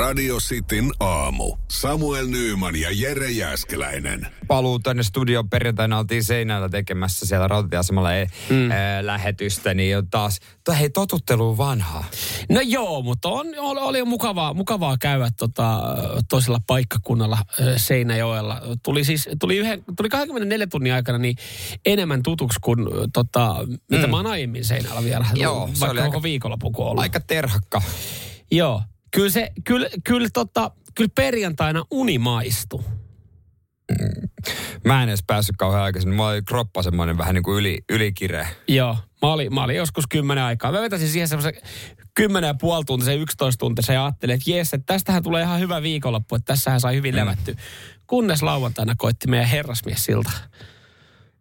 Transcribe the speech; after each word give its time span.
Radio 0.00 0.36
Cityn 0.36 0.90
aamu. 1.00 1.56
Samuel 1.70 2.26
Nyyman 2.26 2.76
ja 2.76 2.88
Jere 2.92 3.30
Jäskeläinen. 3.30 4.26
paluu 4.46 4.78
tänne 4.78 5.02
studioon 5.02 5.50
perjantaina 5.50 5.98
oltiin 5.98 6.24
seinällä 6.24 6.68
tekemässä 6.68 7.26
siellä 7.26 7.48
rautatieasemalla 7.48 8.14
e- 8.14 8.26
mm. 8.50 8.70
ää, 8.70 9.06
lähetystä, 9.06 9.74
niin 9.74 9.98
on 9.98 10.10
taas, 10.10 10.40
to, 10.64 10.72
hei 10.72 10.90
totuttelu 10.90 11.58
vanhaa. 11.58 12.04
No 12.48 12.60
joo, 12.60 13.02
mutta 13.02 13.28
on, 13.28 13.46
oli, 13.58 13.80
oli 13.80 14.04
mukavaa, 14.04 14.54
mukavaa 14.54 14.96
käydä 14.98 15.30
tota, 15.38 15.80
toisella 16.28 16.60
paikkakunnalla 16.66 17.38
ö, 17.60 17.78
Seinäjoella. 17.78 18.60
Tuli 18.82 19.04
siis, 19.04 19.28
tuli, 19.40 19.56
yhden, 19.56 19.84
tuli 19.96 20.08
24 20.08 20.66
tunnin 20.66 20.92
aikana 20.92 21.18
niin 21.18 21.36
enemmän 21.86 22.22
tutuksi 22.22 22.58
kuin 22.62 22.78
tota, 23.12 23.56
mitä 23.90 24.06
mä 24.06 24.16
oon 24.16 24.26
aiemmin 24.26 24.64
Seinällä 24.64 25.04
vielä. 25.04 25.26
Joo, 25.34 25.70
se 25.74 25.80
vaikka 25.80 25.90
oli 25.90 26.00
koko 26.00 26.16
aika- 26.16 26.22
viikonloppu. 26.22 26.72
Aika 26.96 27.20
terhakka. 27.20 27.82
Joo, 28.50 28.82
kyllä 29.10 29.30
se, 29.30 29.50
kyllä, 29.64 29.88
kyllä, 30.04 30.28
tota, 30.32 30.70
kyllä 30.94 31.10
perjantaina 31.14 31.84
uni 31.90 32.18
maistui. 32.18 32.84
Mä 34.84 35.02
en 35.02 35.08
edes 35.08 35.24
päässyt 35.26 35.56
kauhean 35.56 35.82
aikaisin. 35.82 36.14
Mulla 36.14 36.30
oli 36.30 36.42
kroppa 36.42 36.82
semmoinen 36.82 37.18
vähän 37.18 37.34
niin 37.34 37.42
kuin 37.42 37.58
yli, 37.58 37.78
ylikireä. 37.88 38.48
Joo, 38.68 38.96
mä 39.22 39.32
olin, 39.32 39.54
mä 39.54 39.64
olin 39.64 39.76
joskus 39.76 40.04
kymmenen 40.06 40.44
aikaa. 40.44 40.72
Mä 40.72 40.80
vetäisin 40.80 41.08
siihen 41.08 41.28
semmoisen 41.28 41.54
kymmenen 42.14 42.48
ja 42.48 42.54
puoli 42.54 42.84
tuntia, 42.84 43.14
11 43.14 43.58
tuntia 43.58 43.94
ja 43.94 44.04
ajattelin, 44.04 44.34
että 44.34 44.50
jes, 44.50 44.74
että 44.74 44.92
tästähän 44.92 45.22
tulee 45.22 45.42
ihan 45.42 45.60
hyvä 45.60 45.82
viikonloppu, 45.82 46.34
että 46.34 46.52
tässähän 46.52 46.80
sai 46.80 46.94
hyvin 46.94 47.16
levätty. 47.16 47.56
Kunnes 48.06 48.42
lauantaina 48.42 48.94
koitti 48.98 49.28
meidän 49.28 49.48
herrasmies 49.48 50.04
silta, 50.04 50.30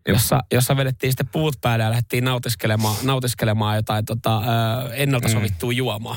jossa, 0.08 0.40
jossa 0.54 0.78
vedettiin 0.78 1.12
sitten 1.12 1.28
puut 1.28 1.56
päälle 1.62 1.84
ja 1.84 1.90
lähdettiin 1.90 2.24
nautiskelemaan, 2.24 2.96
nautiskelemaan 3.04 3.76
jotain 3.76 4.06
tota, 4.06 4.42
ennalta 4.94 5.30
sovittua 5.30 5.72
juomaa. 5.72 6.16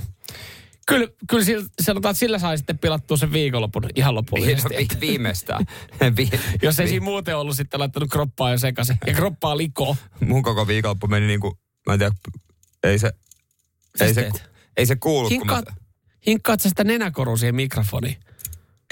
Kyllä, 0.87 1.09
kyllä 1.29 1.45
sillä, 1.45 1.69
sanotaan, 1.83 2.11
että 2.11 2.19
sillä 2.19 2.39
sai 2.39 2.59
sitten 2.59 2.79
pilattua 2.79 3.17
sen 3.17 3.33
viikonlopun 3.33 3.85
ihan 3.95 4.15
lopullisesti. 4.15 4.69
Vi, 4.79 4.89
viimeistään. 5.01 5.67
Vi, 6.17 6.31
Jos 6.63 6.81
ei 6.81 6.85
vi- 6.85 6.91
siinä 6.91 7.05
muuten 7.05 7.37
ollut 7.37 7.57
sitten 7.57 7.81
laittanut 7.81 8.11
kroppaa 8.11 8.51
jo 8.51 8.59
sekaisin. 8.59 8.99
Ja 9.07 9.15
kroppaa 9.15 9.57
likoon. 9.57 9.97
Mun 10.21 10.43
koko 10.43 10.67
viikonloppu 10.67 11.07
meni 11.07 11.27
niin 11.27 11.41
kuin, 11.41 11.55
mä 11.87 11.93
en 11.93 11.99
tiedä, 11.99 12.15
ei 12.83 12.99
se, 12.99 13.13
ei 14.01 14.15
se, 14.15 14.23
teet? 14.23 14.51
ei 14.77 14.87
se 14.87 14.97
kuulu. 14.97 15.29
kun 15.29 15.47
mä, 15.47 15.55
Hinkkaat, 15.55 15.65
hinkkaat 16.27 16.61
sä 16.61 16.69
sitä 16.69 16.85
nenäkoru 16.85 17.37
siihen 17.37 17.55
mikrofoniin? 17.55 18.17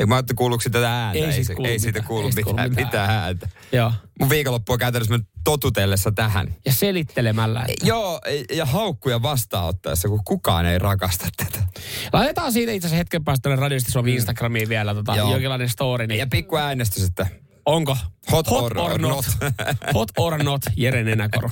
Ei, 0.00 0.06
mä 0.06 0.14
ajattelin, 0.14 0.36
kuuluuko 0.36 0.60
siitä 0.62 0.78
tätä 0.78 1.04
ääntä. 1.04 1.18
Ei 1.18 1.24
ei, 1.24 1.32
siitä 1.32 1.46
se, 1.46 1.54
kuulu 1.54 1.68
ei 1.68 1.78
siitä 1.78 1.98
mitään. 1.98 2.06
kuulu 2.08 2.26
Ei 2.26 2.32
siitä 2.32 2.44
kuulu 2.44 2.58
mitään, 2.58 2.70
mitään 2.70 2.86
mitään 2.86 3.10
ääntä. 3.24 3.48
Joo. 3.72 3.92
Mun 4.20 4.30
viikonloppu 4.30 4.72
on 4.72 4.78
käytännössä 4.78 5.12
mennyt 5.12 5.28
totutellessa 5.44 6.12
tähän. 6.12 6.54
Ja 6.66 6.72
selittelemällä. 6.72 7.64
Että. 7.68 7.86
Joo, 7.86 8.20
ja 8.54 8.64
haukkuja 8.66 9.22
vastaanottaessa, 9.22 10.08
kun 10.08 10.20
kukaan 10.24 10.66
ei 10.66 10.78
rakasta 10.78 11.28
tätä. 11.36 11.66
Laitetaan 12.12 12.52
siitä 12.52 12.72
itse 12.72 12.86
asiassa 12.86 12.96
hetken 12.98 13.24
päästä 13.24 13.42
tuonne 13.42 13.62
radiosti 13.62 13.90
Suomi 13.92 14.14
Instagramiin 14.14 14.68
vielä 14.68 14.94
tota, 14.94 15.12
Mm. 15.12 15.18
Joo. 15.18 15.30
jonkinlainen 15.30 15.68
story. 15.68 16.06
Niin 16.06 16.18
Ja 16.18 16.26
pikku 16.26 16.56
äänestys, 16.56 17.04
että 17.04 17.26
onko? 17.66 17.96
Hot 18.32 18.48
or 18.48 18.98
not. 18.98 19.24
Hot 19.94 20.08
or 20.16 20.42
not, 20.42 20.62
Jere 20.76 21.04
Nenäkoru. 21.04 21.50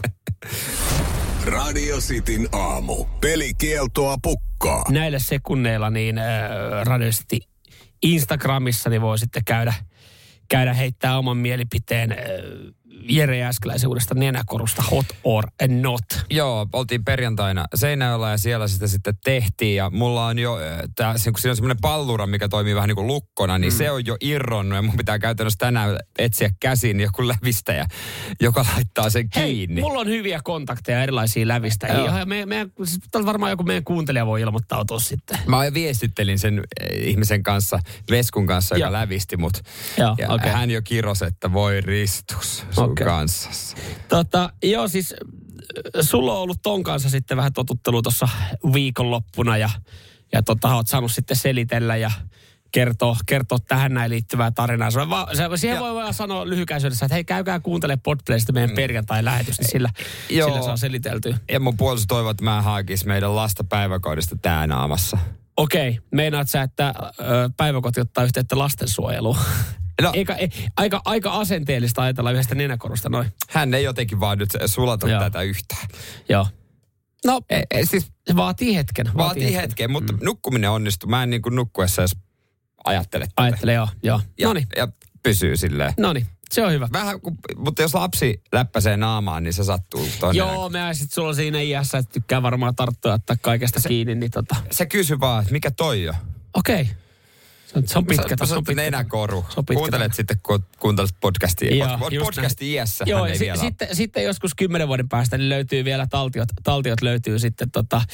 Radio 1.46 1.96
Cityn 1.98 2.48
aamu. 2.52 3.04
Pelikieltoa 3.20 4.16
pukkaa. 4.22 4.84
Näillä 4.88 5.18
sekunneilla 5.18 5.90
niin 5.90 6.18
äh, 6.18 6.24
radiosti 6.84 7.40
Instagramissa 8.02 8.90
niin 8.90 9.02
voi 9.02 9.18
sitten 9.18 9.44
käydä, 9.44 9.74
käydä 10.48 10.74
heittää 10.74 11.18
oman 11.18 11.36
mielipiteen 11.36 12.16
Jere 13.02 13.38
Jääskeläisen 13.38 13.88
uudesta 13.88 14.14
nenäkorusta 14.14 14.82
Hot 14.82 15.06
or 15.24 15.44
not. 15.68 16.04
Joo, 16.30 16.66
oltiin 16.72 17.04
perjantaina 17.04 17.64
Seinäjoella 17.74 18.30
ja 18.30 18.38
siellä 18.38 18.68
sitä 18.68 18.86
sitten 18.86 19.14
tehtiin. 19.24 19.76
Ja 19.76 19.90
mulla 19.90 20.26
on 20.26 20.38
jo, 20.38 20.58
äh, 20.58 20.80
tää, 20.96 21.12
kun 21.12 21.38
siinä 21.38 21.52
on 21.52 21.56
semmoinen 21.56 21.80
pallura, 21.80 22.26
mikä 22.26 22.48
toimii 22.48 22.74
vähän 22.74 22.88
niin 22.88 22.96
kuin 22.96 23.06
lukkona, 23.06 23.58
niin 23.58 23.72
mm. 23.72 23.76
se 23.76 23.90
on 23.90 24.06
jo 24.06 24.16
irronnut. 24.20 24.76
Ja 24.76 24.82
mun 24.82 24.96
pitää 24.96 25.18
käytännössä 25.18 25.58
tänään 25.58 25.98
etsiä 26.18 26.50
käsin 26.60 27.00
joku 27.00 27.28
lävistäjä, 27.28 27.86
joka 28.40 28.66
laittaa 28.74 29.10
sen 29.10 29.28
Hei, 29.36 29.54
kiinni. 29.54 29.80
mulla 29.80 30.00
on 30.00 30.08
hyviä 30.08 30.40
kontakteja 30.44 31.02
erilaisia 31.02 31.48
lävistä. 31.48 31.86
Joo. 31.86 32.06
Ja 32.06 32.26
me, 32.26 32.46
me, 32.46 32.68
siis 32.84 33.00
varmaan 33.24 33.50
joku 33.50 33.62
meidän 33.62 33.84
kuuntelija 33.84 34.26
voi 34.26 34.40
ilmoittautua 34.40 35.00
sitten. 35.00 35.38
Mä 35.46 35.56
viestittelin 35.74 36.38
sen 36.38 36.58
äh, 36.58 36.88
ihmisen 36.92 37.42
kanssa, 37.42 37.78
Veskun 38.10 38.46
kanssa, 38.46 38.74
joka 38.74 38.86
Joo. 38.86 38.92
lävisti 38.92 39.36
mut. 39.36 39.60
Joo, 39.98 40.14
ja 40.18 40.28
okei. 40.28 40.52
hän 40.52 40.70
jo 40.70 40.82
kirosi, 40.82 41.24
että 41.24 41.52
voi 41.52 41.80
ristus 41.80 42.64
sun 42.70 42.87
Okei. 42.90 43.06
kanssasi. 43.06 43.76
Tota, 44.08 44.52
joo, 44.62 44.88
siis 44.88 45.12
äh, 45.12 45.18
sulla 46.00 46.32
on 46.32 46.38
ollut 46.38 46.62
ton 46.62 46.82
kanssa 46.82 47.10
sitten 47.10 47.36
vähän 47.36 47.52
totuttelu 47.52 48.02
tuossa 48.02 48.28
viikonloppuna 48.72 49.56
ja, 49.56 49.70
ja 50.32 50.42
tota, 50.42 50.74
oot 50.74 50.86
saanut 50.86 51.12
sitten 51.12 51.36
selitellä 51.36 51.96
ja 51.96 52.10
kertoa, 52.72 53.16
kertoa 53.26 53.58
tähän 53.58 53.94
näin 53.94 54.10
liittyvää 54.10 54.50
tarinaa. 54.50 54.90
Se, 54.90 55.00
on 55.00 55.10
va, 55.10 55.28
se, 55.32 55.42
siihen 55.56 55.74
Ja- 55.76 55.80
voi 55.82 55.94
vaan 55.94 56.14
sanoa 56.14 56.48
lyhykäisyydessä, 56.48 57.06
että 57.06 57.14
hei 57.14 57.24
käykää 57.24 57.60
kuuntele 57.60 57.96
Podplaysta 57.96 58.52
meidän 58.52 58.70
perjantai-lähetys, 58.76 59.58
niin 59.60 59.70
sillä, 59.70 59.90
Joo. 60.30 60.48
sillä 60.48 60.62
saa 60.62 60.76
seliteltyä. 60.76 61.38
Ja 61.52 61.60
mun 61.60 61.76
puoliso 61.76 62.04
toivoo, 62.08 62.30
että 62.30 62.44
mä 62.44 62.62
haakis 62.62 63.04
meidän 63.04 63.36
lasta 63.36 63.64
päiväkodista 63.64 64.36
tää 64.42 64.66
naamassa. 64.66 65.18
Okei, 65.56 65.98
meinaat 66.10 66.48
sä, 66.48 66.62
että 66.62 66.94
ö, 67.20 67.50
päiväkoti 67.56 68.00
ottaa 68.00 68.24
yhteyttä 68.24 68.58
lastensuojeluun? 68.58 69.36
No, 70.02 70.12
Eikä, 70.14 70.34
ei, 70.34 70.48
aika, 70.76 71.02
aika 71.04 71.30
asenteellista 71.30 72.02
ajatella 72.02 72.30
yhdestä 72.32 72.54
nenäkorusta 72.54 73.08
noin. 73.08 73.32
hän 73.50 73.74
ei 73.74 73.84
jotenkin 73.84 74.20
vaan 74.20 74.38
nyt 74.38 74.50
sulata 74.66 75.08
Joo. 75.08 75.20
tätä 75.20 75.42
yhtään. 75.42 75.86
Joo. 76.28 76.46
No, 77.26 77.40
E, 77.50 77.62
e, 77.70 77.86
siis 77.86 78.06
se 78.26 78.36
vaatii 78.36 78.76
hetken. 78.76 79.10
vaatii 79.16 79.54
hetken, 79.54 79.90
mutta 79.90 80.12
mm. 80.12 80.18
nukkuminen 80.22 80.70
onnistuu. 80.70 81.10
Mä 81.10 81.22
en 81.22 81.30
niin 81.30 81.42
kuin 81.42 81.54
nukkuessa 81.54 82.02
edes 82.02 82.16
ajattele 82.84 83.24
tätä. 83.24 83.42
Ajattele, 83.42 83.72
joo. 83.72 83.88
joo. 84.02 84.20
Ja, 84.38 84.48
No 84.48 84.52
niin, 84.54 84.66
ja 84.76 84.88
pysyy 85.22 85.56
silleen. 85.56 85.94
no 85.98 86.12
niin. 86.12 86.26
Se 86.50 86.64
on 86.64 86.72
hyvä. 86.72 86.88
Vähän, 86.92 87.20
kun, 87.20 87.36
mutta 87.56 87.82
jos 87.82 87.94
lapsi 87.94 88.42
läppäsee 88.52 88.96
naamaan, 88.96 89.42
niin 89.42 89.52
se 89.52 89.64
sattuu 89.64 90.08
tonne. 90.20 90.38
Joo, 90.38 90.70
mä 90.70 90.94
sit 90.94 91.12
sulla 91.12 91.34
siinä 91.34 91.60
iässä, 91.60 91.98
että 91.98 92.12
tykkää 92.12 92.42
varmaan 92.42 92.74
tarttua 92.76 93.12
ottaa 93.12 93.36
kaikesta 93.40 93.80
se, 93.80 93.88
kiinni, 93.88 94.14
niin 94.14 94.30
tota. 94.30 94.56
Se 94.70 94.86
kysy 94.86 95.20
vaan, 95.20 95.42
että 95.42 95.52
mikä 95.52 95.70
toi 95.70 96.08
on? 96.08 96.14
Okei. 96.54 96.80
Okay. 96.82 96.94
Se 97.72 97.78
on, 97.78 97.88
se 97.88 97.98
on 97.98 98.06
pitkä. 98.06 98.36
Sä- 98.40 98.46
se 98.46 98.54
on 98.54 98.64
pitkä. 98.64 98.82
nenäkoru. 98.82 99.46
Se 99.48 99.60
on 99.60 99.66
pitkä. 99.66 99.78
Kuuntelet 99.78 100.14
sitten, 100.14 100.36
kun 100.42 100.64
kuuntelet 100.78 101.10
podcastia. 101.20 101.76
Joo, 101.76 101.88
Pod- 101.88 102.14
just 102.14 102.26
podcastin 102.26 102.68
iässä 102.68 103.04
Joo, 103.08 103.26
ei 103.26 103.38
si- 103.38 103.44
vielä 103.44 103.60
sitten, 103.60 103.96
sitten 103.96 104.24
joskus 104.24 104.54
kymmenen 104.54 104.88
vuoden 104.88 105.08
päästä 105.08 105.38
niin 105.38 105.48
löytyy 105.48 105.84
vielä 105.84 106.06
taltiot, 106.06 106.48
taltiot 106.62 107.02
löytyy 107.02 107.38
sitten 107.38 107.70
tota, 107.70 107.98
mm. 107.98 108.04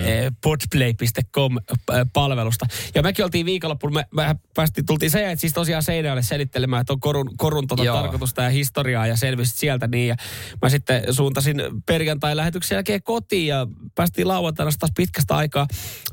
e, 0.00 0.30
podplay.com-palvelusta. 0.42 2.66
Ja 2.94 3.02
mekin 3.02 3.24
oltiin 3.24 3.46
viikonloppuun, 3.46 3.94
me, 3.94 4.04
me 4.14 4.36
päästiin, 4.54 4.86
tultiin 4.86 5.10
se, 5.10 5.30
että 5.30 5.40
siis 5.40 5.52
tosiaan 5.52 5.82
Seinäjoelle 5.82 6.22
selittelemään, 6.22 6.80
että 6.80 6.92
on 6.92 7.00
korun, 7.00 7.30
korun 7.36 7.66
tota 7.66 7.84
tarkoitusta 7.84 8.42
ja 8.42 8.50
historiaa 8.50 9.06
ja 9.06 9.16
selvisit 9.16 9.56
sieltä 9.56 9.86
niin. 9.86 10.08
Ja 10.08 10.16
mä 10.62 10.68
sitten 10.68 11.14
suuntasin 11.14 11.62
perjantai-lähetyksen 11.86 12.76
jälkeen 12.76 13.02
kotiin 13.02 13.46
ja 13.46 13.66
päästiin 13.94 14.28
lauantaina 14.28 14.70
taas 14.78 14.92
pitkästä 14.96 15.36
aikaa 15.36 15.66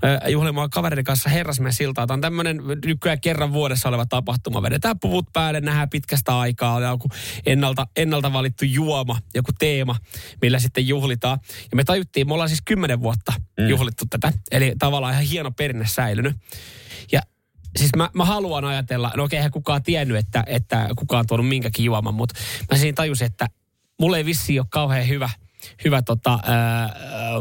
äh, 0.04 0.20
juhlimaan 0.30 0.70
kaverin 0.70 1.06
kanssa 1.06 1.30
herrasmies 1.30 1.78
siltaa. 1.78 2.08
Tämä 2.08 2.16
on 2.16 2.22
tämmöinen 2.22 2.57
nykyään 2.86 3.22
kerran 3.22 3.54
vuodessa 3.54 3.90
oleva 3.90 4.06
tapahtuma. 4.06 4.62
Vedetään 4.62 5.00
puvut 5.00 5.26
päälle, 5.34 5.62
nähdään 5.62 5.90
pitkästä 5.90 6.40
aikaa, 6.40 6.74
on 6.74 6.84
joku 6.84 7.10
ennalta, 7.46 7.88
ennalta 7.96 8.34
valittu 8.34 8.66
juoma, 8.66 9.20
joku 9.36 9.52
teema, 9.60 9.96
millä 10.42 10.60
sitten 10.60 10.88
juhlitaan. 10.88 11.40
Ja 11.72 11.76
me 11.76 11.84
tajuttiin, 11.84 12.28
me 12.28 12.34
ollaan 12.34 12.50
siis 12.50 12.62
kymmenen 12.66 13.02
vuotta 13.02 13.34
mm. 13.60 13.68
juhlittu 13.68 14.06
tätä, 14.10 14.34
eli 14.52 14.76
tavallaan 14.80 15.14
ihan 15.14 15.26
hieno 15.26 15.52
perinne 15.52 15.88
säilynyt. 15.88 16.36
Ja 17.12 17.22
siis 17.78 17.92
mä, 17.96 18.10
mä 18.14 18.26
haluan 18.26 18.66
ajatella, 18.66 19.12
no 19.18 19.24
okei, 19.24 19.38
eihän 19.38 19.52
kukaan 19.52 19.84
tiennyt, 19.84 20.18
että, 20.18 20.44
että 20.48 20.90
kukaan 20.98 21.20
on 21.20 21.28
tuonut 21.28 21.48
minkäkin 21.48 21.86
juoman, 21.86 22.14
mutta 22.14 22.36
mä 22.72 22.78
siinä 22.78 22.96
tajusin, 22.96 23.28
että 23.28 23.48
mulla 24.00 24.18
ei 24.18 24.26
vissi 24.26 24.60
ole 24.60 24.68
kauhean 24.70 25.08
hyvä, 25.08 25.30
hyvä 25.84 26.02
tota, 26.02 26.40
ää, 26.44 26.90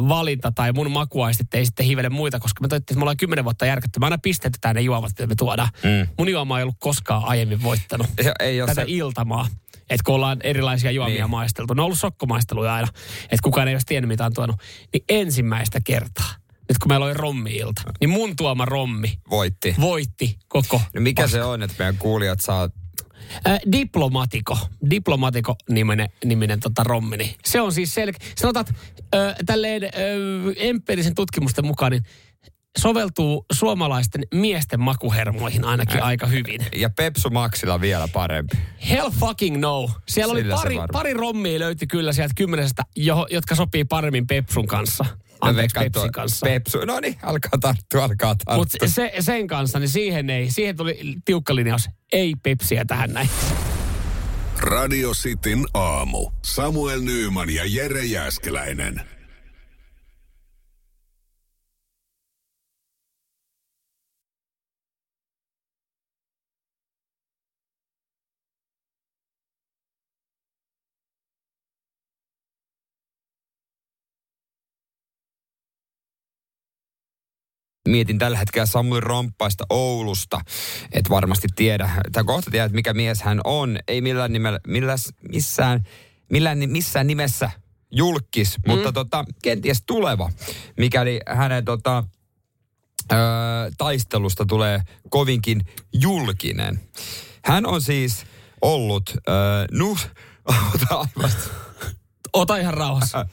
valinta 0.09 0.53
tai 0.53 0.73
mun 0.73 0.91
makuaistit 0.91 1.55
ei 1.55 1.67
sitten 1.67 1.87
hivele 1.87 2.09
muita, 2.09 2.41
koska 2.41 2.61
me 2.63 2.69
tajuttiin, 2.69 2.95
että 2.95 2.99
me 2.99 3.03
ollaan 3.03 3.17
kymmenen 3.17 3.45
vuotta 3.45 3.67
järkätty. 3.67 4.01
Mä 4.01 4.07
aina 4.07 4.19
pistetetään 4.19 4.75
ne 4.77 4.81
juomat, 4.81 5.11
mitä 5.11 5.27
me 5.27 5.35
tuodaan. 5.35 5.69
Mm. 5.83 6.09
Mun 6.19 6.29
juoma 6.29 6.59
ei 6.59 6.63
ollut 6.63 6.77
koskaan 6.79 7.25
aiemmin 7.25 7.63
voittanut 7.63 8.07
Ja 8.25 8.33
ei 8.41 8.59
tätä 8.67 8.75
se, 8.75 8.85
iltamaa. 8.87 9.47
Että 9.91 10.03
kun 10.05 10.15
ollaan 10.15 10.39
erilaisia 10.43 10.91
juomia 10.91 11.15
Niin. 11.23 11.31
maisteltu. 11.31 11.75
Ne 11.75 11.83
on 11.83 11.85
ollut 11.85 11.99
sokkomaisteluja 11.99 12.75
aina. 12.75 12.89
Että 13.23 13.39
kukaan 13.43 13.69
ei 13.69 13.75
olisi 13.75 13.87
tiennyt, 13.87 14.09
mitä 14.09 14.25
on 14.27 14.35
tuonut. 14.35 14.57
Niin 14.93 15.05
ensimmäistä 15.09 15.81
kertaa, 15.85 16.31
nyt 16.69 16.79
kun 16.83 16.89
meillä 16.89 17.07
oli 17.07 17.15
rommi-ilta, 17.15 17.83
niin 18.01 18.11
mun 18.11 18.37
tuoma 18.37 18.65
rommi 18.65 19.19
voitti. 19.31 19.75
voitti 19.81 20.39
koko 20.49 20.83
No 20.95 21.01
mikä 21.01 21.29
se 21.29 21.43
on, 21.43 21.63
että 21.63 21.77
meidän 21.79 21.97
kuulijat 21.99 22.41
saa... 22.41 22.69
Äh, 23.47 23.59
Diplomatiko, 23.73 24.59
Diplomatiko 24.91 25.57
niminen, 25.71 26.09
niminen 26.25 26.61
tota 26.61 26.85
rommi, 26.85 27.17
niin 27.17 27.35
se 27.45 27.61
on 27.61 27.73
siis 27.73 27.95
selkeä. 27.95 28.29
Sanotaan, 28.37 28.67
että 28.69 28.75
äh, 29.29 29.35
tälleen 29.47 29.85
äh, 29.85 29.91
empiirisen 30.57 31.15
tutkimusten 31.15 31.67
mukaan, 31.67 31.93
niin 31.93 32.03
soveltuu 32.79 33.47
suomalaisten 33.53 34.23
miesten 34.35 34.81
makuhermoihin 34.81 35.65
ainakin 35.65 35.97
Äh. 36.01 36.07
aika 36.07 36.27
hyvin. 36.27 36.61
Ja 36.77 36.91
Pepsu 36.91 37.31
Maxilla 37.31 37.81
vielä 37.81 38.09
parempi. 38.09 38.57
Hell 38.91 39.11
fucking 39.11 39.57
no. 39.57 39.91
Siellä 40.09 40.33
oli 40.33 40.41
Sillä 40.41 40.57
se 40.57 40.63
pari, 40.63 40.77
pari 40.93 41.15
rommia 41.15 41.59
löytyi 41.61 41.87
kyllä 41.87 42.13
sieltä 42.13 42.35
kymmenestä, 42.37 42.83
jo, 42.97 43.27
jotka 43.31 43.55
sopii 43.55 43.85
paremmin 43.85 44.27
Pepsun 44.27 44.67
kanssa. 44.67 45.05
Anteeksi, 45.41 45.75
Pepsin 45.79 45.93
tuo- 46.03 46.09
kanssa. 46.13 46.47
Pepsu. 46.47 46.79
No 46.85 47.01
niin, 47.01 47.17
alkaa 47.23 47.59
tarttua, 47.61 48.05
alkaa 48.05 48.35
tarttua. 48.35 48.57
Mutta 48.57 48.89
se, 48.89 49.13
sen 49.21 49.47
kanssa, 49.47 49.79
niin 49.79 49.89
siihen 49.89 50.31
ei, 50.31 50.51
siihen 50.51 50.77
tuli 50.77 51.15
tiukka 51.25 51.55
linjaus. 51.55 51.89
Ei 52.13 52.35
Pepsiä 52.43 52.85
tähän 52.85 53.13
näin. 53.13 53.29
Radio 54.59 55.11
Cityn 55.13 55.65
aamu. 55.75 56.31
Samuel 56.45 57.01
Nyyman 57.01 57.51
ja 57.51 57.63
Jere 57.67 58.05
Jäskeläinen. 58.05 59.01
Mietin 77.87 78.19
tällä 78.19 78.39
hetkellä 78.39 78.67
Samuli 78.67 79.01
Romppaista 79.01 79.67
Oulusta. 79.71 80.41
Et 80.93 81.11
varmasti 81.11 81.49
tiedä, 81.57 81.91
tai 82.13 82.25
kohta 82.25 82.51
tiedät, 82.51 82.73
mikä 82.73 82.95
mies 82.95 83.23
hän 83.23 83.41
on. 83.45 83.79
Ei 83.89 84.01
millään 84.01 84.33
nimellä, 84.33 84.61
milläs, 84.67 85.13
missään, 85.33 85.85
millään, 86.31 86.59
missään 86.67 87.07
nimessä 87.07 87.51
julkis, 87.91 88.57
mm. 88.59 88.73
mutta 88.73 88.93
tota, 88.93 89.25
kenties 89.43 89.83
tuleva, 89.87 90.31
mikäli 90.77 91.21
hänen 91.27 91.65
tota, 91.65 92.05
ö, 93.13 93.17
taistelusta 93.79 94.47
tulee 94.47 94.81
kovinkin 95.11 95.61
julkinen. 95.93 96.81
Hän 97.45 97.67
on 97.67 97.83
siis 97.83 98.27
ollut, 98.63 99.11
ö, 99.17 99.33
nu, 99.71 99.91
ota 100.75 100.95
aivan, 100.95 101.31
Ota 102.37 102.57
ihan 102.57 102.75
rauhassa. 102.75 103.27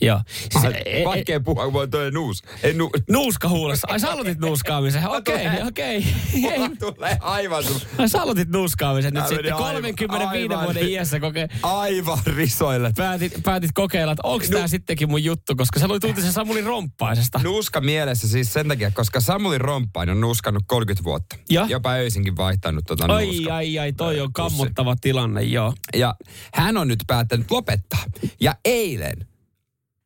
Joo. 0.00 0.20
Siis, 0.50 0.64
e- 0.64 0.82
e- 1.00 1.04
vaikea 1.04 1.40
puhua, 1.40 1.72
voi 1.72 1.88
toi 1.88 2.10
nuus. 2.10 2.42
Ei, 2.62 2.74
nu, 2.74 2.90
nuuska 3.10 3.48
huulessa. 3.48 3.86
Ai 3.90 4.00
sä 4.00 4.10
aloitit 4.12 4.38
nuuskaamisen. 4.38 5.08
Okei, 5.08 5.46
okei. 5.68 6.04
Ei. 6.34 6.58
Mulla 6.58 6.70
tulee 6.78 7.16
aivan, 7.20 7.64
Ai 7.98 8.08
sä 8.08 8.22
aloitit 8.22 8.48
nuuskaamisen 8.48 9.14
nyt 9.14 9.20
Tää 9.20 9.28
sitten 9.28 9.44
meni 9.44 9.50
aivan- 9.64 9.72
35 9.72 10.54
aivan. 10.54 10.64
vuoden 10.64 10.88
iässä 10.88 11.18
koke- 11.18 11.48
aivan 11.62 12.18
risoille. 12.26 12.92
päätit, 12.96 13.32
päätit 13.44 13.70
kokeilla, 13.74 14.12
että 14.12 14.20
onko 14.28 14.46
tämä 14.50 14.68
sittenkin 14.68 15.10
mun 15.10 15.24
juttu, 15.24 15.56
koska 15.56 15.80
sä 15.80 15.88
luit 15.88 16.04
uutisen 16.04 16.32
Samuli 16.32 16.60
Romppaisesta. 16.60 17.40
Nuuska 17.44 17.80
mielessä 17.80 18.28
siis 18.28 18.52
sen 18.52 18.68
takia, 18.68 18.90
koska 18.90 19.20
Samuli 19.20 19.58
Romppainen 19.58 20.14
on 20.14 20.20
nuuskannut 20.20 20.62
30 20.66 21.04
vuotta. 21.04 21.36
Ja? 21.50 21.66
Jopa 21.68 21.92
öisinkin 21.92 22.36
vaihtanut 22.36 22.84
tota 22.86 23.06
Ai, 23.08 23.26
nuuska. 23.26 23.54
ai, 23.56 23.78
ai, 23.78 23.92
toi 23.92 24.20
on 24.20 24.30
pussi. 24.32 24.32
kammottava 24.56 24.96
tilanne, 25.00 25.42
joo. 25.42 25.74
Ja 25.96 26.14
hän 26.54 26.76
on 26.76 26.88
nyt 26.88 27.00
päättänyt 27.06 27.50
lopettaa. 27.50 28.04
Ja 28.40 28.47
eilen 28.64 29.26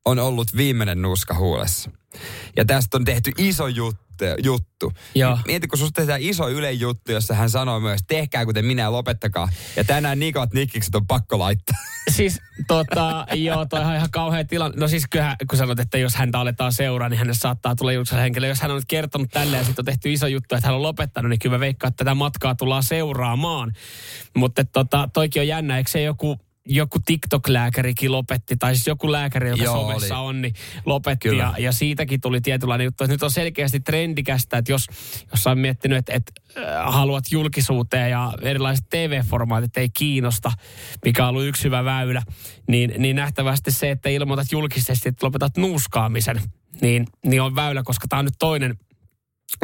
on 0.05 0.19
ollut 0.19 0.57
viimeinen 0.57 1.03
nuuska 1.03 1.35
huulessa. 1.35 1.91
Ja 2.57 2.65
tästä 2.65 2.97
on 2.97 3.05
tehty 3.05 3.31
iso 3.39 3.67
juttu. 3.69 4.03
juttu. 4.43 4.93
Joo. 5.15 5.39
Mieti, 5.47 5.67
kun 5.67 5.79
susta 5.79 6.01
tehdään 6.01 6.21
iso 6.23 6.49
Yle 6.49 6.73
juttu, 6.73 7.13
jossa 7.13 7.35
hän 7.35 7.51
sanoo 7.51 7.81
myös, 7.81 8.01
tehkää 8.07 8.45
kuten 8.45 8.65
minä 8.65 8.83
ja 8.83 8.93
lopettakaa. 8.93 9.49
Ja 9.77 9.85
tänään 9.85 10.19
Nikot 10.19 10.53
Nikkikset 10.53 10.95
on 10.95 11.07
pakko 11.07 11.39
laittaa. 11.39 11.77
Siis 12.11 12.41
tota, 12.69 13.27
joo, 13.35 13.67
toi 13.67 13.81
on 13.81 13.95
ihan 13.95 14.11
kauhea 14.11 14.45
tilanne. 14.45 14.81
No 14.81 14.89
siis 14.89 15.05
kyllähän, 15.11 15.37
kun 15.51 15.59
sanot, 15.59 15.81
että 15.81 15.99
jos 15.99 16.15
häntä 16.15 16.39
aletaan 16.39 16.73
seuraa, 16.73 17.09
niin 17.09 17.19
hänelle 17.19 17.35
saattaa 17.35 17.77
tulla 17.77 17.93
julkisella 17.93 18.23
henkilö. 18.23 18.47
Jos 18.47 18.61
hän 18.61 18.71
on 18.71 18.77
nyt 18.77 18.85
kertonut 18.89 19.31
tälleen 19.31 19.61
ja 19.61 19.65
sitten 19.65 19.83
on 19.83 19.87
tehty 19.87 20.13
iso 20.13 20.27
juttu, 20.27 20.55
että 20.55 20.69
hän 20.69 20.77
on 20.77 20.83
lopettanut, 20.83 21.31
niin 21.31 21.39
kyllä 21.39 21.57
mä 21.57 21.61
veikkaan, 21.61 21.89
että 21.89 22.05
tätä 22.05 22.15
matkaa 22.15 22.55
tullaan 22.55 22.83
seuraamaan. 22.83 23.73
Mutta 24.37 24.65
tota, 24.65 25.09
toikin 25.13 25.43
on 25.43 25.49
jännä, 25.49 25.79
eikö 25.79 25.91
se 25.91 26.03
joku 26.03 26.39
joku 26.67 26.99
TikTok-lääkärikin 26.99 28.13
lopetti, 28.13 28.57
tai 28.57 28.75
siis 28.75 28.87
joku 28.87 29.13
lääkäri, 29.13 29.49
joka 29.49 29.65
Joo, 29.65 29.75
somessa 29.75 30.19
oli. 30.19 30.29
on, 30.29 30.43
niin 30.43 30.55
lopetti. 30.87 31.29
Kyllä. 31.29 31.43
Ja, 31.43 31.55
ja 31.59 31.73
siitäkin 31.73 32.21
tuli 32.21 32.41
tietynlainen 32.41 32.85
juttu, 32.85 33.05
että 33.05 33.15
nyt 33.15 33.23
on 33.23 33.31
selkeästi 33.31 33.81
trendikästä, 33.81 34.59
että 34.59 34.73
jos, 34.73 34.87
jos 35.31 35.47
on 35.47 35.59
miettinyt, 35.59 35.99
että, 35.99 36.13
että 36.13 36.33
äh, 36.59 36.95
haluat 36.95 37.25
julkisuuteen 37.31 38.11
ja 38.11 38.33
erilaiset 38.43 38.87
TV-formaatit 38.91 39.77
ei 39.77 39.89
kiinnosta, 39.89 40.53
mikä 41.05 41.23
on 41.23 41.29
ollut 41.29 41.47
yksi 41.47 41.65
hyvä 41.65 41.85
väylä, 41.85 42.23
niin, 42.69 42.95
niin 42.99 43.17
nähtävästi 43.17 43.71
se, 43.71 43.91
että 43.91 44.09
ilmoitat 44.09 44.53
julkisesti, 44.53 45.09
että 45.09 45.27
lopetat 45.27 45.57
nuuskaamisen, 45.57 46.41
niin, 46.81 47.07
niin 47.25 47.43
on 47.43 47.55
väylä, 47.55 47.83
koska 47.85 48.09
tämä 48.09 48.19
on 48.19 48.25
nyt 48.25 48.35
toinen 48.39 48.79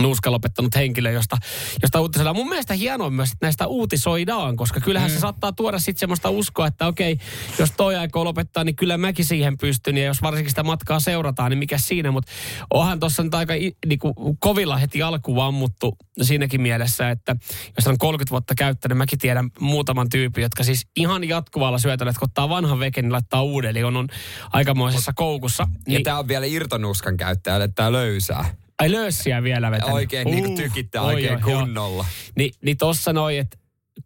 nuuska 0.00 0.32
lopettanut 0.32 0.74
henkilö, 0.74 1.10
josta, 1.10 1.36
josta 1.82 2.00
uutisoidaan. 2.00 2.36
Mun 2.36 2.48
mielestä 2.48 2.74
hienoa 2.74 3.10
myös, 3.10 3.32
että 3.32 3.46
näistä 3.46 3.66
uutisoidaan, 3.66 4.56
koska 4.56 4.80
kyllähän 4.80 5.10
mm. 5.10 5.14
se 5.14 5.20
saattaa 5.20 5.52
tuoda 5.52 5.78
sitten 5.78 6.00
semmoista 6.00 6.30
uskoa, 6.30 6.66
että 6.66 6.86
okei, 6.86 7.18
jos 7.58 7.72
toi 7.76 7.96
aikoo 7.96 8.24
lopettaa, 8.24 8.64
niin 8.64 8.76
kyllä 8.76 8.98
mäkin 8.98 9.24
siihen 9.24 9.58
pystyn. 9.58 9.96
Ja 9.96 10.04
jos 10.04 10.22
varsinkin 10.22 10.50
sitä 10.50 10.62
matkaa 10.62 11.00
seurataan, 11.00 11.50
niin 11.50 11.58
mikä 11.58 11.78
siinä. 11.78 12.10
Mutta 12.10 12.32
onhan 12.70 13.00
tuossa 13.00 13.22
nyt 13.22 13.34
aika 13.34 13.54
niinku, 13.86 14.36
kovilla 14.38 14.76
heti 14.76 15.02
alkuun 15.02 15.44
ammuttu 15.44 15.96
siinäkin 16.22 16.60
mielessä, 16.60 17.10
että 17.10 17.36
jos 17.76 17.86
on 17.86 17.98
30 17.98 18.30
vuotta 18.30 18.54
käyttänyt, 18.54 18.90
niin 18.90 18.98
mäkin 18.98 19.18
tiedän 19.18 19.50
muutaman 19.60 20.08
tyypin, 20.08 20.42
jotka 20.42 20.64
siis 20.64 20.86
ihan 20.96 21.28
jatkuvalla 21.28 21.78
syötöllä, 21.78 22.10
että 22.10 22.20
kun 22.20 22.28
ottaa 22.28 22.48
vanhan 22.48 22.78
veken, 22.78 23.04
niin 23.04 23.12
laittaa 23.12 23.42
uuden, 23.42 23.70
eli 23.70 23.84
on, 23.84 23.96
on 23.96 24.08
aikamoisessa 24.52 25.12
koukussa. 25.12 25.62
Ja 25.62 25.78
Niin, 25.86 26.02
tämä 26.02 26.18
on 26.18 26.28
vielä 26.28 26.46
irtonuuskan 26.46 27.16
käyttäjälle, 27.16 27.64
että 27.64 27.74
tämä 27.74 27.92
löysää. 27.92 28.54
Ai 28.78 28.90
löyssiä 28.92 29.42
vielä 29.42 29.70
vetänyt. 29.70 29.94
Oikein 29.94 30.26
niin 30.26 30.44
kuin 30.44 30.56
tykittää 30.56 31.02
oi, 31.02 31.14
oikein 31.14 31.44
oi, 31.44 31.52
joo. 31.52 31.60
kunnolla. 31.60 32.04
Ni, 32.36 32.50
niin 32.62 32.76
tossa 32.76 33.12
noin, 33.12 33.38
että 33.38 33.58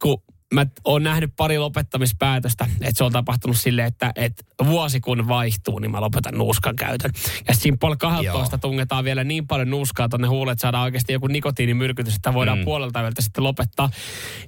kun 0.03 0.23
mä 0.55 0.67
oon 0.85 1.03
nähnyt 1.03 1.33
pari 1.37 1.59
lopettamispäätöstä, 1.59 2.65
että 2.81 2.93
se 2.99 3.05
on 3.05 3.13
tapahtunut 3.13 3.57
silleen, 3.57 3.89
että, 3.89 4.13
että 4.17 4.45
vuosi 4.65 5.01
kun 5.01 5.29
vaihtuu, 5.29 5.79
niin 5.79 5.91
mä 5.91 6.01
lopetan 6.01 6.35
nuuskan 6.35 6.77
käytön. 6.77 7.11
Ja 7.49 7.55
siinä 7.55 7.77
puolella 7.81 7.97
12 7.97 8.55
Joo. 8.55 8.61
tungetaan 8.61 9.05
vielä 9.05 9.25
niin 9.25 9.47
paljon 9.47 9.71
nuuskaa 9.71 10.09
tonne 10.09 10.29
huulet, 10.29 10.53
että 10.53 10.63
saadaan 10.63 10.85
oikeasti 10.85 11.13
joku 11.13 11.27
nikotiinimyrkytys, 11.27 12.15
että 12.15 12.35
voidaan 12.35 12.59
mm. 12.59 12.65
puolelta 12.65 13.03
yöltä 13.03 13.23
sitten 13.23 13.45
lopettaa. 13.45 13.91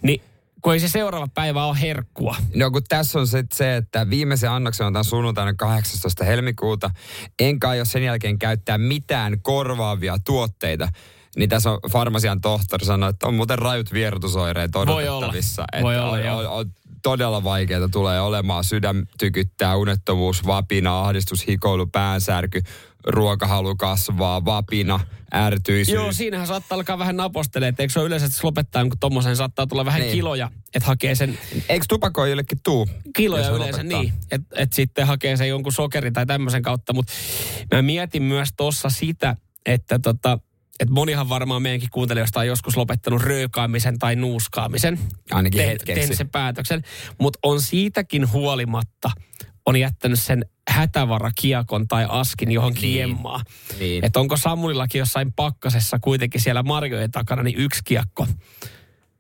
Niin 0.03 0.21
kun 0.65 0.73
ei 0.73 0.81
se 0.81 0.89
seuraava 0.89 1.29
päivä 1.35 1.65
ole 1.65 1.81
herkkua. 1.81 2.37
No 2.55 2.71
kun 2.71 2.83
tässä 2.89 3.19
on 3.19 3.27
sit 3.27 3.53
se, 3.53 3.77
että 3.77 4.11
viimeisen 4.11 4.51
annoksen 4.51 4.87
otan 4.87 5.05
sunnuntaina 5.05 5.55
18. 5.55 6.25
helmikuuta. 6.25 6.91
Enkä 7.39 7.69
aio 7.69 7.85
sen 7.85 8.03
jälkeen 8.03 8.39
käyttää 8.39 8.79
mitään 8.79 9.41
korvaavia 9.43 10.17
tuotteita. 10.27 10.89
Niin 11.37 11.49
tässä 11.49 11.71
on 11.71 11.79
farmasian 11.93 12.41
tohtori 12.41 12.85
sanoi, 12.87 13.11
että 13.11 13.27
on 13.27 13.35
muuten 13.35 13.59
rajut 13.59 13.93
vierotusoireet 13.93 14.71
Voi 14.75 14.83
olla. 14.83 15.17
odotettavissa. 15.17 15.65
Voi 15.83 15.95
Että 15.95 16.05
olla, 16.05 16.33
on, 16.33 16.47
on, 16.47 16.47
on, 16.47 16.73
todella 17.05 17.45
vaikeaa 17.45 17.89
tulee 17.89 18.21
olemaan. 18.21 18.65
Sydän 18.65 19.07
tykyttää, 19.19 19.77
unettomuus, 19.77 20.47
vapina, 20.47 21.01
ahdistus, 21.01 21.47
hikoilu, 21.49 21.87
päänsärky, 21.87 22.63
ruokahalu 23.07 23.77
kasvaa, 23.77 24.45
vapina, 24.45 25.01
ärtyisyys. 25.35 25.95
Joo, 25.95 26.13
siinähän 26.13 26.47
saattaa 26.47 26.77
alkaa 26.77 26.99
vähän 26.99 27.17
napostelemaan, 27.17 27.69
että 27.69 27.83
eikö 27.83 27.93
se 27.93 27.99
ole 28.01 28.07
yleensä, 28.07 28.27
että 28.27 28.39
se 28.39 28.47
lopettaa 28.47 28.83
niin 28.83 28.93
tommoseen 29.01 29.37
saattaa 29.37 29.67
tulla 29.67 29.85
vähän 29.85 30.01
Niin. 30.01 30.13
kiloja, 30.15 30.51
että 30.75 30.87
hakee 30.87 31.15
sen 31.15 31.39
Eikö 31.69 31.85
tupakoijillekin 31.89 32.59
tuu? 32.65 32.89
kiloja 33.17 33.49
yleensä 33.49 33.79
lopettaa? 33.79 34.01
niin, 34.03 34.13
että 34.31 34.57
et 34.63 34.73
sitten 34.73 35.07
hakee 35.07 35.37
sen 35.37 35.49
jonkun 35.49 35.73
sokerin 35.73 36.13
tai 36.13 36.27
tämmöisen 36.27 36.63
kautta. 36.63 36.93
Mutta 36.93 37.13
mä 37.75 37.83
mietin 37.83 38.23
myös 38.23 38.49
tuossa 38.57 38.91
sitä, 38.91 39.37
että 39.67 39.99
tota, 39.99 40.39
et 40.81 40.91
monihan 40.91 41.29
varmaan 41.29 41.63
meidänkin 41.63 41.91
kuuntelijoista 41.91 42.41
on 42.41 42.47
joskus 42.47 42.77
lopettanut 42.77 43.23
röökaamisen 43.23 43.99
tai 43.99 44.17
nuuskaamisen. 44.17 44.99
Ainakin 45.31 45.59
Te- 45.61 45.67
hetkeksi. 45.67 46.17
Sen 46.17 46.29
päätöksen. 46.29 46.83
Mutta 47.21 47.39
on 47.43 47.61
siitäkin 47.63 48.33
huolimatta 48.33 49.11
on 49.67 49.77
jättänyt 49.77 50.19
sen 50.23 50.45
hätävarakiekon 50.71 51.89
tai 51.89 52.07
askin 52.09 52.53
johonkin 52.53 52.83
Niin. 52.83 52.99
jemmaan. 52.99 53.45
Niin. 53.79 54.05
Että 54.05 54.21
onko 54.21 54.37
Samulillakin 54.37 54.99
jossain 54.99 55.33
pakkasessa 55.33 55.99
kuitenkin 55.99 56.41
siellä 56.41 56.63
marjojen 56.63 57.11
takana 57.11 57.43
niin 57.43 57.59
yksi 57.59 57.81
kiekko. 57.85 58.27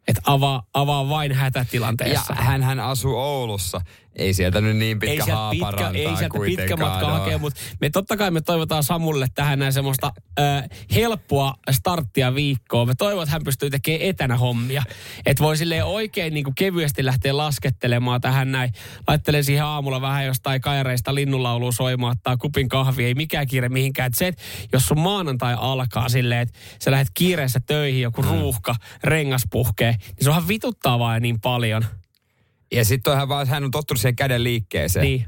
Että 0.08 0.20
avaa, 0.25 0.62
avaa 0.75 1.08
vain 1.08 1.30
Ja 1.30 1.37
hätätilanteessa. 1.37 2.34
hän, 2.34 2.62
hän 2.62 2.80
asuu 2.80 3.16
Oulussa. 3.16 3.80
Ei 4.16 4.35
sieltä 4.35 4.61
nyt 4.61 4.76
niin 4.76 4.99
pitkä 4.99 5.12
ei 5.12 5.23
sieltä 5.23 5.50
pitkä, 5.50 5.88
ei 5.88 6.16
sieltä 6.16 6.38
pitkä 6.47 6.76
matka 6.76 7.06
ole. 7.06 7.18
hakea, 7.18 7.38
mutta 7.38 7.61
me 7.80 7.90
totta 7.90 8.16
kai 8.16 8.30
me 8.30 8.40
toivotaan 8.40 8.83
Samulle 8.83 9.26
tähän 9.35 9.59
näin 9.59 9.73
semmoista 9.73 10.12
äh, 10.40 10.64
helppoa 10.94 11.54
starttia 11.71 12.35
viikkoa. 12.35 12.87
Me 12.87 12.94
toivon, 12.99 13.23
että 13.23 13.33
hän 13.33 13.44
pystyy 13.44 13.71
tekemään 13.71 14.02
etänä 14.02 14.37
hommia. 14.37 14.83
Että 15.26 15.42
voi 15.44 15.56
silleen 15.56 15.85
oikein 15.85 16.35
niin 16.35 16.44
kuin 16.44 16.54
kevyesti 16.54 17.04
lähteä 17.04 17.37
laskettelemaan 17.37 18.21
tähän 18.21 18.52
näin. 18.52 18.73
Laittelee 19.09 19.42
siihen 19.42 19.64
aamulla 19.64 20.00
vähän 20.00 20.26
jostain 20.26 20.61
kaireista 20.61 21.14
linnunlaulua 21.14 21.73
soimaan, 21.73 22.12
ottaa 22.12 22.37
kupin 22.37 22.68
kahvia, 22.68 23.06
ei 23.06 23.14
mikään 23.14 23.47
kiire 23.47 23.68
mihinkään. 23.68 24.06
Et 24.06 24.14
se, 24.14 24.26
että 24.26 24.42
jos 24.73 24.87
sun 24.87 25.00
maanantai 25.00 25.54
alkaa 25.59 26.09
silleen, 26.09 26.40
että 26.40 26.59
sä 26.85 26.90
lähdet 26.90 27.09
kiireessä 27.14 27.61
töihin, 27.66 28.02
joku 28.02 28.23
Mm. 28.23 28.28
ruuhka, 28.28 28.75
rengas 29.04 29.42
puhkee, 29.50 29.90
niin 29.92 30.14
se 30.21 30.30
onhan 30.30 30.49
vituttaa 30.49 30.99
vaan 30.99 31.23
niin 31.23 31.40
paljon. 31.40 31.85
Ja 32.76 32.85
sitten 32.85 33.28
vaan, 33.28 33.47
hän 33.47 33.64
on 33.64 33.71
tottunut 33.71 34.00
siihen 34.00 34.16
käden 34.16 34.45
liikkeeseen. 34.45 35.04
Niin. 35.04 35.26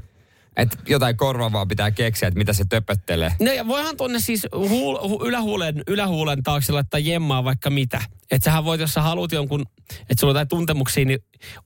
Että 0.57 0.77
jotain 0.87 1.17
korvaavaa 1.17 1.65
pitää 1.65 1.91
keksiä, 1.91 2.27
että 2.27 2.37
mitä 2.37 2.53
se 2.53 2.63
töpöttelee. 2.69 3.33
No 3.39 3.51
ja 3.51 3.67
voihan 3.67 3.97
tonne 3.97 4.19
siis 4.19 4.47
huul, 4.55 4.97
hu, 5.09 5.25
ylähuulen, 5.25 5.83
ylähuulen 5.87 6.43
taakse 6.43 6.71
laittaa 6.73 6.99
jemmaa 6.99 7.43
vaikka 7.43 7.69
mitä. 7.69 8.01
Että 8.31 8.45
sähän 8.45 8.65
voit, 8.65 8.81
jos 8.81 8.93
sä 8.93 9.01
haluat 9.01 9.31
jonkun, 9.31 9.65
että 9.91 10.15
sulla 10.19 10.31
on 10.31 10.35
jotain 10.35 10.47
tuntemuksia, 10.47 11.05
niin 11.05 11.19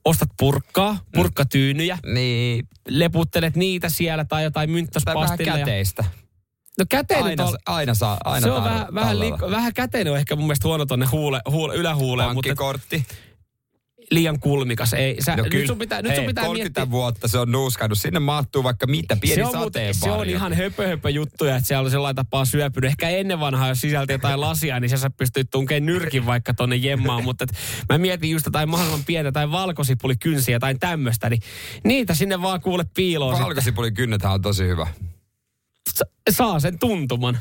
ostat 0.04 0.28
purkkaa, 0.38 0.98
purkkatyynyjä, 1.14 1.98
Niin, 2.14 2.68
leputtelet 2.88 3.56
niitä 3.56 3.88
siellä 3.88 4.24
tai 4.24 4.44
jotain 4.44 4.68
tai 4.68 4.74
mynttäspastilla. 4.74 5.52
Ja, 5.52 5.58
käteistä. 5.58 6.04
No 6.78 6.84
käteinen 6.88 7.26
Aina, 7.26 7.44
tol- 7.44 7.56
aina 7.66 7.94
saa, 7.94 8.18
aina 8.24 8.44
se 8.44 8.50
on 8.50 8.64
vähän, 8.64 8.86
vähän, 8.94 9.16
liik- 9.16 9.50
vähän 9.50 9.74
käteinen 9.74 10.12
on 10.12 10.18
ehkä 10.18 10.36
mun 10.36 10.44
mielestä 10.44 10.68
huono 10.68 10.86
tonne 10.86 11.06
huule, 11.06 11.40
huule, 11.50 11.74
ylähuuleen, 11.74 12.34
mutta 12.34 12.48
Pankkikortti. 12.48 13.06
Liian 14.14 14.40
kulmikas. 14.40 14.92
Ei, 14.92 15.16
sä, 15.22 15.36
No 15.36 15.42
nyt 15.42 15.52
kyllä. 15.52 15.66
sun 15.66 15.78
pitää, 15.78 16.02
nyt 16.02 16.14
sun 16.14 16.24
pitää 16.26 16.44
30 16.44 16.80
miettiä. 16.80 16.90
vuotta 16.90 17.28
se 17.28 17.38
on 17.38 17.52
nuuskannut. 17.52 17.98
Sinne 17.98 18.20
mahtuu 18.20 18.62
vaikka 18.64 18.86
mitä, 18.86 19.16
pieni 19.20 19.34
se 19.34 19.44
on, 19.44 19.58
muuten- 19.58 19.94
se 19.94 20.10
on 20.10 20.28
ihan 20.28 20.52
höpö, 20.52 20.88
höpö 20.88 21.10
juttuja, 21.10 21.56
että 21.56 21.68
siellä 21.68 21.84
on 21.84 21.90
sellainen 21.90 22.16
tapaa 22.16 22.44
syöpynyt. 22.44 22.88
Ehkä 22.90 23.08
ennen 23.08 23.40
vanhaa, 23.40 23.68
jos 23.68 23.80
sisälti 23.80 24.12
jotain 24.12 24.40
lasia, 24.46 24.80
niin 24.80 24.98
sä 24.98 25.10
pystyt 25.10 25.50
tunkemaan 25.50 25.86
nyrkin 25.86 26.26
vaikka 26.26 26.54
tonne 26.54 26.76
jemmaan. 26.76 27.24
Mutta 27.32 27.44
et, 27.44 27.52
mä 27.88 27.98
mietin 27.98 28.30
just 28.30 28.46
jotain 28.46 28.68
mahdollisimman 28.68 29.04
pientä, 29.06 29.32
tai 29.32 29.50
valkosipulikynsiä 29.50 30.58
tai 30.58 30.74
tämmöistä, 30.74 31.30
niin 31.30 31.42
niitä 31.84 32.14
sinne 32.14 32.42
vaan 32.42 32.60
kuule 32.60 32.84
piiloon. 32.94 33.34
sitten. 33.34 33.46
Valkosipulin 33.46 33.94
kynnethän 33.94 34.32
on 34.32 34.42
tosi 34.42 34.64
hyvä. 34.64 34.86
Sa- 35.94 36.04
saa 36.30 36.60
sen 36.60 36.78
tuntuman. 36.78 37.38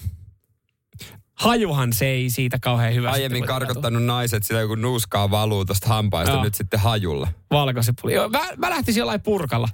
Hajuhan 1.41 1.93
se 1.93 2.05
ei 2.05 2.29
siitä 2.29 2.59
kauhean 2.59 2.93
hyvä. 2.93 3.11
Aiemmin 3.11 3.45
karkottanut 3.45 4.03
naiset 4.03 4.43
sitä, 4.43 4.67
kun 4.67 4.81
nuuskaa 4.81 5.31
valuu 5.31 5.65
tuosta 5.65 5.87
hampaista, 5.87 6.33
Joo. 6.33 6.43
nyt 6.43 6.53
sitten 6.53 6.79
hajulla. 6.79 7.27
Valkosipuli. 7.51 8.13
Joo, 8.13 8.29
mä, 8.29 8.39
mä 8.57 8.69
lähtisin 8.69 8.99
jollain 8.99 9.21
purkalla. 9.21 9.69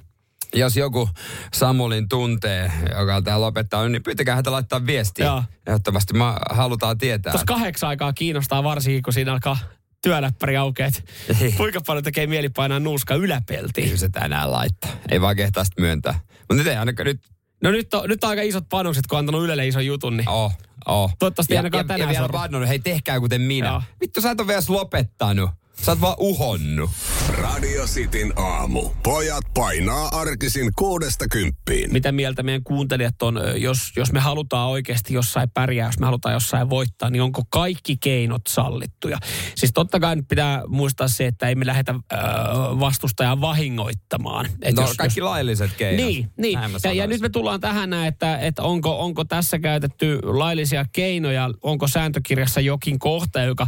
Jos 0.54 0.78
joku 0.78 1.10
Samulin 1.54 2.10
tuntee, 2.10 2.72
joka 3.00 3.22
täällä 3.22 3.46
lopettaa, 3.46 3.90
niin 3.90 4.04
pyytäkää 4.04 4.36
häntä 4.36 4.52
laittaa 4.52 4.86
viestiä. 4.86 5.26
Joo. 5.26 5.44
Ehdottomasti 5.68 6.14
mä 6.14 6.38
halutaan 6.50 6.98
tietää. 6.98 7.32
Tuossa 7.32 7.46
kahdeksan 7.46 7.90
aikaa 7.90 8.14
kiinnostaa 8.14 8.64
varsinkin, 8.64 9.04
kun 9.04 9.14
siinä 9.14 9.34
alkaa 9.34 9.58
työläppäri 10.04 10.58
aukeat. 10.58 11.04
Ei. 11.42 11.52
Kuinka 11.52 11.82
paljon 11.88 12.04
tekee 12.04 12.28
mieli 12.28 12.50
painaa 12.50 12.80
nuuska 12.80 13.16
yläpeltiin? 13.16 13.88
Kyllä 13.88 14.00
se 14.00 14.10
tänään 14.10 14.52
laittaa. 14.52 14.92
Ei 15.10 15.22
vaan 15.22 15.36
kehtaa 15.36 15.64
sitä 15.64 15.82
myöntää. 15.82 16.20
Mutta 16.40 16.54
nyt 16.54 16.68
ei 16.68 16.76
ainakaan 16.76 17.06
nyt... 17.08 17.22
No 17.64 17.72
nyt 17.72 17.94
on, 17.94 18.10
nyt 18.10 18.24
on 18.24 18.30
aika 18.30 18.42
isot 18.42 18.70
panokset, 18.70 19.08
kun 19.08 19.18
on 19.18 19.20
antanut 19.20 19.44
Ylelle 19.44 19.68
ison 19.68 19.86
jutun, 19.86 20.18
niin 20.18 20.30
Oh, 20.30 20.58
oh. 20.88 21.16
Toivottavasti 21.20 21.54
ja, 21.54 21.60
ainakaan 21.60 21.84
ja, 21.84 21.88
tänään 21.88 22.14
ja 22.14 22.20
vielä 22.20 22.32
vannonut, 22.32 22.70
hei 22.70 22.80
tehkää 22.80 23.20
kuten 23.20 23.42
minä. 23.42 23.68
Joo. 23.68 23.82
Vittu 24.02 24.22
sä 24.22 24.32
et 24.32 24.40
ole 24.40 24.48
vielä 24.48 24.62
lopettanut. 24.68 25.50
Sä 25.82 25.92
oot 25.92 26.02
vaan 26.02 26.16
uhonnut. 26.20 26.90
Radio 27.30 27.86
Cityn 27.86 28.34
aamu. 28.36 28.90
Pojat 29.04 29.44
painaa 29.54 30.08
arkisin 30.08 30.72
kuudesta 30.76 31.26
kymppiin. 31.32 31.94
mitä 31.94 32.12
mieltä 32.12 32.44
meidän 32.44 32.64
kuuntelijat 32.64 33.22
on, 33.22 33.40
jos, 33.56 33.92
jos 33.96 34.12
me 34.12 34.20
halutaan 34.20 34.70
oikeasti 34.70 35.14
jossain 35.14 35.50
pärjää, 35.54 35.88
jos 35.88 36.00
me 36.00 36.06
halutaan 36.06 36.34
jossain 36.34 36.70
voittaa, 36.70 37.10
niin 37.10 37.22
onko 37.22 37.42
kaikki 37.50 37.98
keinot 37.98 38.42
sallittuja? 38.48 39.18
Siis 39.56 39.72
totta 39.74 40.00
kai 40.00 40.16
nyt 40.16 40.28
pitää 40.28 40.64
muistaa 40.68 41.08
se, 41.08 41.28
että 41.28 41.48
ei 41.50 41.56
me 41.56 41.66
lähdetä 41.66 41.92
ö, 42.14 42.18
vastustajaa 42.80 43.42
vahingoittamaan. 43.42 44.46
Et 44.62 44.76
No 44.76 44.82
jos- 44.82 44.98
kaikki 44.98 45.20
jos- 45.20 45.26
lailliset 45.30 45.72
keinot. 45.78 46.06
Niin, 46.06 46.30
niin. 46.38 46.60
Ja, 46.84 46.94
ja 46.94 47.08
nyt 47.08 47.22
me 47.22 47.30
tullaan 47.30 47.60
tähän 47.62 47.90
näin, 47.90 48.08
että, 48.08 48.38
että 48.38 48.64
onko, 48.64 49.00
onko 49.00 49.26
tässä 49.26 49.60
käytetty 49.60 50.20
laillisia 50.24 50.86
keinoja, 50.94 51.50
onko 51.62 51.88
sääntökirjassa 51.88 52.62
jokin 52.62 53.00
kohta, 53.00 53.42
joka 53.42 53.68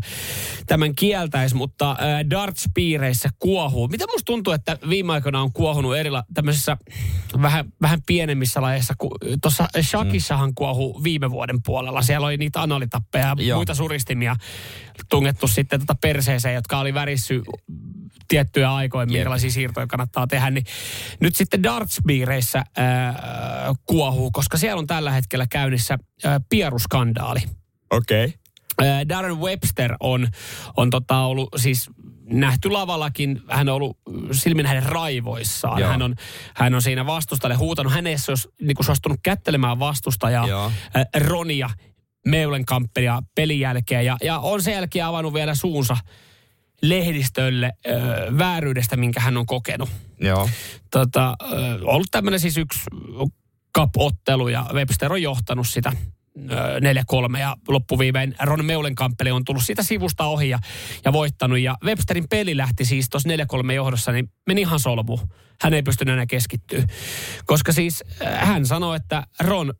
tämän 0.67 0.95
kieltäisi, 0.95 1.55
mutta 1.55 1.95
äh, 2.01 2.29
darts-piireissä 2.29 3.29
kuohuu. 3.39 3.87
Mitä 3.87 4.05
musta 4.07 4.25
tuntuu, 4.25 4.53
että 4.53 4.77
viime 4.89 5.13
aikoina 5.13 5.41
on 5.41 5.53
kuohunut 5.53 5.97
erillä 5.97 6.23
tämmöisissä 6.33 6.77
vähän, 7.41 7.65
vähän 7.81 7.99
pienemmissä 8.07 8.61
lajeissa. 8.61 8.93
Tuossa 9.41 9.67
Shakissahan 9.81 10.53
kuohuu 10.55 11.03
viime 11.03 11.31
vuoden 11.31 11.59
puolella. 11.65 12.01
Siellä 12.01 12.27
oli 12.27 12.37
niitä 12.37 12.61
analitappeja 12.61 13.35
ja 13.37 13.43
Joo. 13.43 13.57
muita 13.57 13.73
suristimia 13.75 14.35
tungettu 15.09 15.47
sitten 15.47 15.79
tota 15.79 15.95
perseeseen, 16.01 16.55
jotka 16.55 16.79
oli 16.79 16.93
värissy 16.93 17.41
tiettyjä 18.27 18.73
aikoja, 18.73 19.05
minkälaisia 19.05 19.51
siirtoja 19.51 19.87
kannattaa 19.87 20.27
tehdä, 20.27 20.49
niin 20.49 20.65
nyt 21.19 21.35
sitten 21.35 21.63
darts-biireissä 21.63 22.63
ää, 22.77 23.15
kuohuu, 23.85 24.31
koska 24.31 24.57
siellä 24.57 24.79
on 24.79 24.87
tällä 24.87 25.11
hetkellä 25.11 25.47
käynnissä 25.49 25.97
ää, 26.23 26.39
pieruskandaali. 26.49 27.39
Okei. 27.91 28.25
Okay. 28.25 28.38
Ää, 28.85 29.09
Darren 29.09 29.39
Webster 29.39 29.95
on, 29.99 30.27
on 30.77 30.89
tota 30.89 31.19
ollut 31.19 31.49
siis 31.57 31.89
nähty 32.33 32.69
lavallakin, 32.69 33.41
hän 33.49 33.69
on 33.69 33.75
ollut 33.75 33.97
silmin 34.31 34.65
hänen 34.65 34.83
raivoissaan. 34.83 35.79
Joo. 35.79 35.89
Hän 35.89 36.01
on, 36.01 36.15
hän 36.55 36.75
on 36.75 36.81
siinä 36.81 37.05
vastustajalle 37.05 37.57
huutanut, 37.57 37.93
hän 37.93 38.07
ei 38.07 38.15
olisi 38.27 38.47
niin 38.61 38.75
kuin 38.75 38.85
suostunut 38.85 39.19
kättelemään 39.23 39.79
vastustajaa, 39.79 40.47
Joo. 40.47 40.71
ää, 40.93 41.05
Ronia, 41.17 41.69
Meulenkamppia 42.27 43.21
pelin 43.35 43.59
jälkeen. 43.59 44.05
Ja, 44.05 44.17
ja 44.23 44.39
on 44.39 44.61
sen 44.61 44.73
jälkeen 44.73 45.05
avannut 45.05 45.33
vielä 45.33 45.55
suunsa 45.55 45.97
lehdistölle 46.81 47.71
ö, 47.87 47.91
vääryydestä, 48.37 48.97
minkä 48.97 49.19
hän 49.19 49.37
on 49.37 49.45
kokenut. 49.45 49.89
Joo. 50.19 50.49
Tota, 50.91 51.35
ö, 51.41 51.55
ollut 51.83 52.07
tämmöinen 52.11 52.39
siis 52.39 52.57
yksi 52.57 52.79
cup-ottelu 53.77 54.47
ja 54.47 54.65
Webster 54.73 55.13
on 55.13 55.21
johtanut 55.21 55.67
sitä 55.67 55.91
4-3 57.35 57.39
ja 57.39 57.57
loppuviimein 57.67 58.35
Ron 58.41 58.65
Meulenkamppeli 58.65 59.31
on 59.31 59.45
tullut 59.45 59.63
siitä 59.63 59.83
sivusta 59.83 60.25
ohi 60.25 60.49
ja, 60.49 60.59
ja 61.05 61.13
voittanut. 61.13 61.59
Ja 61.59 61.75
Websterin 61.83 62.29
peli 62.29 62.57
lähti 62.57 62.85
siis 62.85 63.09
tuossa 63.09 63.29
4-3 63.67 63.71
johdossa, 63.71 64.11
niin 64.11 64.31
meni 64.47 64.61
ihan 64.61 64.79
solmu. 64.79 65.19
Hän 65.61 65.73
ei 65.73 65.83
pystynyt 65.83 66.13
enää 66.13 66.25
keskittyä. 66.25 66.83
Koska 67.45 67.71
siis 67.71 68.03
ö, 68.21 68.25
hän 68.25 68.65
sanoi, 68.65 68.95
että 68.95 69.23
Ron 69.39 69.73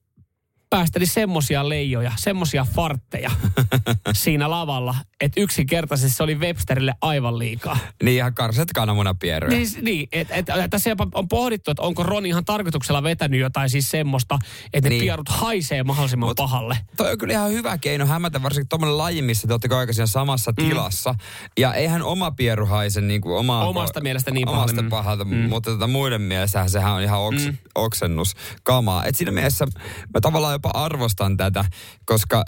päästeli 0.70 1.06
semmosia 1.06 1.70
leijoja, 1.70 2.12
semmosia 2.18 2.66
fartteja 2.76 3.32
siinä 4.14 4.50
lavalla, 4.50 4.96
että 5.22 5.42
yksinkertaisesti 5.42 6.18
se 6.18 6.24
oli 6.24 6.36
Websterille 6.40 6.94
aivan 7.02 7.40
liikaa. 7.40 7.78
Niin 8.04 8.16
ihan 8.18 8.34
karset 8.34 8.70
kananmunapierryjä. 8.76 9.58
Niin, 9.60 9.70
niin 9.82 10.08
että 10.12 10.36
et, 10.36 10.50
et, 10.50 10.70
tässä 10.70 10.90
jopa 10.90 11.08
on 11.14 11.28
pohdittu, 11.28 11.72
että 11.72 11.84
onko 11.84 12.04
Ron 12.04 12.26
ihan 12.26 12.46
tarkoituksella 12.46 13.04
vetänyt 13.04 13.40
jotain 13.40 13.70
siis 13.70 13.92
semmoista, 13.92 14.40
että 14.74 14.90
ne 14.90 14.96
Niin. 14.96 15.02
pierut 15.02 15.30
haisee 15.30 15.84
mahdollisimman 15.84 16.30
Mut- 16.30 16.36
pahalle. 16.38 16.78
Toi 16.98 17.12
on 17.12 17.18
kyllä 17.18 17.34
ihan 17.34 17.52
hyvä 17.52 17.78
keino 17.78 18.06
hämätä, 18.06 18.44
varsinkin 18.44 18.70
tuommoinen 18.70 18.98
laji, 18.98 19.22
missä 19.22 19.48
te 19.48 19.54
olette 19.54 19.76
aika 19.76 19.94
siinä 19.94 20.06
samassa 20.06 20.52
mm. 20.52 20.56
tilassa. 20.68 21.16
Ja 21.60 21.74
eihän 21.74 22.04
oma 22.04 22.32
pieru 22.32 22.66
haise 22.66 23.02
niin 23.02 23.22
kuin 23.22 23.38
oma, 23.38 23.66
Omasta 23.66 24.02
mielestä 24.02 24.32
niin 24.32 24.50
omasta 24.50 24.76
pahalle. 24.76 24.90
pahalta, 24.90 25.26
Mm. 25.26 25.36
mutta 25.50 25.72
tota 25.72 25.88
muiden 25.88 26.22
mielestähän 26.22 26.70
sehän 26.70 26.94
on 26.94 27.02
ihan 27.02 27.20
oks, 27.20 27.46
mm. 27.46 27.58
oksennus 27.76 28.36
kamaa. 28.64 29.06
Et 29.06 29.16
siinä 29.16 29.32
mielessä 29.32 29.66
mä 30.14 30.22
tavallaan 30.22 30.59
jopa 30.60 30.84
arvostan 30.84 31.38
tätä, 31.38 31.66
koska 32.06 32.44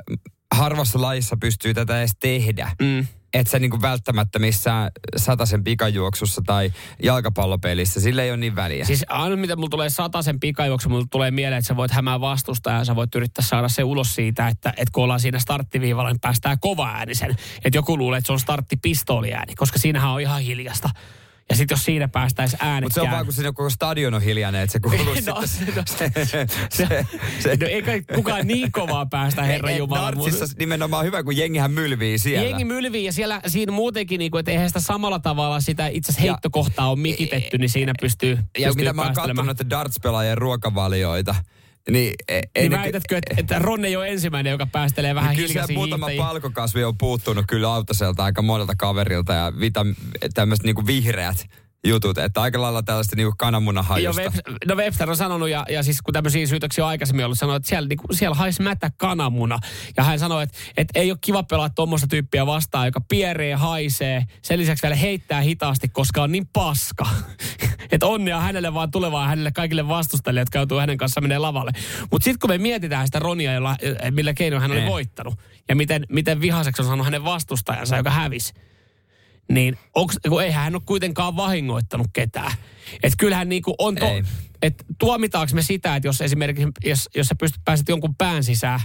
harvassa 0.55 1.01
lajissa 1.01 1.37
pystyy 1.37 1.73
tätä 1.73 1.99
edes 1.99 2.11
tehdä. 2.19 2.71
Mm. 2.81 3.07
Et 3.33 3.47
sä 3.47 3.59
niinku 3.59 3.81
välttämättä 3.81 4.39
missään 4.39 4.91
sataisen 5.17 5.63
pikajuoksussa 5.63 6.41
tai 6.45 6.71
jalkapallopelissä, 7.03 7.99
sillä 7.99 8.23
ei 8.23 8.29
ole 8.29 8.37
niin 8.37 8.55
väliä. 8.55 8.85
Siis 8.85 9.05
aina 9.07 9.35
mitä 9.35 9.55
mulla 9.55 9.69
tulee 9.69 9.87
sen 10.21 10.39
pikajuoksu, 10.39 10.89
mulla 10.89 11.05
tulee 11.11 11.31
mieleen, 11.31 11.59
että 11.59 11.67
sä 11.67 11.75
voit 11.75 11.91
hämää 11.91 12.21
vastustaa 12.21 12.77
ja 12.77 12.85
sä 12.85 12.95
voit 12.95 13.15
yrittää 13.15 13.45
saada 13.45 13.69
se 13.69 13.83
ulos 13.83 14.15
siitä, 14.15 14.47
että, 14.47 14.69
että 14.69 14.91
kun 14.91 15.03
ollaan 15.03 15.19
siinä 15.19 15.39
starttiviivalla, 15.39 16.09
niin 16.09 16.19
päästään 16.19 16.59
kova 16.59 16.89
äänisen. 16.89 17.35
Että 17.65 17.77
joku 17.77 17.97
luulee, 17.97 18.17
että 18.17 18.27
se 18.27 18.33
on 18.33 18.39
starttipistooliääni, 18.39 19.55
koska 19.55 19.79
siinähän 19.79 20.11
on 20.11 20.21
ihan 20.21 20.41
hiljasta. 20.41 20.89
Ja 21.51 21.55
sitten 21.57 21.75
jos 21.75 21.85
siinä 21.85 22.07
päästäisiin 22.07 22.59
äänekkään... 22.61 22.83
Mutta 22.83 22.93
se 22.95 23.01
on 23.01 23.11
vaan, 23.11 23.25
kun 23.25 23.33
siinä 23.33 23.51
koko 23.51 23.69
stadion 23.69 24.13
on 24.13 24.21
hiljainen, 24.21 24.61
että 24.61 24.71
se 24.71 24.79
kuuluu 24.79 24.99
No, 25.27 25.41
sitten. 25.45 25.87
se- 25.87 26.11
no, 26.15 26.25
se, 26.25 26.45
se, 26.69 27.05
se, 27.39 27.55
no 27.61 27.67
ei 27.67 27.81
kai 27.81 28.01
kukaan 28.15 28.47
niin 28.47 28.71
kovaa 28.71 29.05
päästä, 29.05 29.43
herra 29.43 29.71
Jumala. 29.71 30.01
Dartsissa 30.11 30.45
nimenomaan 30.59 31.05
hyvä, 31.05 31.23
kun 31.23 31.37
jengihän 31.37 31.71
mylvii 31.71 32.17
siellä. 32.17 32.47
Jengi 32.47 32.65
mylvii 32.65 33.05
ja 33.05 33.13
siellä 33.13 33.41
siinä 33.47 33.71
muutenkin, 33.71 34.19
niin 34.19 34.31
kuin, 34.31 34.39
että 34.39 34.51
eihän 34.51 34.69
sitä 34.69 34.79
samalla 34.79 35.19
tavalla 35.19 35.59
sitä 35.61 35.87
itse 35.87 36.11
asiassa 36.11 36.27
heittokohtaa 36.31 36.91
on 36.91 36.99
mikitetty, 36.99 37.57
niin 37.57 37.69
siinä 37.69 37.93
pystyy, 38.01 38.31
ja 38.31 38.67
pystyy 38.67 38.73
mitä 38.75 38.93
mä 38.93 39.01
oon 39.01 39.13
katsonut 39.13 39.45
noita 39.45 39.69
darts-pelaajien 39.69 40.37
ruokavalioita, 40.37 41.35
niin 41.89 42.13
ei, 42.27 42.41
ei 42.55 42.69
Niin 42.69 42.79
väitätkö, 42.79 43.17
että, 43.17 43.35
että 43.37 43.59
Ron 43.59 43.85
ei 43.85 43.95
ole 43.95 44.07
ensimmäinen, 44.09 44.51
joka 44.51 44.65
päästelee 44.65 45.15
vähän 45.15 45.35
Kyllä 45.35 45.47
siellä 45.47 45.67
hiljaisia 45.67 45.77
muutama 45.77 46.07
hiihtäjiä? 46.07 46.27
palkokasvi 46.27 46.83
on 46.83 46.97
puuttunut 46.97 47.45
kyllä 47.47 47.73
autaselta 47.73 48.23
aika 48.23 48.41
monelta 48.41 48.73
kaverilta 48.77 49.33
ja 49.33 49.53
vita, 49.59 49.85
tämmöiset 50.33 50.65
niinku 50.65 50.87
vihreät 50.87 51.47
jutut, 51.87 52.17
että 52.17 52.41
aika 52.41 52.61
lailla 52.61 52.83
tällaista 52.83 53.15
niinku 53.15 53.33
kananmunahajusta. 53.37 54.21
Webster, 54.21 54.53
no 54.67 54.75
Webster 54.75 55.09
on 55.09 55.17
sanonut, 55.17 55.49
ja, 55.49 55.65
ja 55.69 55.83
siis 55.83 56.01
kun 56.01 56.13
tämmöisiä 56.13 56.47
syytöksiä 56.47 56.83
on 56.83 56.89
aikaisemmin 56.89 57.25
ollut, 57.25 57.37
sanonut, 57.39 57.55
että 57.55 57.69
siellä, 57.69 57.87
niin 57.87 57.97
kuin, 57.97 58.17
siellä 58.17 58.35
haisi 58.35 58.61
mätä 58.61 58.91
kananmuna. 58.97 59.59
Ja 59.97 60.03
hän 60.03 60.19
sanoi, 60.19 60.43
että, 60.43 60.57
että 60.77 60.99
ei 60.99 61.11
ole 61.11 61.17
kiva 61.21 61.43
pelaa 61.43 61.69
tuommoista 61.69 62.07
tyyppiä 62.07 62.45
vastaan, 62.45 62.85
joka 62.85 63.01
pieree, 63.09 63.55
haisee. 63.55 64.25
Sen 64.41 64.59
lisäksi 64.59 64.83
vielä 64.83 64.95
heittää 64.95 65.41
hitaasti, 65.41 65.87
koska 65.89 66.23
on 66.23 66.31
niin 66.31 66.47
paska. 66.53 67.07
että 67.91 68.07
onnea 68.07 68.39
hänelle 68.39 68.73
vaan 68.73 68.91
tulevaan 68.91 69.29
hänelle 69.29 69.51
kaikille 69.51 69.87
vastustajille, 69.87 70.39
jotka 70.41 70.59
joutuu 70.59 70.79
hänen 70.79 70.97
kanssaan 70.97 71.23
menee 71.23 71.37
lavalle. 71.37 71.71
Mutta 72.11 72.23
sitten 72.23 72.39
kun 72.39 72.49
me 72.49 72.57
mietitään 72.57 73.07
sitä 73.07 73.19
Ronia, 73.19 73.53
jolla, 73.53 73.75
millä 74.11 74.33
keinoin 74.33 74.61
hän 74.61 74.71
oli 74.71 74.79
Eh. 74.79 74.87
voittanut, 74.89 75.39
ja 75.69 75.75
miten, 75.75 76.05
miten 76.09 76.41
vihaseksi 76.41 76.81
on 76.81 76.85
sanonut 76.85 77.05
hänen 77.05 77.23
vastustajansa, 77.23 77.97
joka 77.97 78.09
hävisi, 78.09 78.53
niin 79.53 79.77
onks, 79.95 80.17
kun 80.29 80.43
eihän 80.43 80.63
hän 80.63 80.75
ole 80.75 80.81
kuitenkaan 80.85 81.35
vahingoittanut 81.35 82.07
ketään. 82.13 82.51
Että 83.03 83.17
kyllähän 83.17 83.49
niinku 83.49 83.75
on 83.77 83.95
to, 83.95 84.05
että 84.61 84.83
tuomitaanko 84.99 85.55
me 85.55 85.61
sitä, 85.61 85.95
että 85.95 86.07
jos 86.07 86.21
esimerkiksi, 86.21 86.67
jos, 86.83 87.09
jos 87.15 87.27
sä 87.27 87.35
pystyt, 87.35 87.61
pääset 87.65 87.89
jonkun 87.89 88.15
pään 88.15 88.43
sisään 88.43 88.79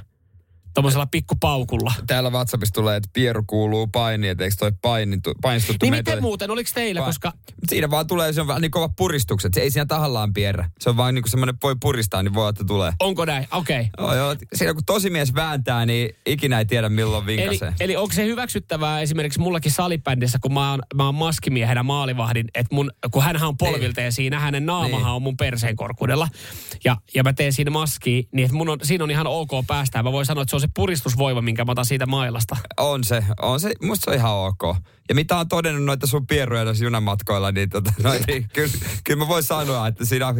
tuommoisella 0.76 1.06
pikkupaukulla. 1.06 1.92
Täällä 2.06 2.30
WhatsAppissa 2.30 2.74
tulee, 2.74 2.96
että 2.96 3.08
pieru 3.12 3.44
kuuluu 3.46 3.86
paini, 3.86 4.28
että 4.28 4.44
eikö 4.44 4.56
toi 4.58 4.72
painittu, 4.82 5.34
painistuttu 5.42 5.86
Niin 5.86 5.94
miten 5.94 6.22
muuten, 6.22 6.50
oliko 6.50 6.70
teillä, 6.74 7.00
Pa- 7.00 7.04
koska 7.04 7.32
Siinä 7.68 7.90
vaan 7.90 8.06
tulee, 8.06 8.32
se 8.32 8.40
on 8.40 8.46
vähän 8.46 8.62
niin 8.62 8.70
kova 8.70 8.88
puristukset. 8.88 9.54
Se 9.54 9.60
ei 9.60 9.70
siinä 9.70 9.86
tahallaan 9.86 10.32
pierrä. 10.32 10.70
Se 10.80 10.90
on 10.90 10.96
vaan 10.96 11.14
niin 11.14 11.22
kuin 11.22 11.30
semmoinen, 11.30 11.54
voi 11.62 11.76
puristaa, 11.80 12.22
niin 12.22 12.34
voi, 12.34 12.50
että 12.50 12.64
tulee. 12.64 12.92
onko 13.00 13.24
näin? 13.24 13.46
Okei. 13.52 13.80
Okay. 13.98 14.06
Joo, 14.06 14.14
joo. 14.14 14.36
Siinä 14.54 14.74
kun 14.74 14.84
tosimies 14.84 15.34
vääntää, 15.34 15.86
niin 15.86 16.16
ikinä 16.26 16.58
ei 16.58 16.64
tiedä 16.66 16.88
milloin 16.88 17.28
Eli, 17.28 17.36
vinkasee. 17.36 17.72
eli 17.80 17.96
onko 17.96 18.14
se 18.14 18.24
hyväksyttävää 18.24 19.00
esimerkiksi 19.00 19.40
mullakin 19.40 19.72
salibändissä, 19.72 20.38
kun 20.42 20.54
mä 20.54 20.70
oon, 20.70 20.82
mä 20.94 21.04
oon 21.04 21.14
maskimiehenä 21.14 21.82
maalivahdin, 21.82 22.46
että 22.54 22.74
mun, 22.74 22.90
kun 23.10 23.22
hänhän 23.22 23.48
on 23.48 23.56
polvilta 23.56 24.00
ja 24.00 24.12
siinä 24.12 24.40
hänen 24.40 24.66
naamahan 24.66 25.04
Niin. 25.04 25.14
on 25.14 25.22
mun 25.22 25.36
perseen 25.36 25.76
korkuudella, 25.76 26.28
ja, 26.84 26.96
ja 27.14 27.22
mä 27.22 27.32
teen 27.32 27.52
siinä 27.52 27.70
maskiin, 27.70 28.28
niin 28.32 28.44
että 28.44 28.56
mun 28.56 28.68
on, 28.68 28.78
siinä 28.82 29.04
on 29.04 29.10
ihan 29.10 29.26
ok 29.26 29.50
päästää. 29.66 30.02
Mä 30.02 30.12
voin 30.12 30.26
sanoa, 30.26 30.42
että 30.42 30.50
se 30.50 30.56
on 30.56 30.60
se 30.66 30.72
puristusvoima, 30.74 31.42
minkä 31.42 31.64
mä 31.64 31.72
otan 31.72 31.86
siitä 31.86 32.06
mailasta. 32.06 32.56
On 32.76 33.04
se, 33.04 33.24
on 33.42 33.60
se, 33.60 33.72
musta 33.82 34.04
se 34.04 34.10
on 34.10 34.16
ihan 34.16 34.32
ok. 34.32 34.76
Ja 35.08 35.14
mitä 35.14 35.36
on 35.36 35.48
todennut 35.48 35.84
noita 35.84 36.06
sun 36.06 36.26
pieruja 36.26 36.64
noissa 36.64 36.84
junamatkoilla, 36.84 37.52
niin, 37.52 37.70
tota, 37.70 37.92
no, 38.02 38.10
niin 38.26 38.48
kyllä, 38.52 38.72
kyllä 39.04 39.18
mä 39.18 39.28
voin 39.28 39.42
sanoa, 39.42 39.86
että 39.86 40.04
siinä, 40.04 40.34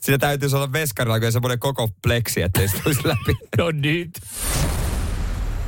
siinä 0.00 0.18
täytyisi 0.18 0.56
olla 0.56 0.72
veskarilla 0.72 1.18
kyllä 1.18 1.30
semmoinen 1.30 1.58
koko 1.58 1.88
pleksi, 2.02 2.42
ettei 2.42 2.68
se 2.68 2.82
tulisi 2.82 3.08
läpi. 3.08 3.34
No 3.58 3.70
nyt. 3.70 4.20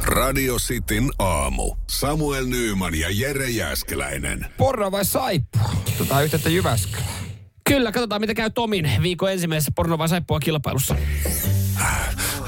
Radio 0.03 0.57
Cityn 0.57 1.11
aamu. 1.19 1.77
Samuel 1.91 2.47
Nyyman 2.47 2.95
ja 2.95 3.09
Jere 3.11 3.51
Jäskeläinen. 3.51 4.47
Porra 4.57 4.93
vai 4.93 5.05
saippua? 5.05 5.71
Tota 5.99 6.23
yhteyttä 6.23 6.49
Jyväskylään. 6.49 7.09
Kyllä, 7.69 7.93
katsotaan 7.93 8.21
mitä 8.21 8.35
käy 8.35 8.51
Tomin 8.51 8.91
viikon 9.03 9.33
ensimmäisessä 9.33 9.73
porno 9.77 9.99
vai 9.99 10.09
saippua 10.09 10.41
kilpailussa. 10.41 10.97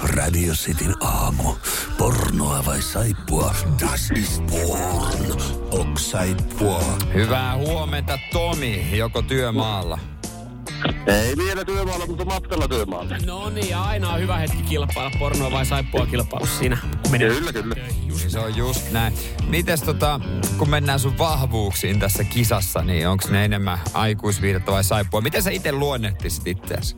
Radio 0.09 0.53
Cityn 0.53 0.95
aamu. 1.01 1.55
Pornoa 1.99 2.63
vai 2.67 2.83
saippua? 2.83 3.55
Das 3.81 4.11
ist 4.11 4.43
porn. 4.47 5.41
Ok 5.71 5.99
saippua. 5.99 6.99
Hyvää 7.15 7.57
huomenta 7.57 8.19
Tomi, 8.33 8.97
joko 8.97 9.23
työmaalla? 9.23 9.99
Ei 11.07 11.37
vielä 11.37 11.65
työmaalla, 11.65 12.07
mutta 12.07 12.25
matkalla 12.25 12.69
työmaalla. 12.69 13.17
No 13.27 13.51
niin, 13.51 13.77
aina 13.77 14.13
on 14.13 14.21
hyvä 14.21 14.37
hetki 14.37 14.63
kilpailla 14.63 15.11
pornoa 15.19 15.51
vai 15.51 15.67
saippua 15.67 16.07
kilpailussa 16.07 16.59
siinä. 16.59 16.79
menee 17.11 17.29
Kyllä, 17.29 17.53
kyllä. 17.53 17.75
Niin 17.75 18.31
se 18.31 18.39
on 18.39 18.57
just 18.57 18.91
näin. 18.93 19.15
Mites 19.49 19.83
tota, 19.83 20.21
kun 20.59 20.71
mennään 20.71 21.01
sun 21.01 21.19
vahvuuksiin 21.19 21.99
tässä 21.99 22.25
kisassa, 22.25 22.83
niin 22.83 23.09
onko 23.09 23.25
ne 23.31 23.45
enemmän 23.45 23.79
aikuisviidettä 23.95 24.73
vai 24.73 24.85
saippua? 24.85 25.21
Miten 25.21 25.43
sä 25.43 25.51
itse 25.51 25.73
luonnehtisit 25.73 26.47
itseäsi? 26.47 26.97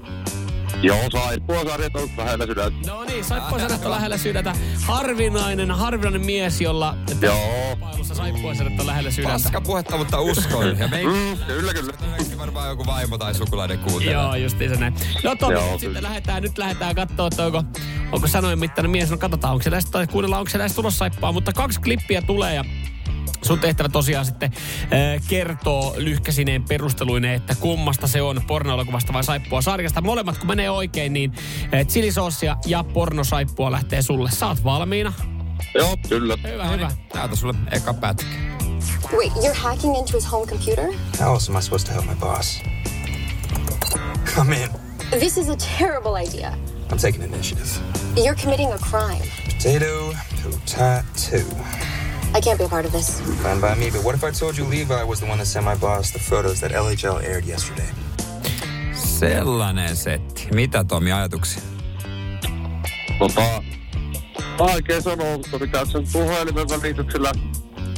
Joo, 0.83 0.99
saippua 1.13 1.65
sarjat 1.65 1.97
on 1.97 2.09
lähellä 2.17 2.47
sydäntä. 2.47 2.91
No 2.91 3.05
niin, 3.05 3.25
saippua 3.25 3.59
sanat 3.59 3.85
lähellä 3.85 4.17
sydäntä. 4.19 4.53
Harvinainen, 4.87 5.71
harvinainen 5.71 6.27
mies, 6.27 6.61
jolla 6.61 6.97
Joo. 7.23 7.37
kilpailussa 7.69 8.15
saippua 8.15 8.55
sanat 8.55 8.81
on 8.81 8.87
lähellä 8.87 9.11
sydäntä. 9.11 9.33
Paska 9.33 9.61
puhetta, 9.61 9.97
mutta 9.97 10.21
uskon. 10.21 10.79
Ja 10.79 10.89
me 10.89 11.03
Mm, 11.03 11.39
kyllä, 11.47 11.75
kyllä. 11.75 11.93
varmaan 12.39 12.69
joku 12.69 12.87
vaimo 12.87 13.19
tai 13.19 13.35
sukulainen 13.35 13.79
kuuntelee. 13.79 14.15
Joo, 14.15 14.35
justiin 14.35 14.71
se 14.71 14.77
näin. 14.81 14.95
No 15.25 15.37
Tomi, 15.37 15.53
Joo, 15.53 15.63
nyt 15.63 15.69
kyllä. 15.71 15.79
sitten 15.81 16.03
lähdetään, 16.03 16.43
nyt 16.43 16.59
lähdetään 16.59 16.95
katsoa, 16.95 17.27
että 17.27 17.47
onko, 17.47 17.63
onko 18.13 18.27
sanojen 18.27 18.59
mittainen 18.59 18.91
mies. 18.91 19.11
No 19.11 19.17
katsotaan, 19.19 19.53
onko 19.53 19.63
se 19.63 19.71
näistä, 19.71 19.91
tai 19.91 20.07
kuunnellaan, 20.07 20.41
onko 20.41 20.51
se 20.51 20.59
näistä 20.59 20.77
tulossa 20.77 20.99
saippua. 20.99 21.33
Mutta 21.33 21.53
kaksi 21.53 21.81
klippiä 21.81 22.23
tulee 22.23 22.55
ja 22.55 22.65
Sun 23.43 23.59
tehtävä 23.59 23.89
tosiaan 23.89 24.25
sitten 24.25 24.53
äh, 24.53 25.23
kertoo 25.29 25.95
lyhkäsineen 25.97 26.65
perusteluineen, 26.65 27.35
että 27.35 27.55
kummasta 27.55 28.07
se 28.07 28.23
on 28.23 28.43
pornoelokuvasta 28.47 29.13
vai 29.13 29.25
saippua 29.25 29.63
sarjasta. 29.63 30.01
Molemmat 30.01 30.39
kun 30.39 30.47
menee 30.47 30.71
oikein, 30.71 31.13
niin 31.13 31.33
äh, 31.75 31.87
chilisoosia 31.87 32.57
ja 32.67 32.85
pornosaippua 32.85 33.71
lähtee 33.71 34.03
sulle. 34.03 34.31
Saat 34.31 34.65
valmiina. 34.65 35.13
Joo, 35.75 35.97
kyllä. 36.09 36.37
Hyvä, 36.53 36.69
hyvä. 36.69 36.91
Täältä 37.13 37.37
sulle 37.37 37.55
eka 37.71 37.95
pätkä. 37.95 38.27
Wait, 39.13 39.33
you're 39.33 39.55
hacking 39.55 39.97
into 39.99 40.13
his 40.17 40.33
home 40.33 40.47
computer? 40.47 40.85
How 41.21 41.35
else 41.35 41.53
am 41.53 41.59
I 41.59 41.63
supposed 41.63 41.87
to 41.87 41.93
help 41.93 42.07
my 42.07 42.15
boss? 42.15 42.63
I'm 44.37 44.53
in. 44.53 44.71
This 45.19 45.37
is 45.37 45.49
a 45.49 45.57
terrible 45.57 46.15
idea. 46.15 46.55
I'm 46.91 46.99
taking 46.99 47.23
initiative. 47.23 47.69
You're 48.17 48.37
committing 48.43 48.73
a 48.73 48.79
crime. 48.79 49.23
Potato, 49.45 50.15
potato. 50.43 51.90
I 52.33 52.41
can't 52.41 52.59
be 52.59 52.65
a 52.65 52.69
part 52.69 52.87
of 52.87 52.93
this. 52.93 53.21
Fine 53.43 53.61
by 53.61 53.75
me, 53.75 53.91
but 53.91 54.05
what 54.05 54.15
if 54.15 54.23
I 54.25 54.31
told 54.31 54.57
you 54.59 54.65
Levi 54.65 55.03
was 55.05 55.21
the 55.21 55.27
one 55.27 55.39
that 55.39 55.47
sent 55.47 55.65
my 55.65 55.75
boss 55.77 56.13
the 56.13 56.19
photos 56.19 56.61
that 56.61 56.71
LHL 56.73 57.23
aired 57.23 57.45
yesterday? 57.45 57.89
Sellainen 58.95 59.97
setti. 59.97 60.49
Mitä 60.55 60.85
Tomi 60.85 61.13
ajatuksia? 61.13 61.63
Tota, 63.19 63.63
vaikea 64.59 65.01
sanoa, 65.01 65.37
mutta 65.39 65.59
mitä 65.59 65.85
sen 65.85 66.07
puhelimen 66.13 66.69
välityksellä, 66.69 67.33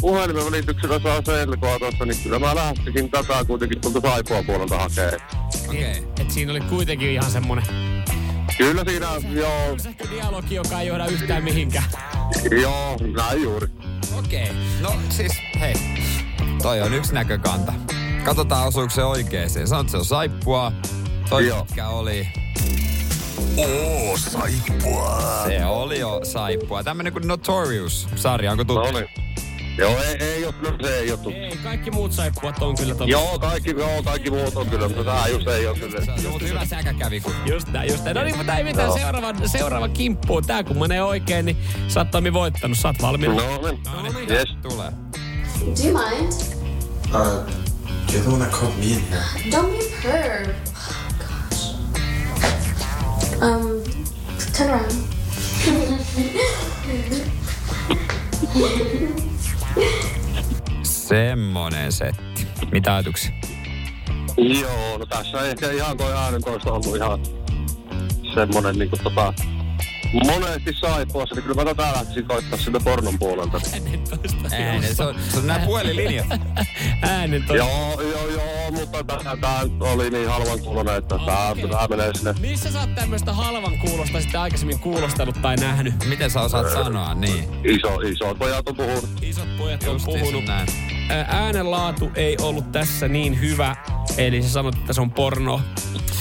puhelimen 0.00 0.44
välityksellä 0.44 1.00
saa 1.02 1.22
selkoa 1.24 1.78
tuossa, 1.78 2.04
niin 2.04 2.22
kyllä 2.22 2.38
mä 2.38 2.54
lähtisin 2.54 3.10
tätä 3.10 3.44
kuitenkin 3.46 3.80
tuolta 3.80 4.00
saipua 4.00 4.42
puolelta 4.42 4.78
hakee. 4.78 5.16
Okei. 5.68 5.98
Okay. 5.98 6.02
Et 6.20 6.30
siinä 6.30 6.52
oli 6.52 6.60
kuitenkin 6.60 7.10
ihan 7.10 7.30
semmonen 7.30 7.64
Kyllä 8.58 8.84
siinä, 8.88 9.06
joo, 9.32 9.78
sähkö 9.78 10.04
dialogi, 10.10 10.54
joka 10.54 10.80
ei 10.80 10.88
johda 10.88 11.06
yhtään 11.06 11.44
mihinkään. 11.44 11.90
joo, 12.62 12.96
näin 13.16 13.42
juuri. 13.42 13.66
Okei. 14.18 14.42
Okay. 14.42 14.54
No 14.80 14.92
siis, 15.08 15.32
hei. 15.60 15.74
Toi 16.62 16.80
on 16.82 16.94
yksi 16.94 17.14
näkökanta. 17.14 17.72
Katsotaan 18.24 18.68
osuuko 18.68 18.90
se 18.90 19.04
oikeeseen. 19.04 19.68
Sanot, 19.68 19.88
se 19.88 19.96
on 19.96 20.04
saippua. 20.04 20.72
Toi 21.28 21.46
Joo. 21.48 21.64
mitkä 21.64 21.88
oli. 21.88 22.28
Oo, 23.56 24.16
saippua. 24.18 25.22
Se 25.46 25.64
oli 25.64 25.98
jo 25.98 26.20
saippua. 26.22 26.82
Tämmönen 26.84 27.12
kuin 27.12 27.28
Notorious-sarja, 27.28 28.52
onko 28.52 28.64
No 28.64 28.74
tuttu? 28.74 28.98
niin. 28.98 29.08
Joo, 29.78 30.02
ei, 30.02 30.16
ei 30.20 30.44
ole, 30.44 30.52
kyllä 30.52 30.78
se 30.82 30.98
ei 30.98 31.10
ole 31.10 31.18
tuttu. 31.18 31.38
Ei, 31.38 31.56
kaikki 31.62 31.90
muut 31.90 32.12
saippuat 32.12 32.62
on 32.62 32.76
kyllä 32.76 32.94
totta. 32.94 33.10
Joo, 33.10 33.38
kaikki, 33.38 33.70
joo, 33.70 34.02
kaikki 34.02 34.30
muut 34.30 34.56
on 34.56 34.66
kyllä, 34.70 34.88
mutta 34.88 35.04
tää 35.04 35.28
just 35.28 35.48
ei 35.48 35.66
ole 35.66 35.78
kyllä. 35.78 36.00
Se 36.00 36.28
on 36.28 36.40
hyvä 36.40 36.64
säkä 36.64 36.94
kävi, 36.94 37.20
kun 37.20 37.32
Just 37.46 37.68
näin, 37.68 37.90
just 37.90 38.04
näin. 38.04 38.16
No 38.16 38.22
niin, 38.22 38.36
mutta 38.36 38.54
ei 38.56 38.64
mitään. 38.64 38.86
Joo. 38.88 38.98
Seuraava, 38.98 39.46
seuraava 39.46 39.88
kimppu. 39.88 40.42
Tää 40.42 40.64
kun 40.64 40.78
menee 40.78 41.02
oikein, 41.02 41.44
niin 41.44 41.56
sä 41.88 42.00
oot 42.00 42.10
Tomi 42.10 42.32
voittanut. 42.32 42.78
Sä 42.78 42.88
oot 42.88 43.02
valmiina. 43.02 43.34
No 43.34 43.60
niin. 43.62 44.30
Yes. 44.30 44.56
tulee. 44.62 44.92
Do 45.60 45.82
you 45.84 45.98
mind? 45.98 46.32
Uh, 47.14 47.46
you're 48.08 48.22
the 48.22 48.30
one 48.30 48.38
that 48.38 48.50
called 48.50 48.76
me 48.78 48.84
in 48.84 49.00
here. 49.10 49.22
Don't 49.50 49.70
be 49.70 49.78
a 49.78 49.90
perv. 50.02 50.48
Gosh. 51.18 51.74
Um, 53.42 53.82
turn 54.56 54.70
around. 54.70 54.92
Semmonen 60.82 61.92
setti. 61.92 62.46
Mitä 62.72 62.94
ajatuksia? 62.94 63.30
Joo, 64.36 64.98
no 64.98 65.06
tässä 65.06 65.42
ei 65.42 65.50
ehkä 65.50 65.70
ihan 65.70 65.96
toi 65.96 66.12
äänentoista 66.12 66.72
ollut 66.72 66.96
ihan 66.96 67.18
semmonen 68.34 68.78
niinku 68.78 68.96
tota... 68.96 69.34
Monesti 70.12 70.72
saipuassa, 70.80 71.34
niin 71.34 71.42
kyllä 71.42 71.64
mä 71.64 71.64
tätä 71.64 71.92
lähtisin 71.92 72.28
koittaa 72.28 72.58
sinne 72.58 72.80
pornon 72.84 73.18
puolelta. 73.18 73.60
Äänen, 74.52 74.96
se 74.96 75.02
on, 75.02 75.14
se 75.28 75.38
on 75.38 75.46
nää 75.46 75.58
puhelinlinjat. 75.58 76.26
Äänen 77.02 77.42
toi. 77.42 77.56
Joo, 77.56 78.00
joo, 78.00 78.28
joo, 78.28 78.70
mutta 78.70 79.04
tää, 79.04 79.36
tää 79.40 79.60
oli 79.80 80.10
niin 80.10 80.28
halvan 80.28 80.60
kuulonen, 80.60 80.96
että 80.96 81.18
tää, 81.26 81.54
tää 81.70 81.88
menee 81.88 82.10
sinne. 82.14 82.34
Missä 82.40 82.72
sä 82.72 82.80
oot 82.80 82.94
tämmöistä 82.94 83.32
halvan 83.32 83.78
kuulosta 83.78 84.20
sitten 84.20 84.40
aikaisemmin 84.40 84.78
kuulostellut 84.78 85.42
tai 85.42 85.56
nähnyt? 85.56 85.94
Miten 86.08 86.30
sä 86.30 86.40
osaat 86.40 86.70
sanoa 86.70 87.14
niin? 87.14 87.44
Iso, 87.64 88.00
iso 88.00 88.34
pojat 88.34 88.68
on 88.68 88.76
puhunut. 88.76 89.08
Isot 89.22 89.56
pojat 89.58 89.82
on 89.82 90.00
puhunut. 90.04 90.44
näin. 90.44 90.68
Ää, 91.08 91.26
Äänenlaatu 91.30 92.10
ei 92.14 92.36
ollut 92.40 92.72
tässä 92.72 93.08
niin 93.08 93.40
hyvä, 93.40 93.76
eli 94.16 94.42
sä 94.42 94.48
sanot, 94.48 94.74
että 94.74 94.92
se 94.92 95.00
on 95.00 95.10
porno. 95.10 95.60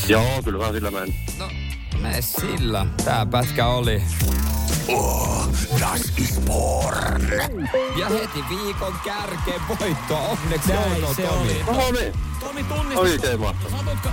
Joo, 0.07 0.41
kyllä 0.43 0.65
mä 0.65 0.71
sillä 0.71 0.91
meni. 0.91 1.15
No, 1.39 1.45
sillä. 2.19 2.85
Tää 3.05 3.25
pätkä 3.25 3.67
oli. 3.67 4.03
Oh, 4.87 5.47
das 5.79 6.01
ist 6.17 6.45
porn. 6.45 7.27
Ja 7.99 8.09
heti 8.09 8.39
viikon 8.49 8.93
kärkeen 9.05 9.61
voitto. 9.69 10.17
Onneksi 10.17 10.69
Näin 10.73 10.93
olkoon, 10.93 11.15
se 11.15 11.21
Tomi. 11.21 11.39
oli. 11.41 11.63
No 11.77 11.91
niin, 11.91 12.13
Tomi 12.39 12.63
tunnista. 12.63 12.99
oikein 12.99 13.39
mahtavaa. 13.39 13.79
Satutko 13.79 14.09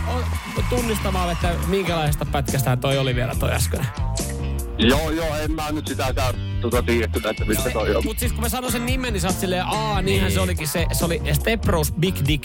o- 0.58 0.62
tunnistamaan, 0.70 1.32
että 1.32 1.54
minkälaisesta 1.66 2.26
pätkästä 2.26 2.76
toi 2.76 2.98
oli 2.98 3.14
vielä 3.14 3.34
toi 3.34 3.52
äsken? 3.52 3.86
Joo, 4.78 5.10
joo, 5.10 5.36
en 5.36 5.52
mä 5.52 5.72
nyt 5.72 5.86
sitäkään 5.86 6.34
tota 6.60 6.82
tiedetty, 6.82 7.20
että 7.30 7.44
mistä 7.44 7.70
toi 7.70 7.96
on. 7.96 8.04
Mut 8.04 8.18
siis 8.18 8.32
kun 8.32 8.40
mä 8.40 8.48
sanon 8.48 8.72
sen 8.72 8.86
nimen, 8.86 9.12
niin 9.12 9.20
sä 9.20 9.28
oot 9.28 9.38
silleen, 9.38 9.64
aa, 9.66 10.02
niinhän 10.02 10.32
se 10.32 10.40
olikin 10.40 10.68
se, 10.68 10.86
se 10.92 11.04
oli 11.04 11.22
Step 11.32 11.60
Bros 11.60 11.92
Big 11.92 12.16
Dick. 12.28 12.44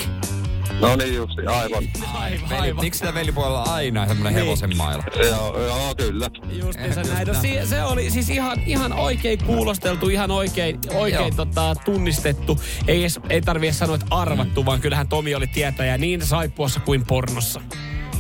No 0.80 0.96
niin 0.96 1.16
justi, 1.16 1.42
aivan. 1.48 1.84
Aivan, 2.14 2.50
Veli, 2.50 2.62
aivan. 2.62 2.84
miksi 2.84 2.98
sitä 2.98 3.14
velipuolella 3.14 3.62
on 3.64 3.70
aina 3.70 4.08
semmonen 4.08 4.34
Niin. 4.34 4.44
hevosen 4.46 4.78
mailla? 4.78 5.04
Joo, 5.30 5.64
joo, 5.68 5.96
kyllä. 5.98 6.30
Justiinsa 6.52 7.02
Eh, 7.02 7.08
näin. 7.08 7.28
No, 7.28 7.34
si- 7.34 7.60
se 7.70 7.84
oli 7.84 8.12
siis 8.12 8.30
ihan, 8.30 8.62
ihan 8.66 8.94
oikein 8.94 9.44
kuulosteltu, 9.44 10.10
ihan 10.10 10.32
oikein, 10.32 10.80
oikein 10.94 11.20
Joo. 11.22 11.32
tota, 11.46 11.76
tunnistettu. 11.86 12.60
Ei, 12.88 13.02
edes, 13.02 13.20
ei 13.30 13.42
tarvi 13.42 13.66
edes 13.68 13.80
sanoa, 13.80 13.96
että 13.96 14.08
arvattu, 14.16 14.62
mm. 14.62 14.66
vaan 14.66 14.82
kyllähän 14.82 15.08
Tomi 15.08 15.36
oli 15.36 15.48
tietäjä 15.48 15.98
niin 15.98 16.26
saippuassa 16.26 16.80
kuin 16.80 17.06
pornossa. 17.06 17.62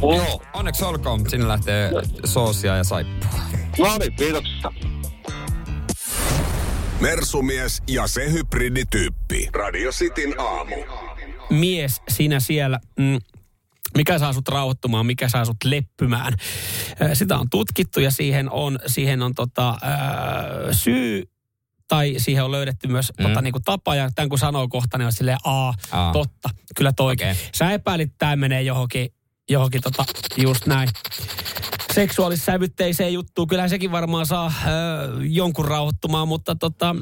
Joo. 0.02 0.42
Onneksi 0.54 0.86
olkoon. 0.86 1.30
Sinne 1.30 1.48
lähtee 1.48 1.92
soosia 2.26 2.78
ja 2.78 2.84
saippua. 2.84 3.30
No 3.80 3.98
niin, 3.98 4.14
kiitoksia. 4.14 4.72
Mersumies 7.00 7.84
ja 7.90 8.08
se 8.08 8.32
hybridityyppi. 8.32 9.50
Radio 9.54 9.92
Cityn 9.92 10.40
aamu. 10.40 10.76
Mies 11.50 12.02
sinä 12.10 12.40
siellä, 12.40 12.80
mm, 13.00 13.20
mikä 13.98 14.20
saa 14.20 14.34
sut 14.34 14.48
rauhoittumaan, 14.48 15.06
mikä 15.06 15.30
saa 15.30 15.46
sut 15.46 15.64
leppymään. 15.66 16.34
Ö, 17.02 17.16
Sitä 17.16 17.38
on 17.38 17.50
tutkittu 17.50 18.00
ja 18.00 18.12
siihen 18.12 18.52
on, 18.52 18.80
siihen 18.88 19.22
on 19.22 19.36
tota, 19.36 19.78
ö, 20.68 20.74
syy 20.74 21.24
tai 21.88 22.14
siihen 22.18 22.44
on 22.44 22.52
löydetty 22.52 22.88
myös 22.88 23.12
mm. 23.20 23.24
tota, 23.28 23.42
niin 23.42 23.52
kuin 23.52 23.64
tapa, 23.64 23.96
ja 23.96 24.10
tämän 24.16 24.30
kun 24.30 24.40
sanoo 24.40 24.68
kohta, 24.68 24.98
niin 24.98 25.06
on 25.06 25.12
silleen, 25.12 25.38
aa, 25.44 25.74
Aa. 25.92 26.14
totta, 26.14 26.50
kyllä 26.76 26.94
toikin. 26.94 27.28
Okei. 27.28 27.44
Sä 27.56 27.72
epäilit, 27.72 28.10
että 28.10 28.18
tämä 28.18 28.36
menee 28.36 28.62
johonkin, 28.62 29.10
johonkin 29.50 29.82
tota, 29.82 30.06
just 30.38 30.66
näin 30.66 30.90
seksuaalissävytteiseen 31.94 33.14
juttuun. 33.14 33.48
Kyllähän 33.48 33.70
sekin 33.70 33.92
varmaan 33.92 34.26
saa 34.26 34.54
ö, 34.68 34.70
jonkun 35.24 35.66
rauhoittumaan, 35.66 36.28
mutta 36.28 36.56
tota, 36.56 36.96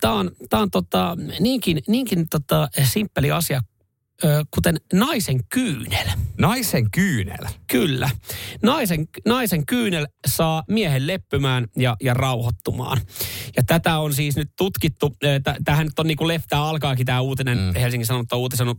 tämä 0.00 0.14
on, 0.14 0.30
tää 0.50 0.60
on 0.60 0.70
tota, 0.70 1.16
niinkin, 1.40 1.82
niinkin 1.88 2.28
tota, 2.28 2.68
simppeli 2.84 3.30
asia, 3.30 3.60
ö, 4.24 4.44
kuten 4.50 4.76
naisen 4.92 5.40
kyynel. 5.48 6.06
Naisen 6.38 6.90
kyynel. 6.90 7.46
Kyllä. 7.70 8.10
Naisen, 8.62 9.08
naisen 9.26 9.66
kyynel 9.66 10.06
saa 10.26 10.62
miehen 10.68 11.06
leppymään 11.06 11.66
ja, 11.76 11.96
ja 12.02 12.14
rauhoittumaan. 12.14 13.00
Ja 13.56 13.62
tätä 13.62 13.98
on 13.98 14.14
siis 14.14 14.36
nyt 14.36 14.50
tutkittu. 14.58 15.16
ö, 15.24 15.40
tä- 15.44 15.56
Tämähän 15.64 15.86
nyt 15.86 15.98
on 15.98 16.06
niin 16.06 16.16
kuin 16.16 16.28
leftää 16.28 16.62
alkaakin 16.62 17.06
tämä 17.06 17.20
uutinen. 17.20 17.58
Mm. 17.58 17.74
Helsingin 17.80 18.06
Sanomat 18.06 18.32
on 18.32 18.38
uutisanut 18.38 18.76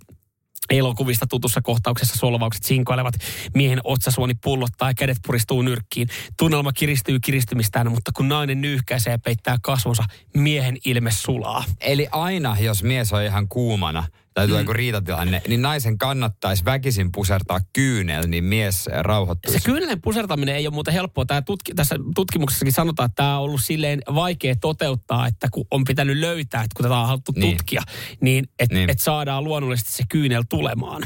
elokuvista 0.70 1.26
tutussa 1.30 1.62
kohtauksessa 1.62 2.16
solvaukset 2.16 2.64
sinkoilevat. 2.64 3.14
Miehen 3.56 3.80
otsasuoni 3.84 4.34
pullottaa 4.44 4.90
ja 4.90 4.94
kädet 4.94 5.18
puristuu 5.28 5.62
nyrkkiin. 5.62 6.08
Tunnelma 6.40 6.72
kiristyy 6.74 7.20
kiristymistään, 7.20 7.92
mutta 7.92 8.12
kun 8.16 8.28
nainen 8.30 8.62
nyyhkäisee 8.62 9.12
ja 9.12 9.20
peittää 9.20 9.58
kasvonsa, 9.62 10.04
miehen 10.38 10.78
ilme 10.86 11.12
sulaa. 11.12 11.64
Eli 11.82 12.08
aina, 12.12 12.58
jos 12.60 12.84
mies 12.84 13.14
on 13.14 13.24
ihan 13.24 13.48
kuumana 13.48 14.04
tai 14.38 14.48
tulee 14.48 14.62
joku 14.62 14.74
riitatilanne, 14.74 15.42
niin 15.48 15.62
naisen 15.62 15.98
kannattaisi 15.98 16.66
väkisin 16.66 17.12
pusertaa 17.12 17.60
kyynel, 17.74 18.28
niin 18.28 18.44
mies 18.44 18.90
rauhoittuisi. 19.02 19.60
Se 19.60 19.66
kyynelen 19.66 20.02
pusertaminen 20.02 20.56
ei 20.56 20.68
ole 20.68 20.74
muuten 20.74 20.94
helppoa. 20.94 21.26
Tämä 21.26 21.42
tutki, 21.42 21.74
tässä 21.74 21.96
tutkimuksessakin 22.16 22.74
sanotaan, 22.74 23.06
että 23.06 23.16
tämä 23.16 23.38
on 23.38 23.44
ollut 23.44 23.64
silleen 23.64 24.02
vaikea 24.16 24.56
toteuttaa, 24.56 25.28
että 25.28 25.48
kun 25.52 25.66
on 25.72 25.84
pitänyt 25.84 26.18
löytää, 26.18 26.64
että 26.64 26.76
kun 26.76 26.84
tätä 26.84 26.98
on 26.98 27.08
haluttu 27.08 27.32
Niin. 27.36 27.58
tutkia, 27.58 27.82
niin 28.22 28.46
että 28.60 28.76
Niin. 28.76 28.90
et 28.90 29.00
saadaan 29.00 29.44
luonnollisesti 29.44 29.92
se 29.92 30.04
kyynel 30.10 30.44
tulemaan. 30.50 31.04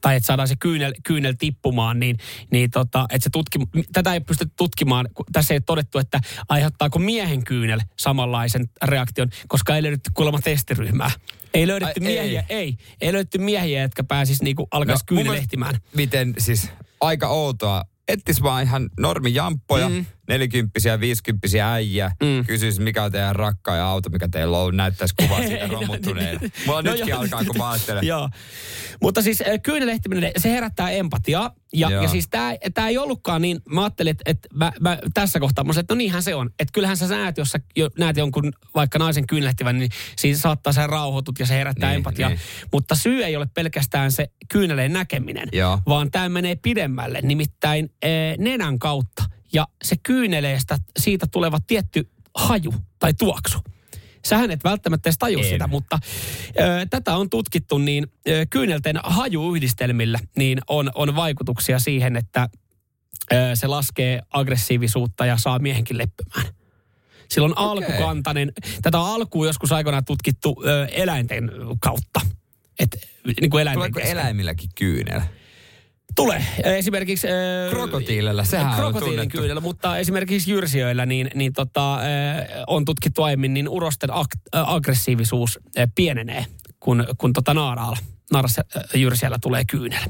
Tai 0.00 0.16
että 0.16 0.26
saadaan 0.26 0.48
se 0.48 0.56
kyynel, 0.60 0.92
kyynel 1.04 1.34
tippumaan, 1.38 2.00
niin, 2.00 2.16
niin 2.52 2.70
tota, 2.70 3.06
että 3.10 3.24
se 3.24 3.30
tutki, 3.30 3.58
tätä 3.92 4.14
ei 4.14 4.20
pysty 4.20 4.46
tutkimaan. 4.56 5.08
Tässä 5.32 5.54
ei 5.54 5.56
ole 5.56 5.62
todettu, 5.66 5.98
että 5.98 6.20
aiheuttaako 6.48 6.98
miehen 6.98 7.44
kyynel 7.44 7.80
samanlaisen 7.98 8.70
reaktion, 8.82 9.28
koska 9.48 9.76
ei 9.76 9.82
löydetty 9.82 10.10
kuulemma 10.14 10.38
testiryhmää. 10.40 11.10
Ei 11.54 11.66
löydetty 11.66 12.00
Ai, 12.00 12.06
miehiä, 12.06 12.44
ei. 12.48 12.58
ei. 12.58 12.76
Ei 13.00 13.12
löydetty 13.12 13.38
miehiä, 13.38 13.82
jotka 13.82 14.04
pääsis 14.04 14.42
niinku 14.42 14.68
alkaisi 14.70 15.04
No, 15.10 15.16
kyynelehtimään. 15.16 15.74
Miten 15.94 16.34
siis, 16.38 16.70
aika 17.00 17.28
outoa. 17.28 17.82
Ettis 18.08 18.42
vaan 18.42 18.62
ihan 18.62 18.90
normijamppoja, 19.00 19.88
mm. 19.88 20.06
Nelikymppisiä, 20.28 21.00
viisikymppisiä 21.00 21.72
äijä. 21.72 22.10
Mm. 22.22 22.46
Kysyis, 22.46 22.80
mikä 22.80 23.04
on 23.04 23.12
teidän 23.12 23.36
rakkaan 23.36 23.80
auto, 23.80 24.08
mikä 24.10 24.28
teillä 24.28 24.58
on. 24.58 24.76
Näyttäisi 24.76 25.14
kuvaa 25.22 25.38
siitä 25.42 25.66
romuttuneena. 25.80 26.40
niin. 26.40 26.52
Mulla 26.66 26.82
No 26.82 26.90
nytkin 26.90 27.08
joo. 27.08 27.20
alkaa, 27.20 27.44
kun 27.44 27.58
mä 27.58 27.70
ajattelen. 27.70 28.06
Joo. 28.06 28.28
Mutta 29.02 29.22
siis 29.22 29.40
äh, 29.40 29.46
kyynelehtiminen, 29.62 30.32
se 30.36 30.50
herättää 30.50 30.90
empatiaa. 30.90 31.54
Ja, 31.72 31.90
Joo. 31.90 32.02
ja 32.02 32.08
siis 32.08 32.28
tämä 32.74 32.88
ei 32.88 32.98
ollutkaan 32.98 33.42
niin, 33.42 33.60
mä 33.70 33.82
ajattelin, 33.82 34.10
että, 34.10 34.22
että 34.26 34.48
mä, 34.54 34.72
mä, 34.80 34.98
tässä 35.14 35.40
kohtaa 35.40 35.64
mä 35.64 35.72
sanoin, 35.72 35.82
että 35.84 35.94
no 35.94 35.98
niinhän 35.98 36.22
se 36.22 36.34
on. 36.34 36.46
Että 36.58 36.72
kyllähän 36.72 36.96
sä 36.96 37.06
näet, 37.08 37.36
jos 37.38 37.50
sä 37.50 37.60
jo, 37.76 37.90
näet 37.98 38.16
jonkun 38.16 38.52
vaikka 38.74 38.98
naisen 38.98 39.26
kyynelehtivän, 39.26 39.78
niin 39.78 39.90
siinä 40.16 40.38
saattaa 40.38 40.72
sä 40.72 40.86
rauhoitut 40.86 41.38
ja 41.38 41.46
se 41.46 41.54
herättää 41.54 41.90
Niin, 41.90 41.96
empatiaa. 41.96 42.28
niin. 42.28 42.40
Mutta 42.72 42.94
syy 42.94 43.24
ei 43.24 43.36
ole 43.36 43.46
pelkästään 43.54 44.12
se 44.12 44.30
kyyneleen 44.48 44.92
näkeminen, 44.92 45.48
Joo. 45.52 45.78
vaan 45.88 46.10
tämä 46.10 46.28
menee 46.28 46.56
pidemmälle, 46.56 47.20
nimittäin 47.22 47.90
äh, 48.04 48.10
nenän 48.38 48.78
kautta. 48.78 49.24
Ja 49.52 49.68
se 49.84 49.96
kyyneleestä, 50.02 50.78
siitä 50.98 51.26
tuleva 51.32 51.58
tietty 51.66 52.10
haju 52.34 52.74
tai 52.98 53.14
tuoksu. 53.14 53.58
Sähän 54.24 54.50
et 54.50 54.64
välttämättä 54.64 55.08
edes 55.08 55.18
tajua 55.18 55.42
En. 55.42 55.48
sitä, 55.48 55.66
mutta 55.66 55.98
ö, 56.60 56.86
tätä 56.90 57.16
on 57.16 57.30
tutkittu, 57.30 57.78
niin 57.78 58.06
ö, 58.28 58.46
kyynelten 58.50 59.00
hajuyhdistelmillä 59.04 60.18
niin 60.36 60.58
on, 60.68 60.90
on 60.94 61.16
vaikutuksia 61.16 61.78
siihen, 61.78 62.16
että 62.16 62.48
ö, 63.32 63.36
se 63.54 63.66
laskee 63.66 64.22
aggressiivisuutta 64.30 65.26
ja 65.26 65.36
saa 65.36 65.58
miehenkin 65.58 65.98
leppymään. 65.98 66.54
Silloin 67.28 67.52
okay. 67.52 67.64
alkukantainen, 67.64 68.52
tätä 68.82 69.00
on 69.00 69.14
alkuun 69.14 69.46
joskus 69.46 69.72
aikoinaan 69.72 70.04
tutkittu 70.04 70.62
ö, 70.66 70.86
eläinten 70.86 71.50
kautta. 71.80 72.20
Et, 72.78 72.96
niin 73.40 73.50
kuin 73.50 73.62
eläinten 73.62 73.78
Tuleeko 73.78 74.00
kesken. 74.00 74.18
eläimilläkin 74.18 74.70
kyynel? 74.74 75.20
Tulee. 76.18 76.44
Esimerkiksi... 76.64 77.28
Ö, 77.28 77.70
Krokotiililla, 77.70 78.44
sehän 78.44 79.28
kyynellä, 79.28 79.60
mutta 79.60 79.98
esimerkiksi 79.98 80.50
jyrsijöillä 80.50 81.06
niin, 81.06 81.30
niin 81.34 81.52
tota, 81.52 81.94
ö, 81.96 81.98
on 82.66 82.84
tutkittu 82.84 83.22
aiemmin, 83.22 83.54
niin 83.54 83.68
urosten 83.68 84.10
ak- 84.10 84.40
ö, 84.54 84.62
aggressiivisuus 84.66 85.58
ö, 85.78 85.86
pienenee, 85.94 86.46
kun, 86.80 87.06
kun 87.18 87.32
tota 87.32 87.54
naaraalla, 87.54 87.96
naarassa 88.32 88.62
ö, 88.76 88.98
jyrsijällä 88.98 89.38
tulee 89.42 89.64
kyynel. 89.64 90.02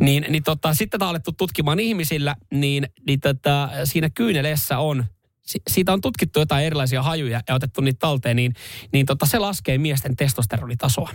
Niin, 0.00 0.26
niin 0.28 0.42
tota, 0.42 0.74
sitten 0.74 0.90
tätä 1.00 1.04
on 1.04 1.10
alettu 1.10 1.32
tutkimaan 1.32 1.80
ihmisillä, 1.80 2.36
niin, 2.50 2.88
niin 3.06 3.20
tota, 3.20 3.68
siinä 3.84 4.10
kyyneleessä 4.10 4.78
on 4.78 5.04
si- 5.42 5.62
siitä 5.70 5.92
on 5.92 6.00
tutkittu 6.00 6.38
jotain 6.38 6.66
erilaisia 6.66 7.02
hajuja 7.02 7.40
ja 7.48 7.54
otettu 7.54 7.80
niitä 7.80 7.98
talteen, 7.98 8.36
niin, 8.36 8.54
niin 8.92 9.06
tota, 9.06 9.26
se 9.26 9.38
laskee 9.38 9.78
miesten 9.78 10.16
testosteronitasoa. 10.16 11.10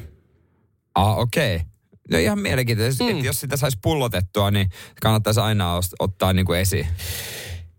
Ah, 0.96 1.18
okei. 1.18 1.56
Okay. 1.56 1.68
No 2.12 2.18
ihan 2.18 2.40
mielenkiintoista. 2.40 3.04
Mm. 3.04 3.10
Että 3.10 3.26
jos 3.26 3.40
sitä 3.40 3.58
saisi 3.58 3.78
pullotettua, 3.82 4.52
niin 4.52 4.70
kannattaisi 5.02 5.40
aina 5.40 5.80
ottaa 6.00 6.34
niin 6.34 6.46
kuin 6.46 6.60
esiin. 6.60 6.88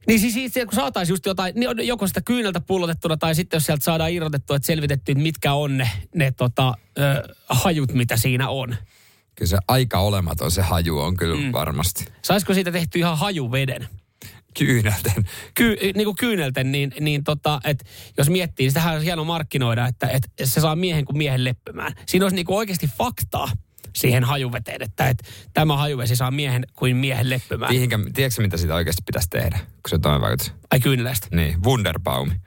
Niin 0.07 0.21
siis 0.21 0.35
siitä, 0.35 0.67
kun 0.67 0.75
saataisiin 0.75 1.13
just 1.13 1.27
jotain, 1.27 1.55
niin 1.55 1.87
joko 1.87 2.07
sitä 2.07 2.21
kyyneltä 2.21 2.61
pullotettuna 2.61 3.17
tai 3.17 3.35
sitten 3.35 3.57
jos 3.57 3.67
sieltä 3.67 3.85
saadaan 3.85 4.13
irrotettua, 4.13 4.57
että 4.57 4.67
selvitetty, 4.67 5.13
että 5.13 5.23
mitkä 5.23 5.53
on 5.53 5.79
ne, 5.79 5.91
ne 6.15 6.33
tota, 6.33 6.75
ö, 6.99 7.35
hajut, 7.49 7.93
mitä 7.93 8.17
siinä 8.17 8.49
on. 8.49 8.77
Kyllä 9.35 9.49
se 9.49 9.59
aika 9.69 9.99
olematon 9.99 10.51
se 10.51 10.63
haju 10.63 10.99
on 10.99 11.17
kyllä 11.17 11.37
mm. 11.37 11.53
varmasti. 11.53 12.05
Saisiko 12.23 12.55
siitä 12.55 12.73
tehty 12.73 12.99
ihan 12.99 13.19
hajuveden? 13.19 13.89
Kyynelten. 14.59 15.29
Ky, 15.55 15.77
niin 15.95 16.05
kuin 16.05 16.17
kyynelten, 16.17 16.73
niin, 16.73 16.93
niin 17.01 17.25
tota, 17.25 17.61
että 17.65 17.85
jos 18.19 18.31
miettii, 18.31 18.65
niin 18.65 18.71
sitähän 18.71 18.97
on 18.97 19.03
hieno 19.03 19.25
markkinoida, 19.25 19.87
että, 19.87 20.09
että 20.09 20.29
se 20.45 20.61
saa 20.61 20.77
miehen 20.77 21.05
kuin 21.05 21.19
miehen 21.19 21.45
leppymään. 21.45 21.95
Siinä 22.07 22.25
olisi 22.25 22.37
niin 22.37 22.47
kuin 22.47 22.57
oikeasti 22.57 22.91
faktaa 22.99 23.49
siihen 23.97 24.25
hajuveteen, 24.25 24.83
että, 24.83 25.09
että 25.09 25.25
tämä 25.55 25.77
hajuvesi 25.77 26.17
saa 26.17 26.31
miehen 26.31 26.67
kuin 26.77 26.97
miehen 26.97 27.31
leppymään. 27.31 27.73
Mihinkä, 27.73 27.99
tiedätkö 28.15 28.43
mitä 28.43 28.57
sitä 28.57 28.75
oikeasti 28.75 29.03
pitäisi 29.07 29.29
tehdä, 29.31 29.59
kun 29.59 29.89
se 29.89 29.95
on 29.95 30.01
toinen 30.01 30.21
vaikutus? 30.21 30.53
Ai 30.71 30.81
kyyneleistä. 30.81 31.27
Niin, 31.37 31.65
Wunderbaumi. 31.65 32.33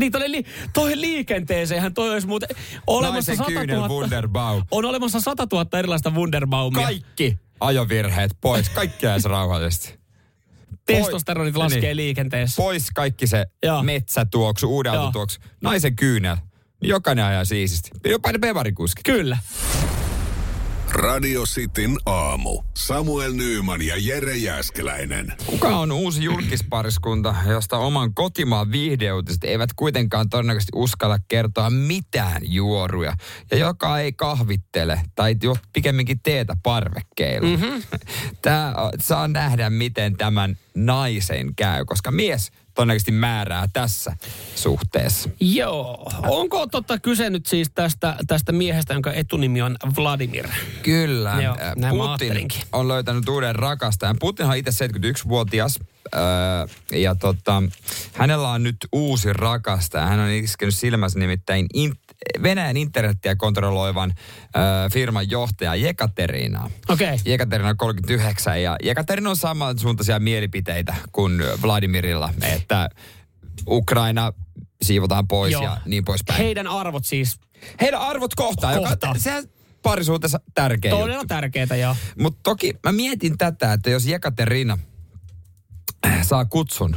Niin, 0.00 0.12
toi, 0.12 0.30
li, 0.30 0.44
toi 0.72 1.00
liikenteeseenhän 1.00 1.94
toi 1.94 2.10
olisi 2.12 2.26
muuten 2.26 2.48
olemassa 2.86 3.32
Naisen 3.32 3.36
100 3.36 3.50
kyynel 3.50 3.76
000, 3.76 3.88
Wunderbaum. 3.88 4.62
on 4.70 4.84
olemassa 4.84 5.20
100 5.20 5.46
000 5.52 5.78
erilaista 5.78 6.10
Wunderbaumia. 6.10 6.82
Kaikki 6.82 7.38
ajovirheet 7.60 8.36
pois, 8.40 8.68
kaikki 8.68 9.06
jäisi 9.06 9.28
rauhallisesti. 9.28 9.98
Testosteronit 10.86 11.56
laskee 11.56 11.80
Niin. 11.80 11.96
liikenteessä. 11.96 12.62
Pois 12.62 12.90
kaikki 12.90 13.26
se 13.26 13.46
Joo. 13.62 13.82
metsätuoksu, 13.82 14.68
uuden 14.68 14.92
tuoksu. 15.12 15.40
Naisen 15.60 15.96
kyynel. 15.96 16.36
Jokainen 16.82 17.24
ajaa 17.24 17.44
siististi. 17.44 17.90
Jopa 18.04 18.32
ne 18.32 18.38
bevarikuskit. 18.38 19.04
Kyllä. 19.04 19.38
Radio 21.02 21.42
Cityn 21.42 21.96
aamu. 22.06 22.62
Samuel 22.76 23.32
Nyyman 23.32 23.82
ja 23.82 23.94
Jere 23.98 24.36
Jäskeläinen. 24.36 25.32
Kuka 25.46 25.68
on 25.68 25.92
uusi 25.92 26.24
julkispariskunta, 26.24 27.34
josta 27.46 27.78
oman 27.78 28.14
kotimaan 28.14 28.72
viihdeuutiset 28.72 29.44
eivät 29.44 29.70
kuitenkaan 29.76 30.28
todennäköisesti 30.28 30.72
uskalla 30.74 31.18
kertoa 31.28 31.70
mitään 31.70 32.42
juoruja, 32.44 33.16
ja 33.50 33.56
joka 33.56 33.98
ei 33.98 34.12
kahvittele 34.12 35.00
tai 35.14 35.36
jo 35.42 35.56
pikemminkin 35.72 36.20
teetä 36.22 36.56
parvekkeilla. 36.62 37.48
Mm-hmm. 37.48 37.82
Tämä 38.42 38.74
saa 39.00 39.28
nähdä, 39.28 39.70
miten 39.70 40.16
tämän 40.16 40.56
naisen 40.74 41.54
käy, 41.54 41.84
koska 41.84 42.10
mies 42.10 42.52
todennäköisesti 42.74 43.12
määrää 43.12 43.68
tässä 43.72 44.16
suhteessa. 44.54 45.30
Joo. 45.40 46.12
Onko 46.26 46.66
totta 46.66 46.98
kyse 46.98 47.30
nyt 47.30 47.46
siis 47.46 47.70
tästä, 47.74 48.16
tästä 48.26 48.52
miehestä, 48.52 48.92
jonka 48.94 49.12
etunimi 49.12 49.62
on 49.62 49.76
Vladimir? 49.96 50.48
Kyllä. 50.82 51.42
Joo, 51.42 51.56
Putin 51.90 52.48
on 52.72 52.88
löytänyt 52.88 53.28
uuden 53.28 53.54
rakastajan. 53.54 54.16
Putin 54.20 54.46
on 54.46 54.56
itse 54.56 54.86
71-vuotias 54.86 55.78
öö, 56.14 56.20
ja 56.92 57.14
tota, 57.14 57.62
hänellä 58.12 58.48
on 58.48 58.62
nyt 58.62 58.76
uusi 58.92 59.32
rakastaja. 59.32 60.06
Hän 60.06 60.20
on 60.20 60.30
iskenyt 60.30 60.74
silmänsä 60.74 61.18
nimittäin 61.18 61.66
in, 61.74 61.92
Venäjän 62.42 62.76
internettiä 62.76 63.36
kontrolloivan 63.36 64.12
öö, 64.56 64.62
firman 64.92 65.30
johtaja 65.30 65.74
Jekaterina. 65.74 66.70
Okei. 66.88 67.06
Okay. 67.06 67.18
Jekaterina 67.24 67.68
on 67.68 67.76
39 67.76 68.62
ja 68.62 68.76
Jekaterina 68.82 69.30
on 69.30 69.36
samansuuntaisia 69.36 70.18
mielipiteitä 70.18 70.94
kuin 71.12 71.42
Vladimirilla, 71.62 72.34
että 72.42 72.88
Ukraina 73.68 74.32
siivotaan 74.82 75.28
pois 75.28 75.52
Joo. 75.52 75.62
ja 75.62 75.76
niin 75.86 76.04
poispäin. 76.04 76.38
Heidän 76.38 76.66
arvot 76.66 77.04
siis 77.04 77.40
Heidän 77.80 78.00
arvot 78.00 78.34
kohtaa, 78.34 78.74
Kohtaa. 78.74 79.10
joka 79.10 79.20
sehän 79.20 79.44
parisuhteessa 79.82 80.40
tärkeä 80.54 80.90
todella 80.90 81.14
juttu. 81.14 81.26
tärkeitä, 81.26 81.76
joo. 81.76 81.96
Mutta 82.18 82.40
toki 82.42 82.74
mä 82.84 82.92
mietin 82.92 83.38
tätä, 83.38 83.72
että 83.72 83.90
jos 83.90 84.06
Jekaterina 84.06 84.78
saa 86.22 86.44
kutsun 86.44 86.96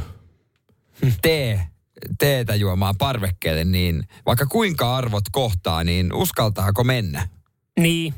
tee, 1.22 1.66
teetä 2.18 2.54
juomaan 2.54 2.96
parvekkeelle, 2.98 3.64
niin 3.64 4.08
vaikka 4.26 4.46
kuinka 4.46 4.96
arvot 4.96 5.24
kohtaa, 5.32 5.84
niin 5.84 6.12
uskaltaako 6.12 6.84
mennä? 6.84 7.28
Niin. 7.78 8.14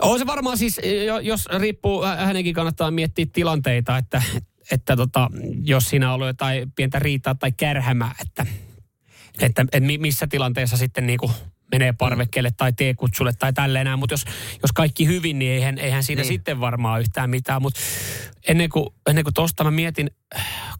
On 0.00 0.18
se 0.18 0.26
varmaan 0.26 0.58
siis, 0.58 0.80
jo- 1.06 1.18
jos 1.18 1.46
riippuu, 1.58 2.02
hä- 2.02 2.16
hänenkin 2.16 2.54
kannattaa 2.54 2.90
miettiä 2.90 3.26
tilanteita, 3.32 3.98
että, 3.98 4.22
että 4.70 4.96
tota, 4.96 5.30
jos 5.64 5.84
siinä 5.84 6.08
on 6.08 6.14
ollut 6.14 6.26
jotain 6.26 6.72
pientä 6.72 6.98
riitaa 6.98 7.34
tai 7.34 7.52
kärhämää, 7.52 8.14
että, 8.20 8.46
että, 9.40 9.62
että 9.62 9.80
mi- 9.80 9.98
missä 9.98 10.26
tilanteessa 10.26 10.76
sitten 10.76 11.06
niinku 11.06 11.30
menee 11.72 11.92
parvekkeelle 11.92 12.50
tai 12.56 12.72
teekutsulle 12.72 13.32
tai 13.38 13.52
tälleen 13.52 13.86
näin. 13.86 13.98
Mutta 13.98 14.12
jos, 14.12 14.24
jos 14.62 14.72
kaikki 14.74 15.06
hyvin, 15.06 15.38
niin 15.38 15.52
eihän, 15.52 15.78
eihän 15.78 16.04
siinä 16.04 16.22
Niin. 16.22 16.28
sitten 16.28 16.60
varmaan 16.60 17.00
yhtään 17.00 17.30
mitään. 17.30 17.62
Mutta 17.62 17.80
ennen 18.48 18.68
kuin, 18.70 18.86
ennen 19.08 19.24
kuin 19.24 19.34
tosta 19.34 19.64
mä 19.64 19.70
mietin, 19.70 20.10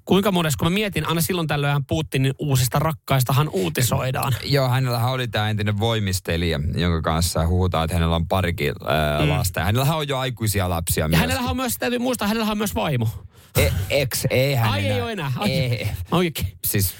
kuinka 0.04 0.32
monessa, 0.32 0.56
kun 0.58 0.66
mä 0.66 0.74
mietin, 0.74 1.06
aina 1.08 1.20
silloin 1.20 1.48
tällöin 1.48 1.84
Putinin 1.86 2.32
uusista 2.38 2.78
rakkaistahan 2.78 3.48
uutisoidaan. 3.52 4.32
Joo, 4.44 4.68
hänellähän 4.68 5.10
oli 5.10 5.28
tämä 5.28 5.50
entinen 5.50 5.78
voimistelija, 5.78 6.60
jonka 6.74 7.02
kanssa 7.02 7.46
huhutaan, 7.46 7.84
että 7.84 7.94
hänellä 7.96 8.16
on 8.16 8.28
parikin 8.28 8.72
ää, 8.86 9.28
lasta. 9.28 9.60
Ja 9.60 9.66
hänellähän 9.66 9.96
on 9.96 10.08
jo 10.08 10.18
aikuisia 10.18 10.70
lapsia 10.70 11.04
Ja 11.04 11.08
myös. 11.08 11.20
hänellähän 11.20 11.50
on 11.50 11.56
myös, 11.56 11.76
täytyy 11.78 11.98
muistaa, 11.98 12.28
hänellähän 12.28 12.52
on 12.52 12.58
myös 12.58 12.74
vaimo. 12.74 13.08
E, 13.56 13.70
ex, 13.90 14.24
ei 14.30 14.54
hän 14.54 14.70
Ai 14.70 14.86
ei 14.86 15.00
ole 15.02 15.12
enää. 15.12 15.32
Ai, 15.36 15.50
Ei. 15.50 15.88
Oikein. 16.10 16.48
Siis, 16.66 16.94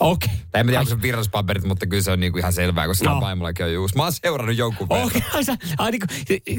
Okei. 0.00 0.30
tai 0.50 0.60
en 0.60 0.66
tiedä, 0.66 0.80
onko 0.80 0.90
se 0.90 1.02
virallispaperit, 1.02 1.64
mutta 1.64 1.86
kyllä 1.86 2.02
se 2.02 2.10
on 2.10 2.20
niinku 2.20 2.38
ihan 2.38 2.52
selvää, 2.52 2.86
koska 2.86 3.10
no. 3.10 3.17
No. 3.20 3.26
vaimollakin 3.26 3.66
on 3.66 3.72
juus. 3.72 3.94
Mä 3.94 4.02
oon 4.02 4.12
seurannut 4.12 4.56
jonkun 4.56 4.88
verran. 4.88 5.10
Niinku, 5.90 6.06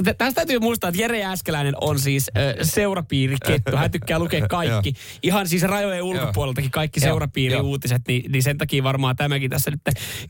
tä- 0.04 0.14
tästä 0.14 0.36
täytyy 0.36 0.60
muistaa, 0.60 0.88
että 0.90 1.02
Jere 1.02 1.26
Äskeläinen 1.26 1.74
on 1.82 2.00
siis 2.00 2.32
äh, 2.38 2.54
seurapiirikettu. 2.62 3.78
Hän 3.78 3.92
tykkää 3.92 4.20
lukea 4.20 4.48
kaikki. 4.58 4.94
Ihan 5.24 5.48
siis 5.48 5.64
rajojen 5.64 6.04
ulkopuoleltakin 6.04 6.72
kaikki 6.72 7.00
Joo. 7.00 7.10
seurapiiriuutiset. 7.10 8.02
Niin, 8.08 8.32
niin 8.32 8.44
sen 8.44 8.58
takia 8.58 8.84
varmaan 8.84 9.16
tämäkin 9.16 9.50
tässä 9.50 9.72
nyt 9.72 9.82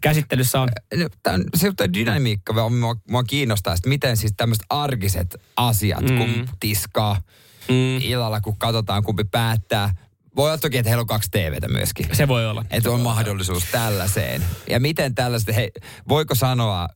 käsittelyssä 0.01 0.61
on. 0.61 0.69
No, 0.95 1.09
Tän, 1.23 1.43
se 1.55 1.71
dynamiikka 1.93 2.63
on- 2.63 2.73
mua, 2.73 2.95
mua 3.09 3.23
kiinnostaa, 3.23 3.73
että 3.73 3.89
miten 3.89 4.17
siis 4.17 4.33
tämmöiset 4.37 4.65
arkiset 4.69 5.35
asiat, 5.57 6.01
mm. 6.09 6.17
kun 6.17 6.49
tiskaa 6.59 7.21
mm. 7.69 7.97
illalla, 8.01 8.41
kun 8.41 8.57
katsotaan, 8.57 9.03
kumpi 9.03 9.23
päättää. 9.23 9.93
Voi 10.39 10.49
olla 10.49 10.57
toki, 10.57 10.77
että 10.77 10.89
heillä 10.89 11.01
on 11.01 11.07
kaksi 11.07 11.29
TVtä 11.31 11.67
myöskin. 11.67 12.05
Se 12.13 12.27
voi 12.27 12.47
olla. 12.47 12.65
Että 12.69 12.91
on 12.91 13.01
mahdollisuus 13.01 13.63
tällaiseen. 13.71 14.45
Ja 14.69 14.79
miten 14.79 15.15
tällaiset, 15.15 15.55
hei, 15.55 15.71
voiko 16.09 16.35
sanoa, 16.35 16.87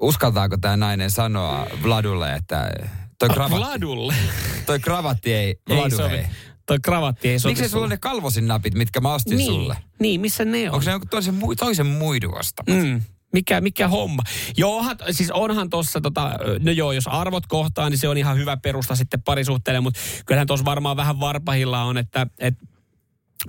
uskaltaako 0.00 0.56
tämä 0.60 0.76
nainen 0.76 1.10
sanoa 1.10 1.66
Vladulle, 1.82 2.34
että 2.34 2.72
toi, 3.18 3.28
kravatti, 3.28 3.56
Vladulle. 3.56 4.14
toi 4.66 4.80
kravatti 4.80 5.32
ei, 5.32 5.56
ei 5.70 5.76
Vladu 5.76 5.96
sovi. 5.96 6.14
ei. 6.14 6.26
Toi 6.66 6.78
kravatti 6.84 7.28
ei 7.28 7.38
sovi. 7.38 7.54
Miksi 7.54 7.68
sulla 7.68 7.84
on 7.84 7.90
ne 7.90 7.96
kalvosin 7.96 8.48
napit, 8.48 8.74
mitkä 8.74 9.00
mä 9.00 9.14
ostin 9.14 9.36
niin, 9.36 9.46
sulle? 9.46 9.76
Niin, 10.00 10.20
missä 10.20 10.44
ne 10.44 10.68
on? 10.68 10.74
Onko 10.74 10.82
se 10.82 10.90
joku 10.90 11.06
toisen, 11.06 11.38
toisen 11.58 11.86
muidun 11.86 12.38
ostamat? 12.38 12.84
Mm. 12.84 13.02
Mikä, 13.32 13.60
mikä 13.60 13.88
homma? 13.88 14.22
Joo, 14.56 14.84
siis 15.10 15.30
onhan 15.30 15.70
tuossa, 15.70 16.00
tota, 16.00 16.30
no 16.60 16.72
joo, 16.72 16.92
jos 16.92 17.06
arvot 17.08 17.46
kohtaa, 17.46 17.90
niin 17.90 17.98
se 17.98 18.08
on 18.08 18.18
ihan 18.18 18.36
hyvä 18.38 18.56
perusta 18.56 18.96
sitten 18.96 19.22
parisuhteelle, 19.22 19.80
mutta 19.80 20.00
kyllähän 20.26 20.46
tuossa 20.46 20.64
varmaan 20.64 20.96
vähän 20.96 21.20
varpahilla 21.20 21.82
on, 21.82 21.98
että, 21.98 22.26
että 22.38 22.66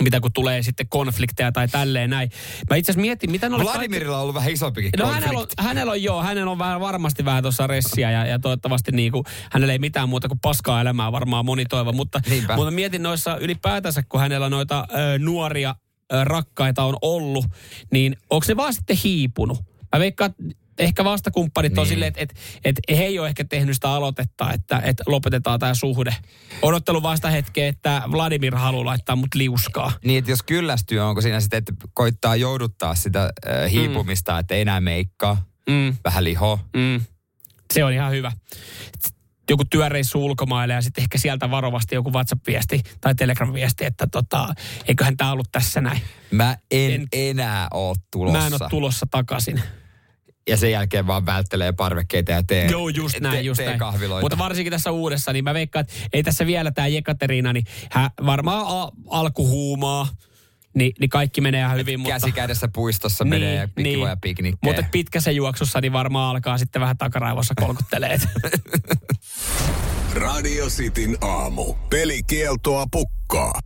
mitä 0.04 0.20
kun 0.20 0.34
tulee 0.34 0.64
sitten 0.64 0.90
konflikteja 0.90 1.52
tai 1.52 1.68
tälleen 1.68 2.10
näin. 2.10 2.30
Mä 2.70 2.76
itse 2.76 2.92
asiassa 2.92 3.02
mietin, 3.02 3.32
mitä 3.32 3.50
ne 3.50 3.58
Vladimirilla 3.58 4.16
on 4.16 4.22
ollut 4.22 4.36
vähän 4.36 4.52
isompikin 4.52 4.92
No 4.98 5.04
konflikti. 5.06 5.26
hänellä 5.26 5.40
on, 5.42 5.48
hänellä 5.66 5.92
on 5.92 6.04
joo, 6.04 6.24
hänellä 6.24 6.52
on 6.52 6.60
vähän, 6.60 6.80
varmasti 6.80 7.26
vähän 7.26 7.44
tuossa 7.44 7.68
ressiä 7.68 8.12
ja, 8.12 8.26
ja 8.26 8.40
toivottavasti 8.40 8.92
niinku, 8.92 9.24
hänellä 9.52 9.74
ei 9.74 9.80
mitään 9.80 10.10
muuta 10.10 10.28
kuin 10.28 10.40
paskaa 10.40 10.82
elämää 10.82 11.12
varmaan 11.12 11.46
moni 11.46 11.66
toivo. 11.66 11.92
Mutta, 11.94 12.22
Niinpä. 12.30 12.56
mutta 12.56 12.72
mietin 12.72 13.04
noissa 13.04 13.38
ylipäätänsä, 13.38 14.04
kun 14.10 14.20
hänellä 14.20 14.50
noita 14.50 14.86
ö, 14.94 15.20
nuoria 15.20 15.76
ö, 16.14 16.24
rakkaita 16.24 16.84
on 16.84 16.98
ollut, 17.02 17.46
niin 17.92 18.16
onko 18.30 18.44
se 18.46 18.58
vaan 18.58 18.74
sitten 18.74 18.98
hiipunut? 19.04 19.71
Mä 19.96 20.00
veikkaan, 20.00 20.34
ehkä 20.80 21.04
vastakumppanit 21.04 21.72
niin. 21.72 21.80
on 21.80 21.88
silleen, 21.88 22.14
että 22.16 22.22
et, 22.22 22.80
et 22.90 22.98
he 22.98 23.04
ei 23.04 23.20
ole 23.20 23.28
ehkä 23.28 23.44
tehnyt 23.44 23.76
sitä 23.76 23.92
aloitetta, 23.92 24.54
että 24.54 24.82
et 24.84 24.98
lopetetaan 25.06 25.60
tämä 25.60 25.74
suhde. 25.74 26.16
Odottelu 26.62 27.04
vasta 27.04 27.30
hetkeä, 27.30 27.68
että 27.68 28.02
Vladimir 28.12 28.56
haluaa 28.56 28.86
laittaa 28.86 29.16
mut 29.16 29.36
liuskaa. 29.36 29.92
Niin, 30.06 30.20
että 30.20 30.32
jos 30.32 30.44
kyllästyy, 30.44 31.00
onko 31.00 31.22
siinä 31.22 31.40
sitten, 31.40 31.58
että 31.58 31.74
koittaa 31.94 32.36
jouduttaa 32.36 32.96
sitä 32.96 33.24
äh, 33.24 33.72
hiipumista, 33.72 34.34
mm. 34.34 34.40
että 34.40 34.56
enää 34.56 34.82
meikkaa, 34.82 35.46
Mm. 35.70 35.96
vähän 36.04 36.24
liho. 36.24 36.60
Mm. 36.76 37.02
Se 37.74 37.84
on 37.84 37.94
ihan 37.94 38.12
hyvä. 38.12 38.32
Joku 39.52 39.66
työreissu 39.66 40.26
ulkomaille 40.26 40.74
ja 40.74 40.82
sitten 40.82 41.02
ehkä 41.02 41.18
sieltä 41.18 41.52
varovasti 41.52 41.96
joku 41.96 42.12
WhatsApp-viesti 42.14 42.82
tai 43.02 43.16
Telegram-viesti, 43.16 43.86
että 43.86 44.08
tota, 44.12 44.54
eiköhän 44.88 45.18
tämä 45.18 45.32
ollut 45.32 45.52
tässä 45.52 45.82
näin. 45.82 46.02
Mä 46.32 46.58
en, 46.72 46.92
En- 46.92 47.02
en 47.02 47.08
enää 47.14 47.68
oo 47.74 47.96
tulossa. 48.12 48.40
Mä 48.40 48.48
en 48.48 48.54
ole 48.62 48.70
tulossa 48.70 49.06
takaisin. 49.12 49.62
ja 50.50 50.58
sen 50.58 50.72
jälkeen 50.72 51.08
vaan 51.08 51.26
välttelee 51.26 51.72
parvekkeita 51.72 52.32
ja 52.32 52.44
tee, 52.44 52.68
Joo, 52.68 52.90
just 52.90 53.20
näin, 53.20 53.36
te, 53.36 53.42
just 53.42 53.58
tee 53.58 53.66
näin. 53.66 53.80
kahviloita. 53.80 54.22
Mutta 54.26 54.38
varsinkin 54.38 54.72
tässä 54.72 54.92
uudessa, 54.92 55.34
niin 55.34 55.44
mä 55.44 55.54
veikkaan, 55.54 55.82
että 55.86 55.94
ei 56.14 56.24
tässä 56.24 56.46
vielä 56.46 56.72
tämä 56.72 56.88
Jekaterina, 56.88 57.54
niin 57.54 57.66
hän 57.92 58.10
varmaan 58.26 58.66
a- 58.68 58.92
alkuhuumaa, 59.10 60.08
niin, 60.76 60.92
niin 61.00 61.10
kaikki 61.10 61.42
menee 61.42 61.62
ihan 61.62 61.78
hyvin. 61.78 62.00
Mutta, 62.00 62.14
Käsi 62.14 62.32
kädessä 62.32 62.68
puistossa 62.74 63.24
niin, 63.24 63.30
menee 63.30 63.56
ja 63.56 63.68
niin, 63.78 64.00
ja 64.00 64.18
piknikkejä. 64.22 64.74
Mutta 64.74 64.90
pitkässä 64.92 65.32
juoksussa 65.32 65.82
niin 65.82 65.94
varmaan 65.94 66.36
alkaa 66.36 66.58
sitten 66.58 66.82
vähän 66.82 66.98
takaraivossa 66.98 67.54
kolkuttelee. 67.56 68.20
Radio 70.16 70.66
Cityn 70.68 71.18
aamu. 71.22 71.74
Pelikieltoa 71.90 72.86
pukkaa. 72.92 73.60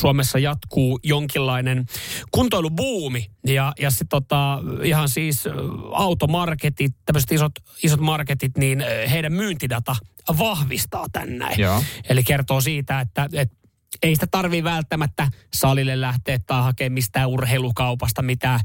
Suomessa 0.00 0.38
jatkuu 0.38 1.00
jonkinlainen 1.02 1.86
kuntoilubuumi 2.30 3.30
ja, 3.46 3.72
ja 3.80 3.90
sit 3.90 4.08
tota, 4.08 4.58
ihan 4.84 5.08
siis 5.08 5.44
automarketit, 5.92 6.92
tämmöiset 7.04 7.32
isot, 7.32 7.52
isot 7.82 8.00
marketit, 8.00 8.58
niin 8.58 8.84
heidän 9.10 9.32
myyntidata 9.32 9.96
vahvistaa 10.38 11.06
tän 11.12 11.38
näin. 11.38 11.60
Joo. 11.60 11.82
Eli 12.08 12.22
kertoo 12.22 12.60
siitä, 12.60 13.00
että, 13.00 13.28
että 13.32 13.56
ei 14.02 14.14
sitä 14.14 14.26
tarvii 14.30 14.64
välttämättä 14.64 15.28
salille 15.54 16.00
lähteä 16.00 16.38
tai 16.46 16.62
hakea 16.62 16.90
mistään 16.90 17.28
urheilukaupasta 17.28 18.22
mitään, 18.22 18.60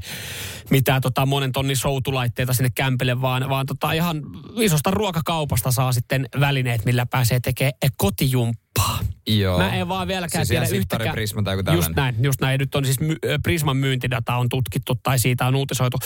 mitään 0.70 1.02
tota 1.02 1.26
monen 1.26 1.52
tonnin 1.52 1.76
soutulaitteita 1.76 2.52
sinne 2.52 2.70
kämpille, 2.74 3.20
vaan, 3.20 3.48
vaan 3.48 3.66
tota 3.66 3.92
ihan 3.92 4.22
isosta 4.56 4.90
ruokakaupasta 4.90 5.70
saa 5.70 5.92
sitten 5.92 6.28
välineet, 6.40 6.84
millä 6.84 7.06
pääsee 7.06 7.40
tekemään 7.40 7.72
kotijumppaa. 7.96 8.98
Joo. 9.26 9.58
Mä 9.58 9.74
en 9.74 9.88
vaan 9.88 10.08
vieläkään 10.08 10.46
Siis 10.46 10.60
tiedä 10.60 10.78
yhtäkään. 10.78 11.14
Prisma 11.14 11.42
tai 11.42 11.56
joku 11.56 11.70
Just 11.70 11.90
näin, 11.96 12.14
just 12.22 12.40
näin. 12.40 12.58
Nyt 12.58 12.74
on 12.74 12.84
siis 12.84 13.00
my, 13.00 13.16
Prisman 13.42 13.76
myyntidata 13.76 14.36
on 14.36 14.48
tutkittu 14.48 14.94
tai 15.02 15.18
siitä 15.18 15.46
on 15.46 15.54
uutisoitu. 15.54 15.98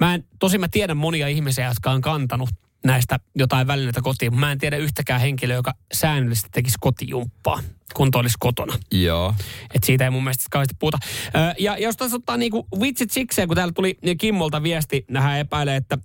Mä 0.00 0.14
en, 0.14 0.24
tosin 0.38 0.60
mä 0.60 0.68
tiedän 0.68 0.96
monia 0.96 1.28
ihmisiä, 1.28 1.66
jotka 1.68 1.90
on 1.90 2.00
kantanut 2.00 2.50
näistä 2.84 3.20
jotain 3.34 3.66
välineitä 3.66 4.02
kotiin. 4.02 4.36
Mä 4.36 4.52
en 4.52 4.58
tiedä 4.58 4.76
yhtäkään 4.76 5.20
henkilöä, 5.20 5.56
joka 5.56 5.74
säännöllisesti 5.94 6.48
tekisi 6.52 6.76
kotijumppaa, 6.80 7.60
kun 7.94 8.10
toi 8.10 8.20
olisi 8.20 8.36
kotona. 8.40 8.78
Joo. 8.92 9.34
Et 9.74 9.84
siitä 9.84 10.04
ei 10.04 10.10
mun 10.10 10.24
mielestä 10.24 10.44
kauheasti 10.50 10.76
puhuta. 10.78 10.98
Ö, 11.26 11.54
ja 11.58 11.78
jos 11.78 11.96
tässä 11.96 12.16
ottaa 12.16 12.36
niinku 12.36 12.66
vitsit 12.80 13.10
sikseen, 13.10 13.48
kun 13.48 13.54
täällä 13.54 13.72
tuli 13.72 13.98
Kimmolta 14.18 14.62
viesti, 14.62 15.04
hän 15.18 15.38
epäilee, 15.38 15.76
että 15.76 15.98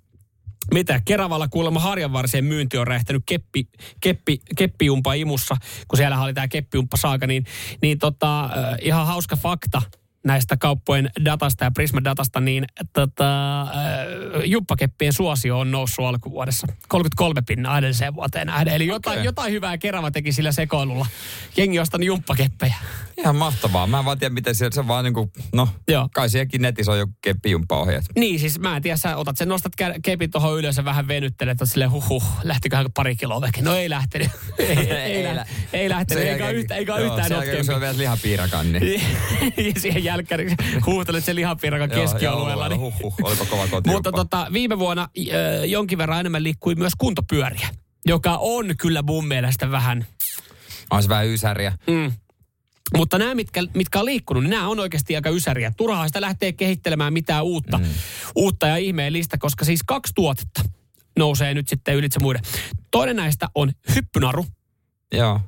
mitä, 0.74 1.00
Keravalla 1.04 1.48
kuulemma 1.48 1.80
harjanvarsien 1.80 2.44
myynti 2.44 2.78
on 2.78 2.86
räjähtänyt 2.86 3.22
keppi, 3.26 3.68
keppi, 4.00 4.40
keppijumpa 4.56 5.14
imussa, 5.14 5.56
kun 5.88 5.96
siellä 5.96 6.20
oli 6.20 6.34
tämä 6.34 6.48
keppijumppa 6.48 6.96
saaka, 6.96 7.26
niin, 7.26 7.44
niin 7.82 7.98
tota, 7.98 8.50
ihan 8.82 9.06
hauska 9.06 9.36
fakta 9.36 9.82
näistä 10.24 10.56
kauppojen 10.56 11.10
datasta 11.24 11.64
ja 11.64 11.70
Prisma-datasta, 11.70 12.40
niin 12.40 12.64
tota, 12.92 13.62
äh, 13.62 13.68
jumppakeppien 14.44 15.12
suosio 15.12 15.58
on 15.58 15.70
noussut 15.70 16.04
alkuvuodessa. 16.04 16.66
33 16.88 17.42
pinnaa 17.46 17.78
edelliseen 17.78 18.14
vuoteen 18.14 18.46
nähden. 18.46 18.74
Eli 18.74 18.86
jotain, 18.86 19.14
Okei. 19.14 19.24
jotain 19.24 19.52
hyvää 19.52 19.78
Kerava 19.78 20.10
teki 20.10 20.32
sillä 20.32 20.52
sekoilulla. 20.52 21.06
Jengi 21.56 21.78
ostanut 21.78 22.06
jumppakeppejä. 22.06 22.74
Ihan 23.18 23.36
mahtavaa. 23.36 23.86
Mä 23.86 23.98
en 23.98 24.04
vaan 24.04 24.18
tiedä, 24.18 24.34
miten 24.34 24.54
se, 24.54 24.68
se 24.72 24.88
vaan 24.88 25.04
niinku, 25.04 25.32
no, 25.54 25.68
Joo. 25.88 26.08
kai 26.14 26.30
sielläkin 26.30 26.62
netissä 26.62 26.92
on 26.92 26.98
joku 26.98 27.12
keppijumppaohjeet. 27.22 28.04
Niin, 28.16 28.40
siis 28.40 28.58
mä 28.58 28.76
en 28.76 28.82
tiedä, 28.82 28.96
sä 28.96 29.16
otat 29.16 29.36
sen, 29.36 29.48
nostat 29.48 29.72
kepin 30.02 30.30
tuohon 30.30 30.58
ylös 30.58 30.76
ja 30.76 30.84
vähän 30.84 31.08
venyttelet, 31.08 31.52
että 31.52 31.66
silleen 31.66 31.90
huhuh, 31.90 32.24
lähtiköhän 32.42 32.86
pari 32.94 33.16
kiloa 33.16 33.40
veke. 33.40 33.62
No 33.62 33.74
ei 33.74 33.90
lähtenyt. 33.90 34.28
ei, 34.58 34.66
ei, 34.68 35.26
ei, 35.26 35.36
lä- 35.36 35.46
ei 35.72 35.88
lähtenyt, 35.88 36.24
eikä 36.24 36.50
yhtä, 36.50 36.74
eikä 36.74 36.96
yhtään 36.96 37.18
kun 37.18 37.28
se 37.28 37.34
notkempi. 37.34 37.72
on 37.72 37.80
vielä 37.80 37.98
lihapiirakan, 37.98 38.72
niin... 38.72 39.00
ja 39.74 39.80
siihen 39.80 40.04
jälkeen 40.12 40.56
huutelet 40.86 41.24
sen 41.24 41.36
lihapiirakan 41.36 41.90
keskialueella. 41.90 42.68
Niin. 42.68 42.80
Huhhuh, 42.80 43.14
olipa 43.22 43.44
kova 43.44 43.62
kotijumppa. 43.62 43.92
Mutta 43.92 44.12
tota, 44.12 44.46
viime 44.52 44.78
vuonna 44.78 45.02
äh, 45.02 45.64
jonkin 45.64 45.98
verran 45.98 46.20
enemmän 46.20 46.42
liikkui 46.42 46.74
myös 46.74 46.92
kuntopyöriä, 46.98 47.68
joka 48.06 48.36
on 48.40 48.66
kyllä 48.78 49.02
mun 49.02 49.28
mielestä 49.28 49.70
vähän... 49.70 50.06
On 50.90 51.02
se 51.02 51.08
vähän 51.08 51.26
ysäriä. 51.26 51.72
Mm, 51.86 52.12
Mutta 52.96 53.18
nämä, 53.18 53.34
mitkä, 53.34 53.62
mitkä 53.74 54.00
on 54.00 54.04
liikkunut, 54.04 54.42
niin 54.42 54.50
nämä 54.50 54.68
on 54.68 54.80
oikeasti 54.80 55.16
aika 55.16 55.30
ysäriä. 55.30 55.72
Turhaa 55.76 56.06
sitä 56.06 56.20
lähtee 56.20 56.52
kehittelemään 56.52 57.12
mitään 57.12 57.44
uutta, 57.44 57.78
mm. 57.78 57.84
uutta 58.36 58.66
ja 58.66 58.76
ihmeellistä, 58.76 59.38
koska 59.38 59.64
siis 59.64 59.80
kaksi 59.86 60.12
tuotetta 60.14 60.62
nousee 61.18 61.54
nyt 61.54 61.68
sitten 61.68 61.94
ylitse 61.96 62.20
muiden. 62.20 62.42
Toinen 62.90 63.16
näistä 63.16 63.48
on 63.54 63.72
hyppynaru. 63.94 64.46
Joo. 65.12 65.40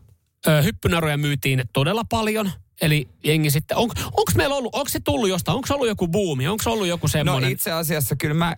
Ö, 0.46 0.62
hyppynaruja 0.62 1.16
myytiin 1.16 1.62
todella 1.72 2.02
paljon. 2.10 2.50
Eli 2.82 3.08
jengi 3.24 3.50
sitten, 3.50 3.76
on, 3.76 3.90
onko 4.06 4.32
meillä 4.36 4.54
ollut, 4.54 4.74
onko 4.74 4.88
se 4.88 5.00
tullut 5.00 5.28
jostain, 5.28 5.56
onko 5.56 5.74
ollut 5.74 5.88
joku 5.88 6.08
buumi, 6.08 6.48
onko 6.48 6.62
ollut 6.72 6.86
joku 6.86 7.06
No 7.06 7.08
semmoinen? 7.10 7.50
itse 7.50 7.72
asiassa 7.72 8.16
kyllä 8.16 8.34
mä, 8.34 8.52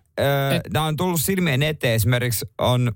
Et- 0.56 0.72
nämä 0.72 0.86
on 0.86 0.96
tullut 0.96 1.20
silmien 1.20 1.62
eteen. 1.62 1.94
Esimerkiksi 1.94 2.46
on 2.58 2.92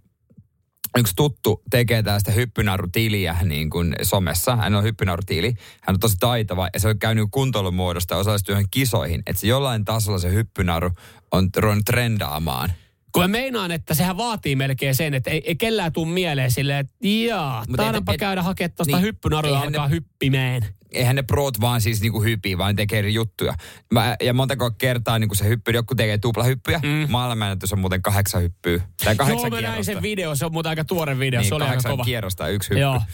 yksi 0.98 1.12
tuttu 1.16 1.62
tekee 1.70 2.02
tästä 2.02 2.32
hyppynarutiliä 2.32 3.36
niin 3.44 3.70
kuin 3.70 3.94
somessa. 4.02 4.56
Hän 4.56 4.74
on 4.74 4.84
hyppynarutili. 4.84 5.54
Hän 5.82 5.94
on 5.96 6.00
tosi 6.00 6.16
taitava 6.20 6.68
ja 6.74 6.80
se 6.80 6.88
on 6.88 6.98
käynyt 6.98 7.28
kuntoilumuodosta 7.30 8.14
ja 8.14 8.18
osallistunut 8.18 8.54
johonkin 8.56 8.70
kisoihin. 8.80 9.22
Että 9.26 9.40
se 9.40 9.46
jollain 9.46 9.84
tasolla 9.84 10.18
se 10.18 10.30
hyppynaru 10.32 10.90
on 11.32 11.48
ruvennut 11.56 11.84
trendaamaan. 11.84 12.72
Kun 13.12 13.22
mä 13.22 13.28
meinaan, 13.28 13.70
että 13.70 13.94
sehän 13.94 14.16
vaatii 14.16 14.56
melkein 14.56 14.94
sen, 14.94 15.14
että 15.14 15.30
ei, 15.30 15.42
ei 15.46 15.56
kellään 15.56 15.92
tuu 15.92 16.04
mieleen 16.04 16.50
silleen, 16.50 16.78
että 16.78 16.94
jaa, 17.08 17.64
et- 18.12 18.20
käydä 18.20 18.42
hakemaan 18.42 18.72
tuosta 18.76 18.96
niin, 18.96 19.04
hyppynaruja 19.06 19.52
ja 19.54 19.58
eihän 19.58 19.72
ne- 19.72 19.78
alkaa 19.78 19.88
hyppimeen. 19.88 20.66
Eihän 20.92 21.16
ne 21.16 21.22
proot 21.22 21.60
vaan 21.60 21.80
siis 21.80 22.00
niinku 22.00 22.22
hypii, 22.22 22.58
vaan 22.58 22.76
tekee 22.76 22.98
eri 22.98 23.14
juttuja. 23.14 23.54
Mä, 23.92 24.16
ja 24.22 24.34
montako 24.34 24.70
kertaa 24.70 25.18
niinku 25.18 25.34
se 25.34 25.48
hyppy, 25.48 25.70
joku 25.70 25.94
tekee 25.94 26.18
tuplahyppyjä. 26.18 26.80
Mm. 26.82 27.06
Maailmanennätys 27.08 27.72
on 27.72 27.78
muuten 27.78 28.02
kahdeksan 28.02 28.42
hyppyä. 28.42 28.80
Tai 29.04 29.16
kahdeksan 29.16 29.52
Joo, 29.52 29.60
mä 29.60 29.68
näin 29.68 29.84
sen 29.84 30.02
video, 30.02 30.34
se 30.34 30.46
on 30.46 30.52
muuten 30.52 30.70
aika 30.70 30.84
tuore 30.84 31.18
video, 31.18 31.40
niin, 31.40 31.48
se 31.48 31.54
oli 31.54 31.62
aika 31.62 31.70
kahdeksan 31.70 31.92
kova. 31.92 32.04
kierrosta 32.04 32.48
yksi 32.48 32.70
hyppy. 32.70 33.12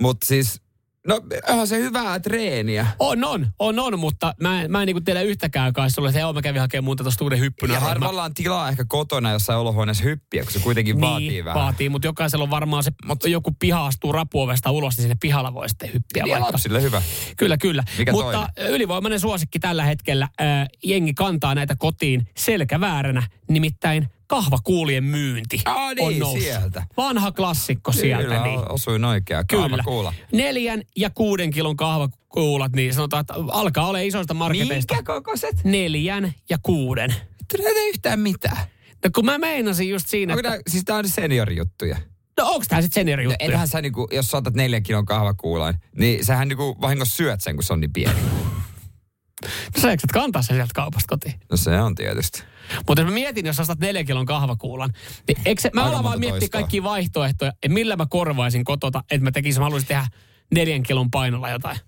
Mutta 0.00 0.26
siis, 0.26 0.62
no 1.06 1.20
onhan 1.48 1.66
se 1.66 1.78
hyvää 1.78 2.20
treeniä. 2.20 2.86
On, 2.98 3.24
on, 3.24 3.46
on, 3.58 3.78
on, 3.78 3.98
mutta 3.98 4.34
mä, 4.40 4.62
en- 4.62 4.70
mä 4.70 4.82
en 4.82 4.86
niinku 4.86 5.00
tiedä 5.00 5.22
yhtäkään 5.22 5.72
kai 5.72 5.90
sulle, 5.90 6.08
että 6.08 6.20
joo, 6.20 6.32
mä 6.32 6.42
kävin 6.42 6.60
hakemaan 6.60 6.84
muuta 6.84 7.04
tuosta 7.04 7.24
uuden 7.24 7.36
Ja 7.36 7.40
hyppynarun. 7.40 7.82
harvalla 7.88 8.24
on 8.24 8.34
tilaa 8.34 8.68
ehkä 8.68 8.84
kotona 8.88 9.30
jossain 9.32 9.58
olohuoneessa 9.58 10.04
hyppiä, 10.04 10.42
kun 10.42 10.52
se 10.52 10.58
kuitenkin 10.58 10.94
niin, 10.96 11.10
vaatii 11.10 11.44
vähän. 11.44 11.62
vaatii, 11.62 11.88
mutta 11.88 12.06
jokaisella 12.08 12.42
on 12.42 12.50
varmaan 12.50 12.82
se, 12.84 12.90
mutta 13.04 13.28
joku 13.28 13.50
piha 13.58 13.86
astuu 13.86 14.12
rapuovesta 14.12 14.70
ulos, 14.70 14.96
niin 14.96 15.02
sinne 15.02 15.16
pihalla 15.20 15.54
voi 15.54 15.68
sitten 15.68 15.92
hyppiä 15.94 16.22
Niin 16.24 16.30
vaikka. 16.32 16.52
lapsille 16.52 16.82
hyvä. 16.82 17.02
Kyllä, 17.36 17.56
kyllä. 17.56 17.84
Mikä 17.98 18.12
Mutta 18.12 18.48
ylivoimainen 18.68 19.20
suosikki 19.20 19.58
tällä 19.58 19.84
hetkellä. 19.84 20.28
Ää, 20.38 20.66
jengi 20.84 21.14
kantaa 21.14 21.54
näitä 21.54 21.76
kotiin 21.78 22.26
selkävääränä, 22.36 23.22
nimittäin 23.48 24.08
kahvakuulien 24.30 25.04
myynti 25.04 25.62
Aa, 25.64 25.94
niin, 25.94 26.06
on 26.06 26.18
noussut. 26.18 26.42
sieltä. 26.42 26.86
Vanha 26.96 27.32
klassikko 27.32 27.92
sieltä. 27.92 28.24
Kyllä, 28.24 28.42
niin. 28.42 28.72
osuin 28.72 29.04
oikein. 29.04 29.46
Kyllä. 29.46 29.82
kuulla. 29.84 30.14
Neljän 30.32 30.82
ja 30.96 31.10
kuuden 31.10 31.50
kilon 31.50 31.76
kahvakuulat, 31.76 32.72
niin 32.72 32.94
sanotaan, 32.94 33.20
että 33.20 33.34
alkaa 33.52 33.86
olla 33.88 33.98
isoista 33.98 34.34
marketeista. 34.34 34.94
Minkä 34.94 35.12
kokoiset? 35.12 35.64
Neljän 35.64 36.34
ja 36.50 36.58
kuuden. 36.62 37.14
Ei 37.58 37.88
yhtään 37.88 38.20
mitään. 38.20 38.56
No 39.04 39.10
kun 39.14 39.24
mä 39.24 39.38
meinasin 39.38 39.88
just 39.88 40.08
siinä, 40.08 40.32
Onko 40.32 40.40
että, 40.40 40.50
nää, 40.50 40.60
siis 40.68 40.84
tää 40.84 40.96
on 40.96 41.08
seniorijuttuja. 41.08 41.96
no 42.38 42.50
onks 42.50 42.68
tää 42.68 42.82
sit 42.82 42.92
seniori 42.92 43.24
No 43.24 43.34
ethän 43.38 43.68
sä 43.68 43.80
niinku, 43.80 44.08
jos 44.12 44.30
sä 44.30 44.36
otat 44.36 44.54
neljän 44.54 44.82
kilon 44.82 45.06
kahvakuulan, 45.06 45.74
niin 45.96 46.24
sähän 46.24 46.48
niinku 46.48 46.76
vahingossa 46.80 47.16
syöt 47.16 47.40
sen, 47.40 47.56
kun 47.56 47.64
se 47.64 47.72
on 47.72 47.80
niin 47.80 47.92
pieni. 47.92 48.20
no 49.74 49.80
sä 49.82 49.90
eikö 49.90 50.00
sä 50.00 50.06
kantaa 50.12 50.42
sen 50.42 50.56
sieltä 50.56 50.72
kaupasta 50.74 51.08
kotiin? 51.08 51.34
No 51.50 51.56
se 51.56 51.80
on 51.80 51.94
tietysti. 51.94 52.42
Mutta 52.88 53.04
mä 53.04 53.10
mietin, 53.10 53.46
jos 53.46 53.60
ostat 53.60 53.78
neljän 53.78 54.06
kilon 54.06 54.26
kahvakuulan, 54.26 54.92
niin 55.28 55.38
eikö 55.44 55.62
se, 55.62 55.70
mä 55.74 55.84
alan 55.84 56.04
vaan 56.04 56.20
miettiä 56.20 56.48
kaikkia 56.48 56.82
vaihtoehtoja, 56.82 57.50
että 57.50 57.68
millä 57.68 57.96
mä 57.96 58.06
korvaisin 58.10 58.64
kotota, 58.64 59.04
että 59.10 59.24
mä 59.24 59.30
tekisin, 59.30 59.60
mä 59.60 59.64
haluaisin 59.64 59.88
tehdä 59.88 60.06
neljän 60.54 60.82
kilon 60.82 61.10
painolla 61.10 61.48
jotain. 61.50 61.78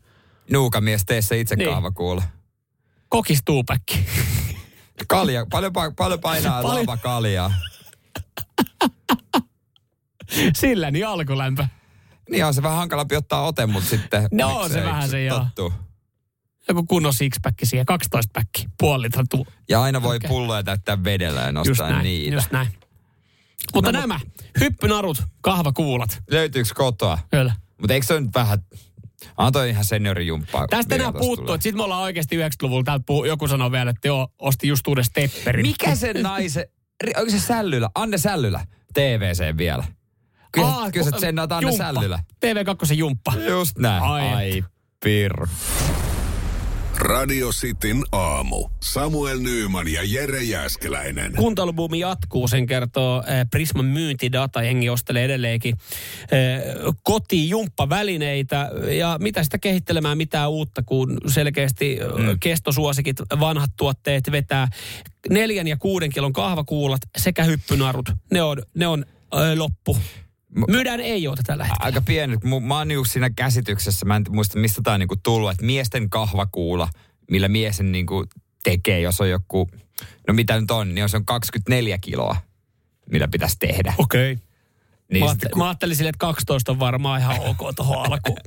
Nuukamies, 0.50 1.04
tee 1.04 1.22
se 1.22 1.40
itse 1.40 1.56
Niin. 1.56 1.70
kahvakuula. 1.70 2.22
Kokistuupäkki. 3.08 4.06
Kalja, 5.08 5.46
paljon, 5.50 5.72
pa- 5.72 5.94
paljon 5.96 6.20
painaa 6.20 6.62
Paljon. 6.62 6.86
lava 6.86 6.96
kaljaa. 6.96 7.54
Sillä 10.56 10.90
niin 10.90 11.06
alkulämpö. 11.06 11.66
Niin 12.30 12.44
on 12.44 12.54
se 12.54 12.62
vähän 12.62 12.78
hankalampi 12.78 13.16
ottaa 13.16 13.46
ote, 13.46 13.66
mutta 13.66 13.90
sitten... 13.90 14.28
No, 14.32 14.48
miksei, 14.58 14.70
se 14.80 14.84
vähän 14.84 15.00
kun 15.02 15.10
se 15.10 15.24
joo. 15.24 15.38
tottuu. 15.38 15.72
Joku 16.68 16.82
kunnon 16.84 17.14
sixpacki 17.14 17.66
siihen, 17.66 17.86
12 17.86 18.30
päkki, 18.32 18.66
puoli 18.78 19.02
litran 19.02 19.26
tuu. 19.30 19.46
Ja 19.68 19.82
aina 19.82 20.02
voi 20.02 20.16
Okei. 20.16 20.28
pulloja 20.28 20.62
täyttää 20.62 21.04
vedellä 21.04 21.40
ja 21.40 21.48
Just 21.50 21.68
nostaa 21.68 21.90
näin, 21.90 22.04
niitä. 22.04 22.34
just 22.36 22.52
näin. 22.52 22.68
Mutta 23.74 23.92
nämä, 23.92 24.20
hyppynarut, 24.60 25.22
kahvakuulat. 25.40 26.22
Löytyykö 26.30 26.68
kotoa? 26.74 27.18
Kyllä. 27.30 27.54
Mutta 27.80 27.94
eikö 27.94 28.06
se 28.06 28.20
nyt 28.20 28.30
vähän... 28.34 28.58
On 29.38 29.52
toi 29.52 29.70
ihan 29.70 29.84
seniorijumppaa. 29.84 30.66
Tästä 30.66 30.94
enää 30.94 31.12
puuttuu, 31.12 31.54
että 31.54 31.62
sit 31.62 31.74
me 31.74 31.82
ollaan 31.82 32.02
oikeasti 32.02 32.36
90-luvulla, 32.36 32.84
täältä 32.84 33.04
puhuu, 33.06 33.24
joku 33.24 33.48
sanoo 33.48 33.72
vielä, 33.72 33.90
että 33.90 34.08
joo, 34.08 34.28
osti 34.38 34.68
just 34.68 34.86
uuden 34.86 35.04
stepperin. 35.04 35.66
Mikä 35.66 35.94
sen 35.94 36.22
naisen... 36.22 36.64
ri- 37.04 37.18
Onko 37.20 37.30
se 37.30 37.40
Sällylä? 37.40 37.90
Anne 37.94 38.18
Sällylä. 38.18 38.66
TVC 38.94 39.56
vielä. 39.56 39.84
Kyllä, 40.52 40.68
Aa, 40.68 40.90
kyllä 40.90 41.10
sä 41.10 41.16
Anne. 41.56 41.76
Sällylä. 41.76 42.18
TV2 42.46 42.94
jumppa. 42.94 43.32
Just 43.48 43.78
näin. 43.78 44.02
Ai 44.02 44.28
Ai, 44.32 44.58
että. 44.58 46.11
Radio 46.98 47.50
Cityn 47.50 48.02
aamu. 48.12 48.68
Samuel 48.82 49.38
Nyyman 49.38 49.88
ja 49.88 50.00
Jere 50.04 50.42
Jäskeläinen. 50.42 51.32
Kuntoilubuumi 51.36 51.98
jatkuu, 51.98 52.48
sen 52.48 52.66
kertoo 52.66 53.22
eh, 53.26 53.46
Prisman 53.50 53.84
myyntidata. 53.84 54.62
Jengi 54.62 54.88
ostelee 54.88 55.24
edelleenkin 55.24 55.76
eh, 56.22 56.62
kotijumppavälineitä 57.02 58.70
ja 58.98 59.16
mitä 59.20 59.44
sitä 59.44 59.58
kehittelemään 59.58 60.18
mitään 60.18 60.50
uutta, 60.50 60.82
kun 60.82 61.18
selkeästi 61.26 61.98
mm. 62.18 62.38
kestosuosikit, 62.40 63.16
vanhat 63.40 63.70
tuotteet 63.76 64.32
vetää 64.32 64.68
neljän 65.30 65.68
ja 65.68 65.76
kuuden 65.76 66.10
kilon 66.10 66.32
kahvakuulat 66.32 67.00
sekä 67.18 67.44
hyppynarut. 67.44 68.12
Ne 68.32 68.42
on, 68.42 68.62
ne 68.74 68.86
on 68.86 69.04
loppu. 69.56 69.96
Myydään 70.68 71.00
ei 71.00 71.28
ole 71.28 71.36
tällä 71.46 71.64
hetkellä. 71.64 71.84
Aika 71.86 72.00
pieni. 72.00 72.36
Mu- 72.36 72.60
Mä 72.66 72.78
oon 72.78 72.88
niinku 72.88 73.04
siinä 73.04 73.30
käsityksessä, 73.30 74.06
mä 74.06 74.16
en 74.16 74.24
muista 74.30 74.58
mistä 74.58 74.80
tää 74.84 74.94
on 74.94 75.00
niinku 75.00 75.16
tullut, 75.22 75.50
että 75.50 75.64
miesten 75.64 76.10
kahvakuula, 76.10 76.88
millä 77.30 77.48
miesen 77.48 77.92
niinku 77.92 78.24
tekee, 78.64 79.00
jos 79.00 79.20
on 79.20 79.30
joku, 79.30 79.70
no 80.28 80.34
mitä 80.34 80.60
nyt 80.60 80.70
on, 80.70 80.88
niin 80.88 80.98
jos 81.02 81.14
on 81.14 81.24
24 81.24 81.98
kiloa, 81.98 82.36
millä 83.12 83.28
pitäisi 83.28 83.56
tehdä. 83.58 83.94
Okei. 83.98 84.32
Okay. 84.32 84.44
Niin, 85.12 85.24
Mä, 85.24 85.30
sitten, 85.30 85.46
ajattelen, 85.46 85.58
mä 85.58 85.68
ajattelin 85.68 85.96
sille, 85.96 86.08
että 86.08 86.18
12 86.18 86.72
on 86.72 86.78
varmaan 86.78 87.20
ihan 87.20 87.40
ok 87.40 87.58
tuohon 87.76 87.98
alkuun. 88.12 88.38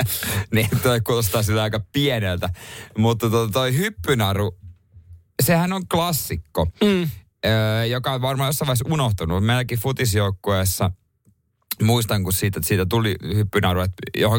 niin 0.53 0.69
toi 0.83 1.01
kuulostaa 1.01 1.43
sillä 1.43 1.63
aika 1.63 1.79
pieneltä. 1.93 2.49
Mutta 2.97 3.29
toi, 3.29 3.51
toi 3.51 3.77
hyppynaru, 3.77 4.57
sehän 5.43 5.73
on 5.73 5.87
klassikko, 5.87 6.65
Mm. 6.83 7.09
öö, 7.45 7.85
joka 7.85 8.11
on 8.13 8.21
varmaan 8.21 8.47
jossain 8.47 8.67
vaiheessa 8.67 8.85
unohtunut. 8.93 9.45
Meilläkin 9.45 9.79
futisjoukkueessa, 9.79 10.91
muistan 11.83 12.23
kun 12.23 12.33
siitä, 12.33 12.59
siitä 12.63 12.85
tuli 12.85 13.15
hyppynaru, 13.35 13.81
että 13.81 13.95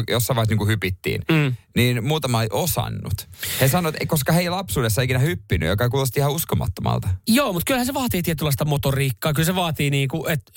jossain 0.09 0.35
vaiheessa 0.35 0.51
niin 0.51 0.57
kuin 0.57 0.67
hypittiin, 0.67 1.21
Mm. 1.31 1.55
niin 1.75 2.03
muutama 2.03 2.41
ei 2.43 2.49
osannut. 2.51 3.27
He 3.61 3.67
sanoivat, 3.67 3.95
että 3.95 4.05
koska 4.05 4.31
he 4.33 4.39
ei 4.41 4.49
lapsuudessa 4.49 5.01
ikinä 5.01 5.19
hyppinyt, 5.19 5.69
joka 5.69 5.89
kuulosti 5.89 6.19
ihan 6.19 6.31
uskomattomalta. 6.31 7.07
Joo, 7.27 7.53
mutta 7.53 7.65
kyllähän 7.67 7.85
se 7.85 7.93
vaatii 7.93 8.23
tietynlaista 8.23 8.65
motoriikkaa. 8.65 9.33
Kyllä 9.33 9.45
se 9.45 9.55
vaatii 9.55 9.89
niinku, 9.89 10.25
että 10.27 10.51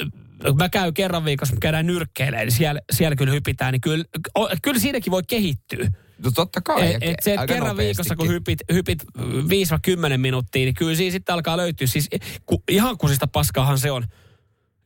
mä 0.58 0.68
käyn 0.68 0.94
kerran 0.94 1.24
viikossa, 1.24 1.54
me 1.54 1.60
käydään 1.60 1.86
nyrkkeilemään, 1.86 2.46
niin 2.46 2.56
siellä, 2.56 2.80
siellä 2.92 3.16
kyllä 3.16 3.32
hypitään, 3.32 3.72
niin 3.72 3.80
kyllä, 3.80 4.04
o, 4.38 4.48
kyllä 4.62 4.78
siinäkin 4.80 5.10
voi 5.10 5.22
kehittyä. 5.28 5.88
No 6.24 6.30
totta 6.30 6.60
kai. 6.60 6.94
Et, 6.94 7.02
et 7.02 7.14
se, 7.22 7.34
että 7.34 7.46
kerran 7.46 7.76
viikossa, 7.76 8.16
kun 8.16 8.28
hypit, 8.28 8.58
hypit 8.72 9.04
5-10 10.14 10.16
minuuttia, 10.16 10.64
niin 10.64 10.74
kyllä 10.74 10.94
siinä 10.94 11.12
sitten 11.12 11.32
alkaa 11.32 11.56
löytyä. 11.56 11.86
Siis 11.86 12.08
ku, 12.46 12.62
ihan 12.68 12.98
kusista 12.98 13.26
paskaahan 13.26 13.78
se 13.78 13.90
on. 13.90 14.04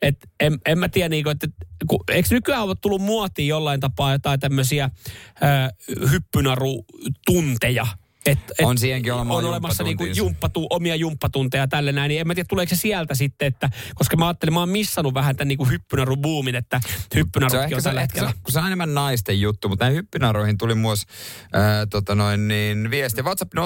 Et 0.04 0.16
en, 0.40 0.58
en 0.66 0.78
mä 0.78 0.88
tiedä, 0.88 1.08
niinku, 1.08 1.30
että 1.30 1.46
ku, 1.86 2.04
eikö 2.12 2.28
nykyään 2.30 2.62
ole 2.62 2.74
tullut 2.80 3.02
muotiin 3.02 3.48
jollain 3.48 3.80
tapaa 3.80 4.12
jotain 4.12 4.40
tämmöisiä 4.40 4.90
hyppynarutunteja? 6.10 7.86
Et, 8.26 8.38
et 8.58 8.66
On 8.66 8.78
siihenkin 8.78 9.12
olemassa 9.12 9.38
on 9.38 9.44
olemassa 9.44 9.84
niinku 9.84 10.04
jumppatu, 10.04 10.66
omia 10.70 10.96
jumppatunteja 10.96 11.68
tälle 11.68 11.92
näin, 11.92 12.08
niin 12.08 12.20
en 12.20 12.26
mä 12.26 12.34
tiedä 12.34 12.46
tuleeko 12.48 12.70
se 12.74 12.76
sieltä 12.76 13.14
sitten, 13.14 13.48
että, 13.48 13.70
koska 13.94 14.16
mä 14.16 14.26
ajattelin, 14.26 14.54
mä 14.54 14.60
oon 14.60 14.68
missannut 14.68 15.14
vähän 15.14 15.36
tämän 15.36 15.48
niinku 15.48 15.64
hyppynarubuumin, 15.64 16.54
että 16.54 16.80
Se 16.84 17.20
on 17.36 17.44
on 17.44 17.50
tällä 17.82 18.00
hetkellä. 18.00 18.28
se, 18.30 18.34
kun 18.42 18.52
se 18.52 18.58
on 18.58 18.66
enemmän 18.66 18.94
naisten 18.94 19.40
juttu, 19.40 19.68
mutta 19.68 19.84
näihin 19.84 19.96
hyppynaroihin 19.96 20.58
tuli 20.58 20.74
myös 20.74 21.02
ää, 21.52 21.86
tota 21.86 22.14
noin, 22.14 22.48
niin, 22.48 22.90
viesti. 22.90 23.22
WhatsApp 23.22 23.52
0447255854. 23.54 23.58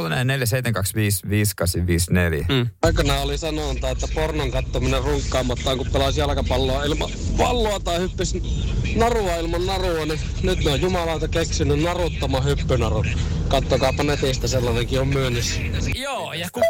Mm. 2.48 2.66
Aikanaan 2.82 3.22
oli 3.22 3.38
sanonta, 3.38 3.90
että 3.90 4.08
pornon 4.14 4.50
kattominen 4.50 5.04
runkkaamatta, 5.04 5.76
kun 5.76 5.86
pelasi 5.92 6.20
jalkapalloa 6.20 6.84
ilman 6.84 7.10
palloa 7.38 7.80
tai 7.80 8.00
hyppisi 8.00 8.42
narua 8.96 9.36
ilman 9.36 9.66
narua, 9.66 10.06
niin 10.06 10.20
nyt 10.42 10.64
ne 10.64 10.70
on 10.70 10.80
jumalauta 10.80 11.28
keksinyt 11.28 11.82
naruttama 11.82 12.40
hyppynaru. 12.40 13.04
Kattokaapa 13.48 14.02
netistä 14.02 14.47
sellainenkin 14.48 15.00
on 15.00 15.08
myynnissä. 15.08 15.60
Joo, 15.94 16.32
ja 16.32 16.48
kun, 16.52 16.62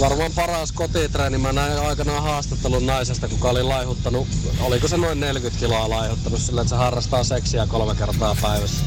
varmaan 0.00 0.32
paras 0.34 0.72
kotitreeni. 0.72 1.38
Mä 1.38 1.52
näin 1.52 1.78
aikanaan 1.78 2.22
haastattelun 2.22 2.86
naisesta, 2.86 3.28
kuka 3.28 3.50
oli 3.50 3.62
laihuttanut, 3.62 4.28
oliko 4.60 4.88
se 4.88 4.96
noin 4.96 5.20
40 5.20 5.60
kiloa 5.60 5.90
laihuttanut 5.90 6.40
sillä, 6.40 6.60
että 6.60 6.68
se 6.68 6.76
harrastaa 6.76 7.24
seksiä 7.24 7.66
kolme 7.66 7.94
kertaa 7.94 8.36
päivässä. 8.42 8.84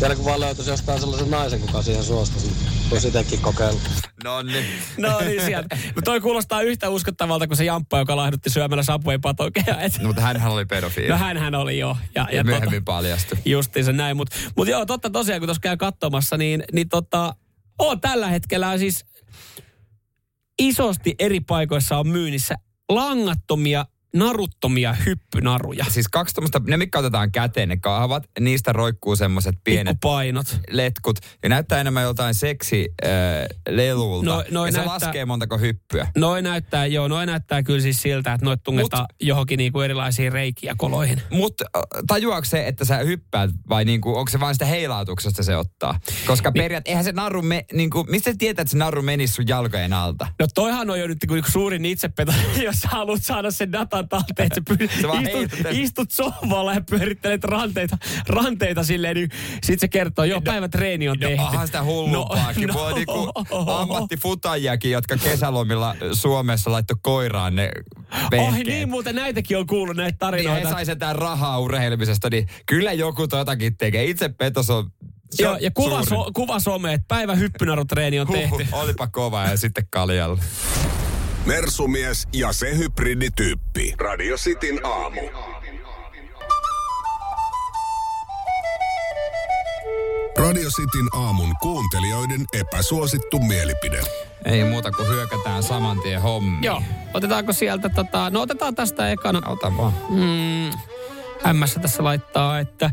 Vielä 0.00 0.16
kun 0.16 0.24
vaan 0.24 0.40
löytyisi 0.40 0.70
jostain 0.70 1.00
sellaisen 1.00 1.30
naisen, 1.30 1.60
kuka 1.60 1.82
siihen 1.82 2.04
suostuisi, 2.04 2.50
voisi 2.92 3.08
itsekin 3.08 3.40
kokeilla. 3.40 3.80
No 4.24 4.42
niin. 4.42 4.64
No 4.98 5.20
niin 5.20 5.42
sieltä. 5.44 5.76
Mutta 5.86 6.02
toi 6.02 6.20
kuulostaa 6.20 6.62
yhtä 6.62 6.88
uskottavalta 6.88 7.46
kuin 7.46 7.56
se 7.56 7.64
jamppa, 7.64 7.98
joka 7.98 8.16
laihdutti 8.16 8.50
syömällä 8.50 8.82
Subway 8.82 9.18
patokeja. 9.18 9.80
Et, 9.80 9.98
No, 9.98 10.06
mutta 10.06 10.22
hänhän 10.22 10.52
oli 10.52 10.64
pedofiili. 10.64 11.08
no 11.08 11.16
hänhän 11.16 11.54
oli 11.54 11.78
jo. 11.78 11.96
Ja, 12.14 12.26
ja 12.30 12.36
ja 12.36 12.44
myöhemmin 12.44 12.70
tota, 12.84 12.92
paljastui. 12.92 13.38
justiinsa 13.44 13.92
näin. 13.92 14.16
Mutta 14.16 14.36
mut 14.56 14.68
joo, 14.68 14.86
totta 14.86 15.10
tosiaan, 15.10 15.40
kun 15.40 15.46
tuossa 15.46 15.60
käy 15.60 15.76
katsomassa, 15.76 16.36
niin, 16.36 16.64
niin 16.72 16.88
tota, 16.88 17.36
on 17.78 18.00
tällä 18.00 18.28
hetkellä 18.28 18.78
siis 18.78 19.04
isosti 20.58 21.14
eri 21.18 21.40
paikoissa 21.40 21.98
on 21.98 22.08
myynnissä 22.08 22.54
langattomia, 22.88 23.86
naruttomia 24.16 24.92
hyppynaruja. 24.92 25.84
Siis 25.88 26.08
kaksi 26.08 26.34
tommoista, 26.34 26.60
ne 26.66 26.76
mitkä 26.76 26.98
otetaan 26.98 27.32
käteen, 27.32 27.68
ne 27.68 27.76
kahvat, 27.76 28.24
niistä 28.40 28.72
roikkuu 28.72 29.16
semmoiset 29.16 29.54
pienet 29.64 29.92
Pikkupainot. 29.92 30.58
letkut. 30.70 31.18
Ja 31.42 31.48
näyttää 31.48 31.80
enemmän 31.80 32.02
joltain 32.02 32.34
seksi 32.34 32.88
äh, 33.04 33.10
lelulta. 33.68 34.26
No- 34.26 34.44
noi 34.50 34.68
ja 34.68 34.72
se 34.72 34.78
näyttää- 34.78 34.94
laskee 34.94 35.24
montako 35.24 35.58
hyppyä. 35.58 36.06
Noi 36.16 36.42
näyttää, 36.42 36.86
joo, 36.86 37.08
noi 37.08 37.26
näyttää 37.26 37.62
kyllä 37.62 37.80
siis 37.80 38.02
siltä, 38.02 38.32
että 38.32 38.44
noit 38.44 38.62
tungetaan 38.62 39.06
johonkin 39.22 39.58
niinku 39.58 39.80
erilaisiin 39.80 40.32
reikiä 40.32 40.74
koloihin. 40.78 41.22
Mutta 41.30 41.64
tajuaako 42.06 42.44
se, 42.44 42.66
että 42.66 42.84
sä 42.84 42.96
hyppäät 42.96 43.50
vai 43.68 43.84
niinku, 43.84 44.16
onko 44.16 44.30
se 44.30 44.40
vain 44.40 44.54
sitä 44.54 44.64
heilautuksesta 44.64 45.42
se 45.42 45.56
ottaa? 45.56 46.00
Koska 46.26 46.50
niin. 46.50 46.62
periaat, 46.62 46.88
eihän 46.88 47.04
se 47.04 47.12
narru, 47.12 47.42
me, 47.42 47.64
niinku, 47.72 48.04
mistä 48.08 48.30
sä 48.30 48.36
tietää, 48.38 48.62
että 48.62 48.70
se 48.72 48.78
narru 48.78 49.02
menisi 49.02 49.34
sun 49.34 49.48
jalkojen 49.48 49.92
alta? 49.92 50.26
No 50.40 50.46
toihan 50.54 50.90
on 50.90 51.00
jo 51.00 51.06
nyt 51.06 51.18
niinku 51.30 51.50
suurin 51.50 51.84
itsepeto, 51.84 52.32
jos 52.64 52.76
sä 52.76 52.88
haluat 52.88 53.22
saada 53.22 53.50
sen 53.50 53.72
datan 53.72 54.01
talteen, 54.08 54.46
että 54.46 54.60
sä 54.70 54.74
py- 54.74 54.84
istut, 55.42 55.66
istut 55.70 56.10
sohvalla 56.10 56.74
ja 56.74 56.80
pyörittelet 56.90 57.44
ranteita, 57.44 57.98
ranteita 58.28 58.84
silleen, 58.84 59.16
niin 59.16 59.28
sit 59.64 59.80
se 59.80 59.88
kertoo, 59.88 60.24
joo, 60.24 60.40
päivätreeni 60.40 61.08
on 61.08 61.16
No 61.20 61.28
tehty. 61.28 61.42
onhan 61.42 61.66
sitä 61.66 61.82
hullumpaakin. 61.82 62.68
No, 62.68 62.82
on 62.82 62.94
niinku 62.94 63.32
ammattifutajiakin, 63.66 64.90
jotka 64.90 65.16
kesälomilla 65.16 65.96
Suomessa 66.12 66.72
laittoi 66.72 66.96
koiraan 67.02 67.54
ne 67.54 67.70
vehkeet. 68.30 68.52
Oi 68.54 68.64
niin, 68.64 68.88
muuten 68.90 69.14
näitäkin 69.14 69.58
on 69.58 69.66
kuullut 69.66 69.96
näitä 69.96 70.10
Niin 70.10 70.18
tarinoita. 70.18 70.68
he 70.68 70.72
sai 70.74 70.86
sitä 70.86 71.12
rahaa 71.12 71.58
urheilemisesta, 71.58 72.30
niin 72.30 72.46
kyllä 72.66 72.92
joku 72.92 73.28
totakin 73.28 73.76
tekee. 73.76 74.04
Itse 74.04 74.28
petos 74.28 74.70
on 74.70 74.90
se 75.30 75.42
Joo, 75.42 75.56
ja 75.60 75.70
kuva, 75.70 76.04
so, 76.04 76.30
kuva 76.34 76.60
some, 76.60 76.92
että 76.92 77.04
päivä 77.08 77.34
hyppynarutreeni 77.34 78.20
on 78.20 78.26
tehty. 78.26 78.48
Huhhuh, 78.50 78.82
olipa 78.82 79.06
kova 79.06 79.42
ja 79.44 79.56
sitten 79.56 79.86
kaljalla. 79.90 80.38
Mersumies 81.46 82.28
ja 82.32 82.52
se 82.52 82.76
hybridityyppi. 82.76 83.94
Radio 83.98 84.36
Cityn 84.36 84.86
aamu. 84.86 85.20
Radio 90.38 90.68
Cityn 90.70 91.08
aamun 91.12 91.54
kuuntelijoiden 91.62 92.44
epäsuosittu 92.52 93.38
mielipide. 93.38 94.00
Ei 94.44 94.64
muuta 94.64 94.90
kuin 94.90 95.08
hyökätään 95.08 95.62
saman 95.62 96.00
tien 96.00 96.22
hommiin. 96.22 96.64
Joo, 96.64 96.82
otetaanko 97.14 97.52
sieltä 97.52 97.88
tota, 97.88 98.30
no 98.30 98.40
otetaan 98.40 98.74
tästä 98.74 99.10
ekana. 99.10 99.48
Ota 99.48 99.76
vaan. 99.76 99.92
Mm, 100.08 100.70
MS 101.60 101.78
tässä 101.82 102.04
laittaa, 102.04 102.58
että 102.58 102.90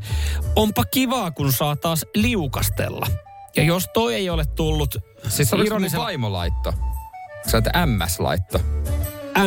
onpa 0.55 0.85
kivaa, 0.85 1.31
kun 1.31 1.53
saa 1.53 1.75
taas 1.75 2.05
liukastella. 2.15 3.07
Ja 3.55 3.63
jos 3.63 3.87
toi 3.93 4.15
ei 4.15 4.29
ole 4.29 4.45
tullut 4.45 4.95
Siis 5.27 5.53
oliko 5.53 5.75
mun 5.75 5.83
ironisella- 5.83 6.03
vaimo? 6.03 6.31
Sä 7.47 7.57
oot 7.57 7.65
MS-laitto. 7.65 8.59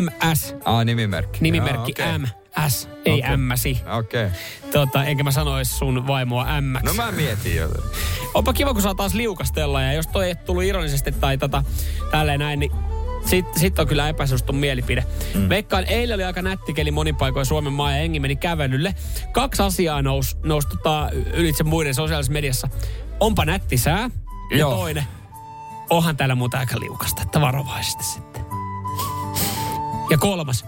MS, 0.00 0.54
Aa, 0.64 0.84
nimimerkki. 0.84 1.38
nimimerkki 1.40 1.94
Joo, 1.98 2.08
okei. 2.08 2.18
MS, 2.18 2.88
ei 3.04 3.18
Okei. 3.18 3.36
MSi. 3.36 3.82
Okei. 3.98 4.28
Tota, 4.72 5.04
enkä 5.04 5.22
mä 5.22 5.30
sanois 5.30 5.78
sun 5.78 6.06
vaimoa 6.06 6.60
M. 6.60 6.72
No 6.82 6.94
mä 6.94 7.12
mietin 7.12 7.56
jo. 7.56 7.68
Onpa 8.34 8.52
kiva, 8.52 8.72
kun 8.72 8.82
saa 8.82 8.94
taas 8.94 9.14
liukastella 9.14 9.82
ja 9.82 9.92
jos 9.92 10.06
toi 10.06 10.26
ei 10.26 10.34
tullut 10.34 10.62
ironisesti 10.64 11.12
tai 11.12 11.38
tota, 11.38 11.64
tälleen 12.10 12.40
näin, 12.40 12.60
niin 12.60 12.72
sitten 13.26 13.60
sit 13.60 13.78
on 13.78 13.86
kyllä 13.86 14.08
epäsuostun 14.08 14.56
mielipide. 14.56 15.04
Mm. 15.34 15.48
Veikkaan, 15.48 15.84
eilen 15.84 16.14
oli 16.14 16.24
aika 16.24 16.42
nätti 16.42 16.74
keli 16.74 16.90
monin 16.90 17.16
paikoin 17.16 17.46
Suomen 17.46 17.72
maa 17.72 17.90
ja 17.90 17.96
Engi 17.96 18.20
meni 18.20 18.36
kävelylle. 18.36 18.94
Kaksi 19.32 19.62
asiaa 19.62 20.02
nousi 20.02 20.36
nous, 20.44 20.66
tota, 20.66 21.10
ylitse 21.34 21.64
muiden 21.64 21.94
sosiaalisessa 21.94 22.32
mediassa. 22.32 22.68
Onpa 23.20 23.44
nätti 23.44 23.76
sää. 23.76 24.10
Ja 24.50 24.58
Joo. 24.58 24.74
toinen, 24.74 25.04
onhan 25.90 26.16
täällä 26.16 26.34
muuta 26.34 26.58
aika 26.58 26.80
liukasta, 26.80 27.22
että 27.22 27.40
varovaisesti 27.40 28.04
sitten. 28.04 28.44
Ja 30.10 30.18
kolmas, 30.18 30.64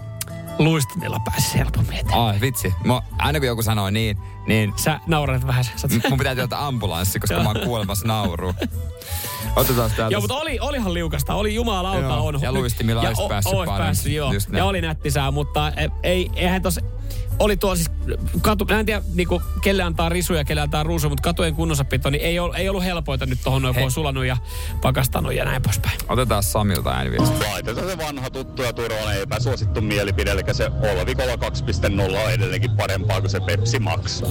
luistimilla 0.59 1.19
pääsisi 1.25 1.57
helpommin 1.57 1.93
eteen. 1.97 2.19
Ai 2.19 2.41
vitsi. 2.41 2.73
Mä, 2.83 3.01
aina 3.17 3.39
kun 3.39 3.47
joku 3.47 3.61
sanoo 3.61 3.89
niin, 3.89 4.17
niin 4.47 4.73
Sä 4.75 4.99
naurat 5.07 5.47
vähän. 5.47 5.63
Sä, 5.63 5.71
sä, 5.77 5.87
mun 6.09 6.17
pitää 6.17 6.35
tilata 6.35 6.67
ambulanssi, 6.67 7.19
koska 7.19 7.43
mä 7.43 7.49
oon 7.49 7.59
kuolemassa 7.63 8.07
nauruun. 8.07 8.53
Otetaan 9.55 9.91
täältä. 9.91 10.13
Joo, 10.13 10.21
mutta 10.21 10.35
oli, 10.35 10.59
olihan 10.59 10.93
liukasta. 10.93 11.35
Oli 11.35 11.55
jumalauta 11.55 11.99
Joo, 11.99 12.25
on. 12.25 12.41
ja 12.41 12.51
luistimilla 12.51 13.03
ja 13.03 13.07
olisi 13.07 13.21
päässyt 13.29 13.53
paremmin. 13.53 13.77
päässyt, 13.77 14.11
joo. 14.11 14.31
Ja 14.51 14.65
oli 14.65 14.81
nättisää, 14.81 15.31
mutta 15.31 15.71
e- 15.71 15.89
ei, 16.03 16.29
eihän 16.35 16.61
tos... 16.61 16.79
Oli 17.39 17.57
tuo 17.57 17.75
siis, 17.75 17.91
katu, 18.41 18.65
mä 18.65 18.79
en 18.79 18.85
tiedä 18.85 19.01
niinku, 19.13 19.41
kelle 19.61 19.83
antaa 19.83 20.09
risuja, 20.09 20.43
kelle 20.43 20.61
antaa 20.61 20.83
ruusuja, 20.83 21.09
mutta 21.09 21.21
katujen 21.21 21.55
kunnossapito, 21.55 22.09
niin 22.09 22.23
ei, 22.23 22.39
ol, 22.39 22.53
ei 22.53 22.69
ollut 22.69 22.83
helpoita 22.83 23.25
nyt 23.25 23.39
tuohon 23.43 23.61
noin, 23.61 23.75
kun 23.75 23.83
on 23.83 23.91
sulanut 23.91 24.25
ja 24.25 24.37
pakastanut 24.81 25.33
ja 25.33 25.45
näin 25.45 25.61
poispäin. 25.61 25.99
Otetaan 26.09 26.43
Samilta 26.43 26.91
ääniviesti. 26.91 27.45
Laitetaan 27.51 27.87
se 27.87 27.97
vanha 27.97 28.29
tuttu 28.29 28.63
ja 28.63 28.73
turvallinen 28.73 29.21
epäsuosittu 29.21 29.81
mielipide, 29.81 30.31
eli 30.31 30.41
se 30.51 30.71
Olvikolla 30.99 31.35
2.0 31.35 32.17
on 32.25 32.31
edelleenkin 32.31 32.71
parempaa 32.71 33.21
kuin 33.21 33.29
se 33.29 33.39
Pepsi 33.39 33.79
Max. 33.79 34.23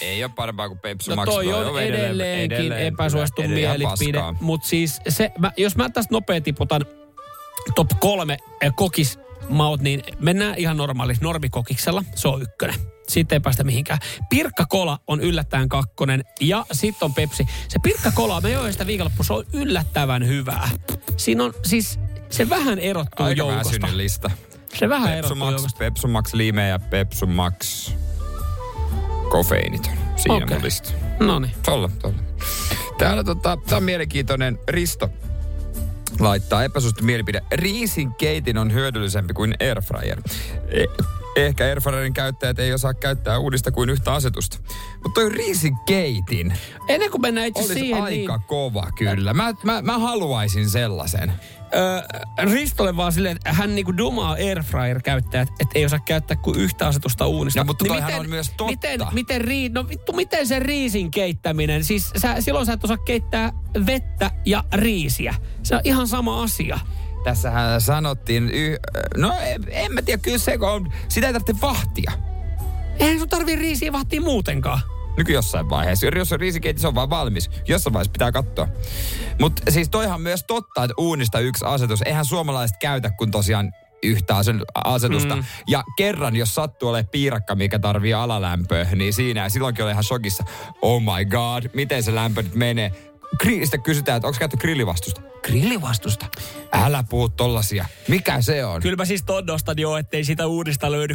Ei 0.00 0.24
ole 0.24 0.32
parempaa 0.36 0.68
kuin 0.68 0.78
Pepsi 0.78 1.10
No 1.10 1.16
Max. 1.16 1.26
toi 1.26 1.44
Toi 1.44 1.54
on 1.54 1.82
edelleenkin 1.82 2.56
edelleen 2.56 2.86
epäsuosittu 2.86 3.42
edelleen 3.42 3.78
mielipide. 3.78 4.18
Mutta 4.40 4.66
siis 4.66 5.00
se, 5.08 5.32
mä, 5.38 5.52
jos 5.56 5.76
mä 5.76 5.88
tästä 5.88 6.14
nopea 6.14 6.40
tiputan 6.40 6.84
top 7.74 7.88
kolme 8.00 8.36
eh, 8.60 8.72
kokis 8.76 9.18
maut, 9.48 9.80
niin 9.80 10.02
mennään 10.20 10.54
ihan 10.58 10.76
normaalissa 10.76 11.24
normikokiksella. 11.24 12.04
Se 12.14 12.28
on 12.28 12.42
ykkönen. 12.42 12.74
Siitä 13.08 13.34
ei 13.34 13.40
päästä 13.40 13.64
mihinkään. 13.64 13.98
Pirkka 14.30 14.66
Kola 14.66 14.98
on 15.06 15.20
yllättäen 15.20 15.68
kakkonen 15.68 16.24
ja 16.40 16.66
sitten 16.72 17.06
on 17.06 17.14
Pepsi. 17.14 17.46
Se 17.68 17.78
Pirkka 17.82 18.12
Kola, 18.14 18.40
me 18.40 18.50
join 18.50 18.72
sitä 18.72 18.86
viikonloppu, 18.86 19.24
se 19.24 19.32
on 19.32 19.44
yllättävän 19.52 20.26
hyvää. 20.26 20.70
Siinä 21.16 21.44
on 21.44 21.54
siis, 21.64 22.00
se 22.30 22.48
vähän 22.50 22.78
erottuu 22.78 23.26
Aika 23.26 23.38
joukosta. 23.38 23.64
väsynyt 23.64 23.94
lista. 23.94 24.30
Se 24.74 24.88
vähän 24.88 25.08
Pepsu 25.08 25.18
erottuu 25.18 25.36
Max, 25.36 25.52
joukosta. 25.52 25.78
Pepsu 25.78 26.08
Max 26.08 26.34
Lime 26.34 26.68
ja 26.68 26.78
Pepsu 26.78 27.26
Max 27.26 27.90
kofeiiniton. 29.30 29.92
Siinä 30.16 30.34
Okei. 30.34 30.56
mun 30.56 30.64
lista. 30.64 30.92
No 31.20 31.38
niin. 31.38 31.52
Tolla, 31.64 31.90
tolla. 32.02 32.16
Täällä 32.98 33.24
tota, 33.24 33.58
tää 33.68 33.78
on 33.78 33.84
mielenkiintoinen 33.84 34.58
Risto 34.68 35.10
laittaa 36.20 36.64
epäsuosittu 36.64 37.04
mielipide. 37.04 37.42
Riisin 37.52 38.14
keitin 38.14 38.58
on 38.58 38.72
hyödyllisempi 38.72 39.34
kuin 39.34 39.54
airfryer. 39.60 40.22
Eh, 41.38 41.46
ehkä 41.46 41.64
airfryerin 41.64 42.12
käyttäjät 42.12 42.58
ei 42.58 42.72
osaa 42.72 42.94
käyttää 42.94 43.38
uudista 43.38 43.70
kuin 43.70 43.90
yhtä 43.90 44.12
asetusta. 44.12 44.58
Mutta 45.02 45.20
toi 45.20 45.28
riisin 45.28 45.76
keitin 45.86 46.54
Ennen 46.88 47.10
kuin 47.10 47.20
mennään 47.20 47.46
itse 47.46 47.60
olisi 47.60 47.74
siihen, 47.74 48.02
aika 48.02 48.36
niin... 48.36 48.46
kova 48.46 48.88
kyllä. 48.98 49.34
Mä, 49.34 49.54
mä, 49.64 49.82
mä 49.82 49.98
haluaisin 49.98 50.70
sellaisen. 50.70 51.32
Öö, 51.74 52.00
Ristolle 52.52 52.96
vaan 52.96 53.12
silleen, 53.12 53.36
että 53.36 53.52
hän 53.52 53.74
niinku 53.74 53.96
dumaa 53.96 54.32
airfryer-käyttäjät, 54.32 55.48
että 55.60 55.78
ei 55.78 55.84
osaa 55.84 55.98
käyttää 55.98 56.36
kuin 56.36 56.60
yhtä 56.60 56.86
asetusta 56.86 57.26
uunista. 57.26 57.60
No, 57.60 57.64
mutta 57.64 57.84
toihan 57.84 58.20
on 58.20 58.30
myös 58.30 58.48
totta. 58.48 58.64
Miten, 58.64 59.00
miten, 59.12 59.40
rii, 59.40 59.68
no 59.68 59.88
vittu, 59.88 60.12
miten 60.12 60.46
se 60.46 60.58
riisin 60.58 61.10
keittäminen, 61.10 61.84
siis 61.84 62.10
sä, 62.16 62.40
silloin 62.40 62.66
sä 62.66 62.72
et 62.72 62.84
osaa 62.84 62.96
keittää 62.96 63.52
vettä 63.86 64.30
ja 64.44 64.64
riisiä. 64.72 65.34
Se 65.62 65.74
on 65.74 65.80
ihan 65.84 66.08
sama 66.08 66.42
asia. 66.42 66.78
Tässähän 67.28 67.80
sanottiin, 67.80 68.50
y- 68.52 68.76
no 69.16 69.34
en, 69.40 69.64
en 69.68 69.94
mä 69.94 70.02
tiedä, 70.02 70.22
kyllä 70.22 70.38
se 70.38 70.58
kun 70.58 70.68
on, 70.68 70.92
sitä 71.08 71.26
ei 71.26 71.32
tarvitse 71.32 71.60
vahtia. 71.62 72.12
Eihän 72.98 73.18
sun 73.18 73.28
tarvii 73.28 73.56
riisiä 73.56 73.92
vahtia 73.92 74.20
muutenkaan. 74.20 74.80
Nyky 75.16 75.32
jossain 75.32 75.70
vaiheessa. 75.70 76.06
Jos 76.06 76.32
on 76.32 76.40
riisikeiti, 76.40 76.80
se 76.80 76.88
on 76.88 76.94
vaan 76.94 77.10
valmis. 77.10 77.50
Jossain 77.68 77.94
vaiheessa 77.94 78.12
pitää 78.12 78.32
katsoa. 78.32 78.68
Mutta 79.40 79.62
siis 79.72 79.88
toihan 79.88 80.20
myös 80.20 80.44
totta, 80.46 80.84
että 80.84 80.94
uunista 80.98 81.40
yksi 81.40 81.64
asetus. 81.64 82.02
Eihän 82.02 82.24
suomalaiset 82.24 82.76
käytä 82.80 83.10
kuin 83.10 83.30
tosiaan 83.30 83.72
yhtä 84.02 84.36
ase- 84.36 84.64
asetusta. 84.84 85.36
Mm. 85.36 85.44
Ja 85.66 85.82
kerran, 85.96 86.36
jos 86.36 86.54
sattuu 86.54 86.88
olemaan 86.88 87.08
piirakka, 87.10 87.54
mikä 87.54 87.78
tarvii 87.78 88.14
alalämpöä, 88.14 88.86
niin 88.94 89.12
siinä 89.12 89.42
ja 89.42 89.48
silloinkin 89.48 89.84
oli 89.84 89.92
ihan 89.92 90.04
shokissa. 90.04 90.44
Oh 90.82 91.02
my 91.02 91.24
god, 91.24 91.64
miten 91.74 92.02
se 92.02 92.14
lämpö 92.14 92.42
nyt 92.42 92.54
menee? 92.54 92.92
Grillistä 93.36 93.78
kysytään, 93.78 94.16
että 94.16 94.28
onko 94.28 94.38
käytetty 94.38 94.62
grillivastusta? 94.66 95.20
Grillivastusta? 95.42 96.26
Älä 96.72 97.04
puhu 97.10 97.28
tollasia. 97.28 97.86
Mikä 98.08 98.40
se 98.42 98.64
on? 98.64 98.82
Kyllä 98.82 98.96
mä 98.96 99.04
siis 99.04 99.22
ton 99.22 99.46
nostan 99.46 99.78
jo, 99.78 99.96
ettei 99.96 100.24
sitä 100.24 100.46
uudista 100.46 100.92
löydy 100.92 101.14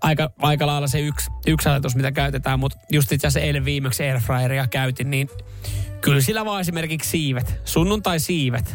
aika, 0.00 0.30
aika 0.38 0.66
lailla 0.66 0.88
se 0.88 1.00
yksi, 1.00 1.30
yksi 1.46 1.68
ajatus, 1.68 1.96
mitä 1.96 2.12
käytetään, 2.12 2.58
mutta 2.58 2.78
just 2.90 3.12
itse 3.12 3.26
asiassa 3.26 3.46
eilen 3.46 3.64
viimeksi 3.64 4.02
airfryeria 4.02 4.66
käytin, 4.66 5.10
niin 5.10 5.30
kyllä 6.00 6.20
sillä 6.20 6.44
vaan 6.44 6.60
esimerkiksi 6.60 7.10
siivet, 7.10 7.60
sunnuntai 7.64 8.20
siivet. 8.20 8.74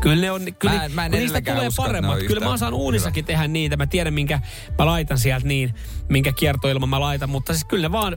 Kyllä 0.00 0.20
ne 0.20 0.30
on, 0.30 0.42
kyllä, 0.58 0.74
Mä 0.74 0.84
en- 0.84 0.92
mä 0.92 1.06
en 1.06 1.12
niistä 1.12 1.40
tulee 1.40 1.68
usko, 1.68 1.82
paremmat. 1.82 2.18
Kyllä 2.18 2.48
mä 2.48 2.56
saanut 2.56 2.80
uunissakin 2.80 3.24
tehdä 3.24 3.48
niitä. 3.48 3.76
Mä 3.76 3.86
tiedän, 3.86 4.14
minkä 4.14 4.40
mä 4.78 4.86
laitan 4.86 5.18
sieltä 5.18 5.46
niin, 5.46 5.74
minkä 6.08 6.32
kiertoilman 6.32 6.88
mä 6.88 7.00
laitan. 7.00 7.30
Mutta 7.30 7.52
siis 7.52 7.64
kyllä 7.64 7.88
ne 7.88 7.92
vaan, 7.92 8.16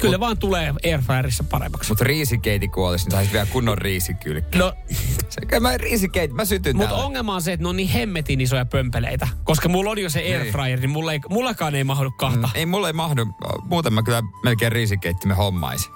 kyllä 0.00 0.14
ne 0.14 0.20
vaan 0.20 0.38
tulee 0.38 0.74
airfryerissa 0.84 1.44
paremmaksi. 1.44 1.90
Mutta 1.90 2.04
riisikeiti 2.04 2.68
kuolisi, 2.68 3.04
niin 3.04 3.12
saisit 3.12 3.32
vielä 3.32 3.46
kunnon 3.46 3.78
riisikylki. 3.78 4.58
No, 4.58 4.72
Se, 5.28 5.60
mä 5.60 5.76
riisikeiti, 5.76 6.34
mä 6.34 6.44
sytyn 6.44 6.76
mutta 6.76 6.94
ongelma 6.94 7.34
on 7.34 7.42
se, 7.42 7.52
että 7.52 7.64
ne 7.64 7.68
on 7.68 7.76
niin 7.76 7.88
hemmetin 7.88 8.40
isoja 8.40 8.64
pömpeleitä. 8.64 9.28
Koska 9.44 9.68
mulla 9.68 9.90
on 9.90 9.98
jo 9.98 10.10
se 10.10 10.20
airfryer, 10.20 10.80
niin 10.80 10.90
mulla 10.90 11.12
ei, 11.12 11.20
mullakaan 11.28 11.74
ei 11.74 11.84
mahdu 11.84 12.10
kahta. 12.10 12.46
Mm, 12.46 12.52
ei 12.54 12.66
mulle 12.66 12.86
ei 12.86 12.92
mahdu, 12.92 13.26
muuten 13.64 13.92
mä 13.92 14.02
kyllä 14.02 14.22
melkein 14.44 14.72
riisikeittimen 14.72 15.36
hommaisin. 15.36 15.92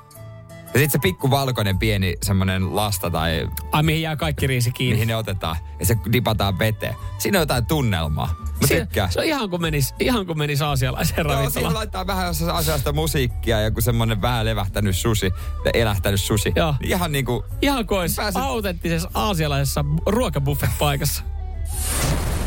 Ja 0.75 0.81
sit 0.81 0.91
se 0.91 0.99
pikku 0.99 1.31
valkoinen 1.31 1.79
pieni 1.79 2.15
semmonen 2.23 2.77
lasta 2.77 3.11
tai 3.11 3.49
Ai 3.73 3.83
mihin 3.83 4.03
jää 4.03 4.17
kaikki 4.17 4.47
riisi 4.47 4.73
kiinni. 4.73 4.95
mihin 4.95 5.09
ne 5.09 5.17
otetaan 5.17 5.57
ja 5.81 5.87
se 5.87 5.97
dipataan 6.13 6.59
veteen. 6.59 6.95
Siinä 7.19 7.39
on 7.39 7.43
jotain 7.43 7.67
tunnelmaa. 7.67 8.44
Mä 8.61 8.67
Se, 8.67 8.81
tykkään. 8.81 9.13
se 9.13 9.19
on 9.21 9.25
ihan 9.27 9.51
kuin 9.51 9.63
menis, 9.63 9.95
ihan 10.01 10.27
kuin 10.27 10.39
menis 10.39 10.63
aasialaiseen 10.63 11.17
Joo, 11.19 11.25
siihen 11.25 11.37
ravintolaan. 11.39 11.75
laittaa 11.75 12.07
vähän 12.07 12.27
jossain 12.27 12.51
asiasta 12.51 12.93
musiikkia 12.93 13.59
ja 13.59 13.65
joku 13.65 13.81
semmonen 13.81 14.23
vähän 14.23 14.45
levähtänyt 14.47 14.97
susi, 14.97 15.31
elähtänyt 15.75 16.21
susi. 16.21 16.53
Joo. 16.57 16.75
Niin 16.81 16.91
Ihan 16.91 17.13
niinku, 17.13 17.45
Ihan 17.63 17.87
kuin 17.87 18.11
Pääset- 18.17 18.43
autenttisessa 18.43 19.11
aasialaisessa 19.15 19.85
ruokabuffet-paikassa. 20.07 21.23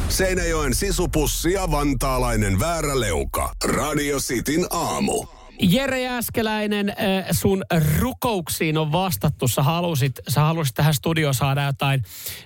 Seinäjoen 0.10 0.76
sisupussi 0.76 1.52
ja 1.54 1.72
vantaalainen 1.72 2.60
vääräleuka. 2.60 3.52
Radio 3.66 4.18
Cityn 4.20 4.66
aamu. 4.70 5.26
Jere 5.62 6.02
Jääskeläinen, 6.02 6.94
sun 7.32 7.64
rukouksiin 8.00 8.78
on 8.78 8.92
vastattu. 8.92 9.48
Sä 9.48 9.64
halusit, 9.64 10.20
sä 10.28 10.42
halusit 10.42 10.76
tähän 10.76 10.94
studioon 10.94 11.34
saada 11.34 11.64
jotain 11.66 12.04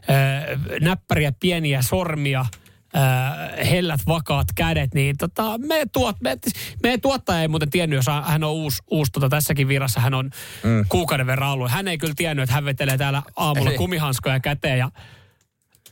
äh, 0.09 0.59
näppäriä, 0.82 1.32
pieniä 1.39 1.82
sormia, 1.82 2.45
äh, 2.96 3.70
hellät, 3.70 4.00
vakaat 4.08 4.48
kädet, 4.56 4.94
niin 4.94 5.18
tota, 5.18 5.58
me, 5.58 5.86
tuot, 5.92 6.16
me, 6.22 6.38
meidän 6.84 7.02
tuottaja 7.02 7.42
ei 7.42 7.48
muuten 7.48 7.70
tiennyt, 7.70 7.98
jos 7.98 8.06
hän 8.24 8.44
on 8.44 8.52
uusi, 8.52 8.82
uusi 8.92 9.12
tota, 9.12 9.30
tässäkin 9.30 9.68
virassa, 9.68 10.00
hän 10.00 10.14
on 10.14 10.30
mm. 10.64 10.86
kuukauden 10.89 11.28
verran 11.28 11.52
ollut. 11.52 11.72
Hän 11.72 11.88
ei 11.88 11.98
kyllä 11.98 12.14
tiennyt, 12.18 12.44
että 12.44 12.54
hän 12.54 12.66
vetelee 12.66 12.98
täällä 12.98 13.22
aamulla 13.36 13.72
Ei. 13.72 13.78
kumihanskoja 13.78 14.39
käteen 14.39 14.80
ja 14.80 14.92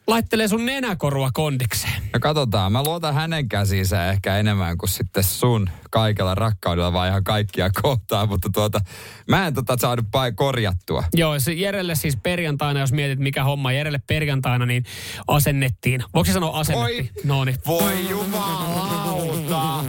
laittelee 0.10 0.48
sun 0.48 0.66
nenäkorua 0.66 1.30
kondikseen. 1.34 2.04
no 2.14 2.20
katsotaan, 2.20 2.72
mä 2.72 2.84
luotan 2.84 3.14
hänen 3.14 3.50
käsiinsä 3.50 4.06
ehkä 4.06 4.38
enemmän 4.38 4.78
kuin 4.78 4.90
sitten 4.90 5.24
sun 5.24 5.70
kaikella 5.92 6.36
rakkaudella, 6.36 6.94
vaan 6.94 7.10
ihan 7.10 7.24
kaikkia 7.24 7.70
kohtaan, 7.82 8.30
mutta 8.30 8.50
tuota, 8.54 8.80
mä 9.28 9.48
en 9.48 9.54
tota 9.54 9.78
saanut 9.80 10.06
pai 10.12 10.32
korjattua. 10.32 11.04
Joo, 11.14 11.40
se 11.40 11.54
Jerelle 11.54 11.96
siis 11.96 12.18
perjantaina, 12.24 12.80
jos 12.80 12.92
mietit 12.92 13.20
mikä 13.20 13.44
homma 13.44 13.72
Jerelle 13.72 14.02
perjantaina, 14.08 14.66
niin 14.66 14.84
asennettiin. 15.28 16.04
Voiko 16.14 16.26
se 16.26 16.34
sanoa 16.34 16.60
asennettiin? 16.60 17.10
Voi. 17.16 17.24
No 17.24 17.46
niin. 17.46 17.58
Voi 17.68 18.10
jumalauta! 18.10 19.84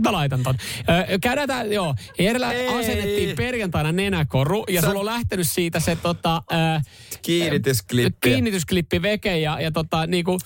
Että 0.00 0.08
mä 0.10 0.12
laitan 0.16 0.42
ton? 0.42 0.54
Öö, 1.08 1.18
käydään 1.18 1.48
tää, 1.48 1.62
joo. 1.64 1.94
Jerellä 2.18 2.52
Ei. 2.52 2.68
asennettiin 2.68 3.36
perjantaina 3.36 3.92
nenäkoru 3.92 4.64
ja 4.68 4.80
Sä- 4.80 4.86
sulla 4.86 5.00
on 5.00 5.06
lähtenyt 5.06 5.48
siitä 5.50 5.80
se 5.80 5.96
tota, 5.96 6.42
öö, 6.52 6.58
Kiinnitysklippi. 7.22 8.30
kiinnitysklippi 8.30 9.02
veke 9.02 9.38
ja, 9.38 9.60
ja 9.60 9.70
tota 9.70 10.06
niinku, 10.06 10.38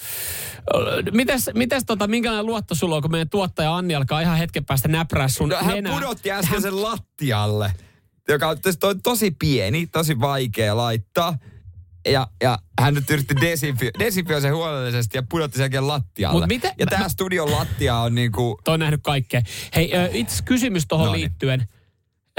mites, 1.12 1.50
mites 1.54 1.84
tota, 1.86 2.06
minkälainen 2.06 2.46
luotto 2.46 2.74
sulla 2.74 2.96
on, 2.96 3.02
kun 3.02 3.10
meidän 3.10 3.28
tuottaja 3.28 3.76
Anni 3.76 3.94
alkaa 3.94 4.20
ihan 4.20 4.38
hetken 4.38 4.64
päästä 4.64 4.88
näprää 4.88 5.28
sun 5.28 5.48
No, 5.48 5.56
hän 5.56 5.74
nenää. 5.74 5.92
pudotti 5.94 6.30
äsken 6.32 6.62
sen 6.62 6.82
lattialle, 6.82 7.72
joka 8.28 8.48
on 8.48 8.56
tosi 9.02 9.30
pieni, 9.30 9.86
tosi 9.86 10.20
vaikea 10.20 10.76
laittaa. 10.76 11.38
Ja, 12.08 12.26
ja 12.42 12.58
hän 12.80 12.94
nyt 12.94 13.10
yritti 13.10 13.34
desinfio, 13.40 13.90
desinfio 13.98 14.40
sen 14.40 14.54
huolellisesti 14.54 15.18
ja 15.18 15.22
pudotti 15.30 15.56
sen 15.56 15.62
jälkeen 15.64 15.88
lattialle. 15.88 16.40
Mut 16.40 16.48
miten- 16.48 16.72
ja 16.78 16.86
mä- 16.86 16.90
tää 16.90 16.98
mä- 17.00 17.08
studion 17.08 17.50
lattia 17.52 17.96
on 17.96 18.14
niinku... 18.14 18.58
Toi 18.64 18.74
on 18.74 18.80
nähnyt 18.80 19.00
kaikkea. 19.02 19.42
Hei, 19.76 19.92
itse 20.12 20.42
kysymys 20.44 20.86
tuohon 20.86 21.06
Noniin. 21.06 21.20
liittyen. 21.20 21.68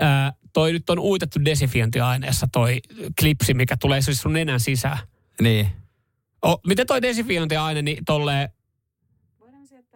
Ö, 0.02 0.06
toi 0.54 0.72
nyt 0.74 0.90
on 0.90 1.00
uitettu 1.00 1.46
desinfiointiaineessa 1.46 2.48
toi 2.52 2.80
klipsi, 3.20 3.54
mikä 3.54 3.78
tulee 3.78 4.02
siis 4.02 4.22
sun 4.22 4.34
nenän 4.34 4.60
sisään. 4.60 4.98
Niin. 5.42 5.68
O, 6.46 6.58
miten 6.68 6.88
toi 6.88 7.02
desinfiointiaine 7.02 7.82
niin 7.82 8.06
tolleen 8.06 8.50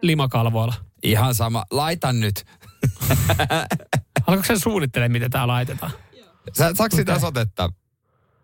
limakalvoilla? 0.02 0.74
Ihan 1.02 1.34
sama. 1.34 1.64
Laitan 1.70 2.20
nyt. 2.20 2.44
Alkoiko 4.26 4.46
sen 4.46 4.60
suunnittele, 4.60 5.08
miten 5.08 5.30
tää 5.30 5.46
laitetaan? 5.46 5.92
Sä, 6.58 6.70
saaks 6.74 6.96
sitä 6.96 7.12
Okei. 7.12 7.20
sotetta? 7.20 7.72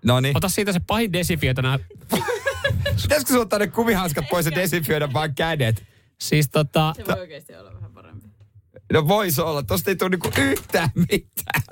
No 0.06 0.20
niin. 0.20 0.36
Ota 0.36 0.48
siitä 0.48 0.72
se 0.72 0.80
pahin 0.86 1.12
desinfiointi. 1.12 1.62
nää- 1.62 1.78
Pitäisikö 3.02 3.32
sun 3.32 3.40
ottaa 3.42 3.58
ne 3.58 3.66
kumihanskat 3.66 4.24
pois 4.30 4.46
ja 4.46 4.54
desinfioida 4.54 5.12
vaan 5.12 5.34
kädet? 5.34 5.84
Siis 6.20 6.48
tota, 6.50 6.92
Se 6.96 7.06
voi 7.06 7.20
oikeasti 7.20 7.56
olla 7.56 7.74
vähän 7.74 7.92
parempi. 7.92 8.28
No 8.92 9.08
vois 9.08 9.38
olla. 9.38 9.62
Tosta 9.62 9.90
ei 9.90 9.96
tule 9.96 10.10
niinku 10.10 10.30
yhtään 10.38 10.90
mitään. 11.10 11.62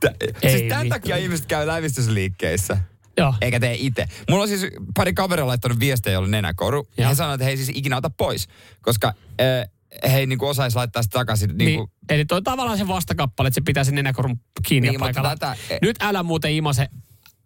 Tä, 0.00 0.14
Ei 0.42 0.50
siis 0.50 0.62
tämän 0.68 0.84
vittu. 0.84 0.94
takia 0.94 1.16
ihmiset 1.16 1.46
käy 1.46 1.66
lävistysliikkeissä. 1.66 2.78
joo. 3.18 3.34
Eikä 3.40 3.60
tee 3.60 3.74
itse. 3.78 4.06
Mulla 4.30 4.42
on 4.42 4.48
siis 4.48 4.66
pari 4.94 5.12
kaveria 5.12 5.46
laittanut 5.46 5.80
viestejä, 5.80 6.14
jolla 6.14 6.24
on 6.26 6.30
nenäkoru. 6.30 6.88
Ja 6.98 7.08
he 7.08 7.14
sanoivat, 7.14 7.34
että 7.34 7.44
he 7.44 7.50
ei 7.50 7.56
siis 7.56 7.70
ikinä 7.74 7.96
ota 7.96 8.10
pois. 8.10 8.48
Koska 8.82 9.08
äh, 9.40 9.70
he 10.12 10.18
ei 10.18 10.26
niinku 10.26 10.46
osaisi 10.46 10.76
laittaa 10.76 11.02
sitä 11.02 11.18
takaisin. 11.18 11.48
Niin, 11.48 11.66
Niinku, 11.66 11.90
eli 12.08 12.24
toi 12.24 12.36
on 12.36 12.44
tavallaan 12.44 12.78
se 12.78 12.88
vastakappale, 12.88 13.46
että 13.48 13.54
se 13.54 13.60
pitää 13.60 13.84
sen 13.84 13.94
nenäkorun 13.94 14.40
kiinni 14.68 14.88
Niin, 14.88 15.00
niin, 15.00 15.08
mutta 15.08 15.22
paikalla. 15.22 15.56
tätä- 15.68 15.78
Nyt 15.82 15.96
älä 16.02 16.22
muuten 16.22 16.52
imase, 16.52 16.88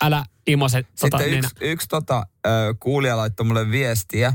älä 0.05 0.25
imase 0.47 0.83
tota, 0.83 1.19
Sitten 1.19 1.21
nenä. 1.21 1.49
yksi, 1.49 1.65
yksi 1.65 1.89
tota, 1.89 2.17
äh, 2.47 2.53
kuulija 2.81 3.17
laittoi 3.17 3.47
mulle 3.47 3.71
viestiä, 3.71 4.33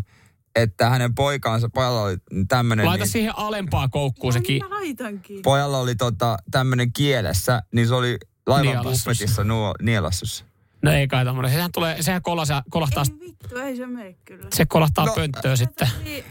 että 0.56 0.90
hänen 0.90 1.16
poikaansa, 1.16 1.70
pojalla 1.74 2.02
oli 2.02 2.18
tämmönen... 2.48 2.86
Laita 2.86 3.04
niin, 3.04 3.12
siihen 3.12 3.38
alempaa 3.38 3.88
koukkuun 3.90 4.34
No 4.34 4.42
ki- 4.42 4.60
laitankin. 4.70 5.42
pojalla 5.42 5.78
oli 5.78 5.96
tota, 5.96 6.38
tämmönen 6.52 6.94
kielessä, 6.94 7.62
niin 7.74 7.88
se 7.88 7.96
oli 7.96 8.18
laivan 8.48 8.66
Nielassus. 8.66 8.92
buffetissa 9.06 9.44
nuo 9.44 9.74
nielassus. 9.82 10.46
No 10.82 10.92
ei 10.92 11.08
kai 11.08 11.26
tommonen. 11.26 11.52
Sehän, 11.52 11.72
tulee, 11.72 12.02
sehän 12.02 12.22
kolasa, 12.22 12.64
kolahtaa, 12.70 13.04
Ei 13.22 13.28
vittu, 13.28 13.58
ei 13.58 13.76
se 13.76 13.86
mene 13.86 14.16
kyllä. 14.26 14.48
se 14.54 14.66
kolahtaa 14.66 15.06
No, 15.06 15.12
no, 15.12 15.16
pönttöön 15.16 15.58
sitten. 15.58 15.88
Niin, 16.04 16.24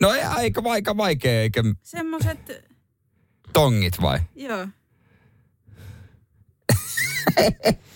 No 0.00 0.12
ei, 0.12 0.22
aika, 0.22 0.62
aika 0.66 0.96
vaikea, 0.96 1.40
eikä 1.42 1.62
semmoset, 1.82 2.68
tongit 3.52 4.00
vai? 4.02 4.18
joo. 4.34 4.66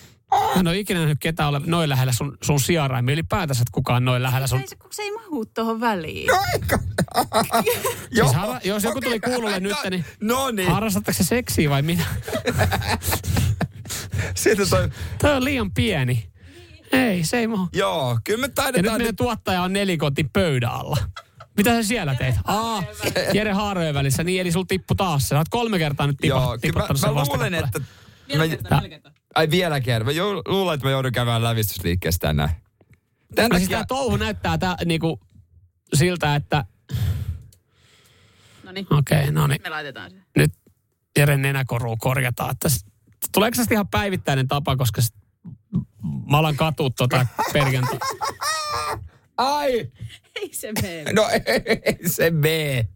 Mä 0.55 0.61
en 0.61 0.69
ole 0.69 0.79
ikinä 0.79 1.01
nähnyt 1.01 1.19
ketään 1.21 1.49
ole 1.49 1.61
noin 1.67 1.89
lähellä 1.89 2.13
sun, 2.13 2.39
sun 2.43 2.61
sijaraimia. 2.61 3.13
Ylipäätänsä, 3.13 3.63
että 3.63 3.73
kukaan 3.73 4.05
noin 4.05 4.23
lähellä 4.23 4.47
sun... 4.47 4.61
Ei 4.61 4.69
se, 4.69 4.77
kun 4.77 4.91
se 4.93 5.03
ei 5.03 5.11
mahu 5.11 5.47
tuohon 5.47 5.81
väliin. 5.81 6.27
No 6.27 6.39
aika. 6.53 6.79
Siis 8.15 8.33
harra, 8.35 8.61
jos 8.65 8.85
joku 8.85 9.01
tuli 9.01 9.21
kuulolle 9.21 9.61
nyt, 9.61 9.77
niin 9.91 10.05
No 10.21 10.51
niin. 10.51 10.71
harrastatteko 10.71 11.17
se 11.17 11.25
seksiä 11.25 11.71
vai 11.71 11.83
mitä? 11.83 12.03
Sitten 14.35 14.71
toi, 14.71 14.89
Toi 15.23 15.33
on 15.37 15.45
liian 15.45 15.73
pieni. 15.73 16.29
Ei, 16.93 17.25
se 17.25 17.39
ei 17.39 17.47
mahu. 17.47 17.69
joo, 17.73 18.19
kyllä 18.25 18.39
me 18.41 18.43
Ja 18.43 18.47
nyt 18.49 18.55
taidetaan 18.55 18.99
meidän 18.99 19.17
tuottaja 19.17 19.63
on 19.63 19.73
nelikotin 19.73 20.31
pöydän 20.31 20.71
alla. 20.71 20.97
Mitä 21.57 21.71
sä 21.71 21.83
siellä 21.83 22.15
teit? 22.15 22.35
Aa, 22.45 22.83
Jere 23.35 23.53
Haarojen 23.53 23.95
välissä. 23.95 24.25
Niin, 24.25 24.41
eli 24.41 24.53
sul 24.53 24.63
tippu 24.63 24.95
taas. 24.95 25.29
Sä 25.29 25.39
oot 25.39 25.49
kolme 25.49 25.79
kertaa 25.79 26.07
nyt 26.07 26.17
tipa, 26.21 26.35
Joo, 26.37 26.59
tiputtanut 26.59 27.01
mä, 27.01 27.07
sen 27.07 27.15
mä 27.15 27.25
luulen, 27.25 27.55
että... 27.55 27.81
Vielä 28.29 28.43
mä, 28.45 28.49
kerta, 28.49 28.69
vielä 28.71 28.89
kerta. 28.89 29.11
Ai 29.37 29.51
vielä 29.51 29.81
kerran. 29.81 30.07
Mä 30.07 30.13
jou, 30.13 30.43
luulen, 30.49 30.75
että 30.75 30.87
mä 30.87 30.91
joudun 30.91 31.13
käymään 31.13 31.45
lävistysliikkeessä 31.45 32.19
tänään. 32.19 32.49
Tän 33.35 33.49
No 33.51 33.57
siis 33.59 33.69
takia, 33.69 33.79
tää 33.79 33.85
touhu 33.87 34.17
näyttää 34.17 34.59
tää, 34.59 34.77
niinku, 34.85 35.21
siltä, 35.95 36.35
että... 36.35 36.65
No 38.63 38.73
niin, 38.73 38.87
Okei, 38.91 39.19
okay, 39.19 39.31
no 39.33 39.47
niin. 39.47 39.61
me 39.63 39.71
laitetaan 39.71 40.11
se. 40.11 40.17
Nyt 40.37 40.53
Jeren 41.19 41.43
nenäkoru 41.43 41.97
korjataan. 41.97 42.51
Että 42.51 42.69
tuleeko 43.33 43.55
se 43.57 43.63
ihan 43.75 43.89
päivittäinen 43.89 44.49
tapa, 44.49 44.77
koska 44.77 45.01
s- 45.03 45.13
mä 46.31 46.39
alan 46.39 46.57
katua 46.57 46.91
tota 46.91 47.27
perjantai. 47.53 47.99
ai, 49.37 49.93
Ei 50.37 50.51
se 50.55 50.73
mene. 50.83 51.13
no 51.13 51.29
ei 51.85 52.09
se 52.09 52.31
mene. 52.31 52.89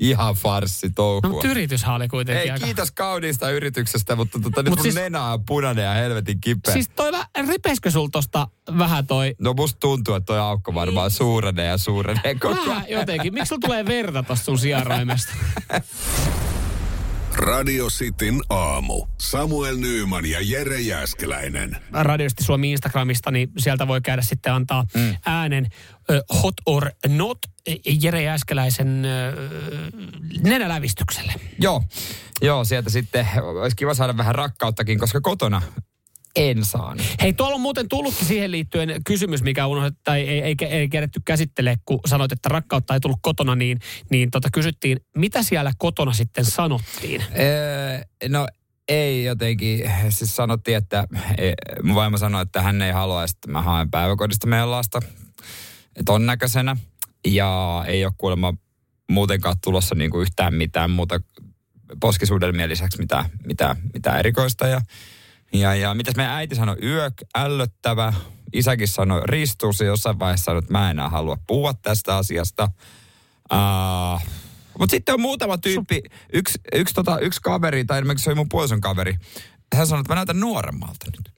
Ihan 0.00 0.34
farssi 0.34 0.86
No, 0.86 0.92
touhua. 0.96 1.30
mutta 1.30 1.48
yrityshän 1.48 1.94
oli 1.94 2.08
kuitenkin 2.08 2.42
Ei, 2.42 2.50
aika... 2.50 2.64
kiitos 2.64 2.90
kauniista 2.90 3.50
yrityksestä, 3.50 4.16
mutta 4.16 4.38
tota, 4.40 4.62
nyt 4.62 4.70
Mut 4.70 4.80
siis- 4.80 4.94
nenä 4.94 5.24
on 5.24 5.44
punainen 5.44 5.84
ja 5.84 5.92
helvetin 5.92 6.40
kipeä. 6.40 6.72
Siis 6.74 6.88
toi, 6.88 7.10
vä- 7.12 7.46
ripeskö 7.48 7.90
sul 7.90 8.06
tosta 8.08 8.48
vähän 8.78 9.06
toi... 9.06 9.34
No 9.40 9.52
musta 9.54 9.80
tuntuu, 9.80 10.14
että 10.14 10.26
toi 10.26 10.38
aukko 10.38 10.74
varmaan 10.74 11.10
suurenee 11.10 11.66
ja 11.66 11.78
suurenee 11.78 12.34
koko 12.34 12.54
ajan. 12.54 12.68
Vähän 12.68 12.90
jotenkin. 12.90 13.34
Miksi 13.34 13.48
sulla 13.48 13.60
tulee 13.60 13.86
verta 13.86 14.22
tosta 14.22 14.44
sun 14.44 14.58
sijaraimesta? 14.58 15.32
Radio 17.34 17.86
Cityn 17.86 18.40
aamu. 18.48 19.06
Samuel 19.20 19.76
Nyyman 19.76 20.26
ja 20.26 20.38
Jere 20.40 20.80
Jäskeläinen. 20.80 21.76
Radiosti 21.92 22.44
Suomi 22.44 22.70
Instagramista, 22.72 23.30
niin 23.30 23.50
sieltä 23.58 23.88
voi 23.88 24.00
käydä 24.00 24.22
sitten 24.22 24.52
antaa 24.52 24.84
mm. 24.94 25.16
äänen 25.26 25.66
hot 26.42 26.54
or 26.66 26.90
not 27.08 27.38
Jere 28.02 28.22
Jääskeläisen 28.22 29.04
ö, 29.04 29.32
nenälävistykselle. 30.42 31.32
Joo, 31.58 31.82
joo, 32.42 32.64
sieltä 32.64 32.90
sitten 32.90 33.26
olisi 33.60 33.76
kiva 33.76 33.94
saada 33.94 34.16
vähän 34.16 34.34
rakkauttakin, 34.34 34.98
koska 34.98 35.20
kotona 35.20 35.62
En 36.36 36.64
saanut. 36.64 37.06
Hei, 37.22 37.32
tuolla 37.32 37.54
on 37.54 37.60
muuten 37.60 37.88
tullutkin 37.88 38.26
siihen 38.26 38.50
liittyen 38.50 39.00
kysymys, 39.06 39.42
mikä 39.42 39.66
unohdettu, 39.66 40.00
tai 40.04 40.20
ei, 40.20 40.40
ei, 40.40 40.56
ei 40.60 40.88
kerätty 40.88 41.20
käsittele, 41.24 41.76
kun 41.84 42.00
sanoit, 42.06 42.32
että 42.32 42.48
rakkautta 42.48 42.94
ei 42.94 43.00
tullut 43.00 43.18
kotona, 43.22 43.54
niin, 43.54 43.78
niin 44.10 44.30
tota, 44.30 44.48
kysyttiin, 44.52 45.00
mitä 45.16 45.42
siellä 45.42 45.72
kotona 45.78 46.12
sitten 46.12 46.44
sanottiin? 46.44 47.24
Öö, 47.38 48.00
no 48.28 48.46
ei 48.88 49.24
jotenkin, 49.24 49.90
siis 50.08 50.36
sanottiin, 50.36 50.76
että 50.76 51.08
e, 51.38 51.52
mun 51.82 51.94
vaimo 51.94 52.18
sanoi, 52.18 52.42
että 52.42 52.62
hän 52.62 52.82
ei 52.82 52.92
halua, 52.92 53.24
että 53.24 53.50
mä 53.50 53.62
haen 53.62 53.90
päiväkodista 53.90 54.46
meidän 54.46 54.70
lasta 54.70 55.00
ton 56.04 56.26
näköisenä. 56.26 56.76
Ja 57.26 57.84
ei 57.86 58.04
ole 58.04 58.12
kuulemma 58.18 58.54
muutenkaan 59.10 59.56
tulossa 59.64 59.94
niinku 59.94 60.20
yhtään 60.20 60.54
mitään 60.54 60.90
muuta 60.90 61.20
poskisuudelmien 62.00 62.68
lisäksi 62.68 62.98
mitään, 62.98 63.24
mitään, 63.46 63.76
mitään 63.94 64.18
erikoista. 64.18 64.66
Ja, 64.66 64.80
ja, 65.52 65.74
ja 65.74 65.94
mitäs 65.94 66.16
meidän 66.16 66.34
äiti 66.34 66.54
sanoi, 66.54 66.76
yök, 66.82 67.14
ällöttävä. 67.34 68.12
Isäkin 68.52 68.88
sanoi, 68.88 69.22
ristuus 69.24 69.80
ja 69.80 69.86
jossain 69.86 70.18
vaiheessa 70.18 70.44
sanoi, 70.44 70.58
että 70.58 70.72
mä 70.72 70.84
en 70.84 70.90
enää 70.90 71.08
halua 71.08 71.36
puhua 71.46 71.74
tästä 71.74 72.16
asiasta. 72.16 72.68
Uh, 73.52 74.20
mutta 74.78 74.90
sitten 74.90 75.12
on 75.14 75.20
muutama 75.20 75.58
tyyppi, 75.58 76.02
yksi, 76.32 76.58
yksi, 76.74 76.94
tota, 76.94 77.18
yksi 77.18 77.40
kaveri, 77.42 77.84
tai 77.84 77.98
esimerkiksi 77.98 78.24
se 78.24 78.30
oli 78.30 78.34
mun 78.34 78.48
puolison 78.48 78.80
kaveri, 78.80 79.14
hän 79.74 79.86
sanoi, 79.86 80.00
että 80.00 80.12
mä 80.12 80.16
näytän 80.16 80.40
nuoremmalta 80.40 81.06
nyt. 81.06 81.32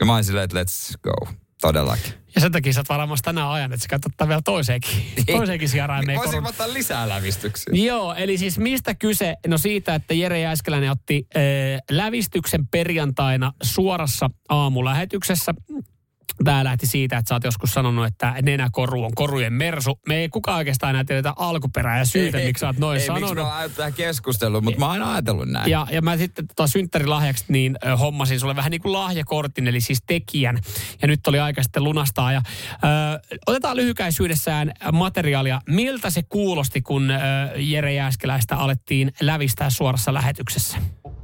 Ja 0.00 0.06
mä 0.06 0.14
olin 0.14 0.24
silleen, 0.24 0.44
että 0.44 0.62
let's 0.62 0.98
go. 1.02 1.32
Todellakin. 1.60 2.12
Ja 2.38 2.42
sen 2.42 2.52
takia 2.52 2.72
sä 2.72 2.80
oot 2.80 2.88
varmaan 2.88 3.18
tänään 3.24 3.48
ajan, 3.48 3.72
että 3.72 3.86
sä 3.90 3.96
ottaa 4.06 4.28
vielä 4.28 4.40
toiseenkin, 4.44 4.90
toiseenkin 5.26 5.68
sijaraimeen. 5.68 6.18
Voisin 6.18 6.46
ottaa 6.46 6.72
lisää 6.72 7.08
lävistyksiä. 7.08 7.72
Joo, 7.72 8.14
eli 8.14 8.38
siis 8.38 8.58
mistä 8.58 8.94
kyse? 8.94 9.36
No 9.46 9.58
siitä, 9.58 9.94
että 9.94 10.14
Jere 10.14 10.40
Jääskeläinen 10.40 10.90
otti 10.90 11.26
äh, 11.36 11.42
lävistyksen 11.90 12.68
perjantaina 12.68 13.52
suorassa 13.62 14.30
aamulähetyksessä. 14.48 15.54
Tämä 16.44 16.64
lähti 16.64 16.86
siitä, 16.86 17.18
että 17.18 17.28
sä 17.28 17.34
oot 17.34 17.44
joskus 17.44 17.72
sanonut, 17.72 18.06
että 18.06 18.34
nenäkoru 18.42 19.04
on 19.04 19.10
korujen 19.14 19.52
mersu. 19.52 20.00
Me 20.08 20.16
ei 20.16 20.28
kukaan 20.28 20.56
oikeastaan 20.58 20.90
enää 20.90 21.04
tiedetä 21.04 21.32
alkuperää 21.36 21.98
ja 21.98 22.04
syytä, 22.04 22.38
miksi 22.38 22.60
sä 22.60 22.66
oot 22.66 22.78
noin 22.78 23.00
ei, 23.00 23.06
sanonut. 23.06 23.36
Miksi 23.36 23.44
mä 23.44 23.68
tähän 23.76 23.92
keskusteluun, 23.92 24.64
mutta 24.64 24.80
mä 24.80 24.86
oon 24.86 24.92
aina 24.92 25.12
ajatellut 25.12 25.48
näin. 25.48 25.70
Ja, 25.70 25.86
ja 25.90 26.02
mä 26.02 26.16
sitten 26.16 26.46
tota 26.46 26.66
synttärilahjaksi 26.66 27.44
niin 27.48 27.78
hommasin 28.00 28.40
sulle 28.40 28.56
vähän 28.56 28.70
niin 28.70 28.82
kuin 28.82 28.92
lahjakortin, 28.92 29.68
eli 29.68 29.80
siis 29.80 30.02
tekijän. 30.06 30.58
Ja 31.02 31.08
nyt 31.08 31.26
oli 31.26 31.40
aika 31.40 31.62
sitten 31.62 31.84
lunastaa. 31.84 32.32
Ja, 32.32 32.42
ö, 32.72 33.38
otetaan 33.46 33.76
lyhykäisyydessään 33.76 34.72
materiaalia. 34.92 35.60
Miltä 35.68 36.10
se 36.10 36.22
kuulosti, 36.22 36.82
kun 36.82 37.10
ö, 37.10 37.14
Jere 37.56 37.94
Jääskeläistä 37.94 38.56
alettiin 38.56 39.12
lävistää 39.20 39.70
suorassa 39.70 40.14
lähetyksessä? 40.14 40.78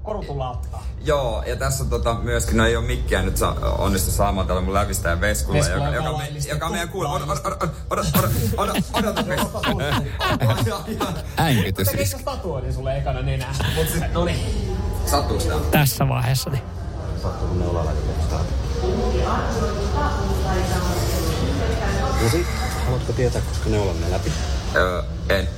Koru 0.04 0.22
tullaan 0.24 0.50
ottaa. 0.50 0.84
Joo, 1.04 1.42
ja 1.46 1.56
tässä 1.56 1.84
on 1.84 1.90
tota, 1.90 2.14
myöskin, 2.14 2.56
no 2.56 2.66
ei 2.66 2.76
ole 2.76 2.86
mikkiä 2.86 3.22
nyt 3.22 3.36
sa- 3.36 3.54
onnistu 3.78 4.10
saamaan 4.10 4.46
tällä 4.46 4.60
mun 4.62 4.74
lävistäjän 4.74 5.20
Veskulla, 5.20 5.58
Veskulla 5.58 5.84
joka, 5.88 5.96
joka, 6.08 6.18
me, 6.18 6.28
joka 6.48 6.68
meidän 6.68 6.88
kuulee. 6.88 7.10
Odota, 7.12 7.32
odota, 7.32 7.68
odota, 7.90 8.08
odota, 8.56 8.82
odota, 8.94 9.24
odota, 9.70 11.12
Äänkytys. 11.36 11.88
Tekeekö 11.88 12.18
tatuoinnin 12.24 12.74
sulle 12.74 12.96
ekana 12.98 13.22
nenää? 13.22 13.54
No 14.12 14.24
niin. 14.24 14.76
Sattuuko 15.06 15.44
tää? 15.44 15.56
Tässä 15.70 16.08
vaiheessa. 16.08 16.50
Niin. 16.50 16.62
No 22.22 22.28
sit, 22.30 22.46
haluatko 22.84 23.12
tietää, 23.12 23.42
koska 23.48 23.70
ne 23.70 23.78
olemme 23.78 24.10
läpi? 24.10 24.32
Öö, 24.76 25.02
en. 25.28 25.48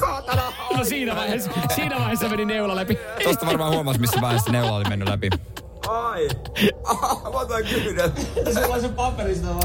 Saatana! 0.00 0.52
No 0.76 0.84
siinä 0.84 1.16
vaiheessa, 1.16 1.50
siinä 1.74 1.96
vaiheessa 1.96 2.28
meni 2.28 2.44
neula 2.44 2.76
läpi. 2.76 2.98
Tosta 3.24 3.46
varmaan 3.46 3.72
huomasi, 3.72 4.00
missä 4.00 4.20
vaiheessa 4.20 4.52
neula 4.52 4.76
oli 4.76 4.84
mennyt 4.88 5.08
läpi. 5.08 5.28
Ai! 5.88 6.28
Ah, 6.84 7.22
mä 7.32 7.38
otan 7.40 7.62
kyynel. 7.64 8.10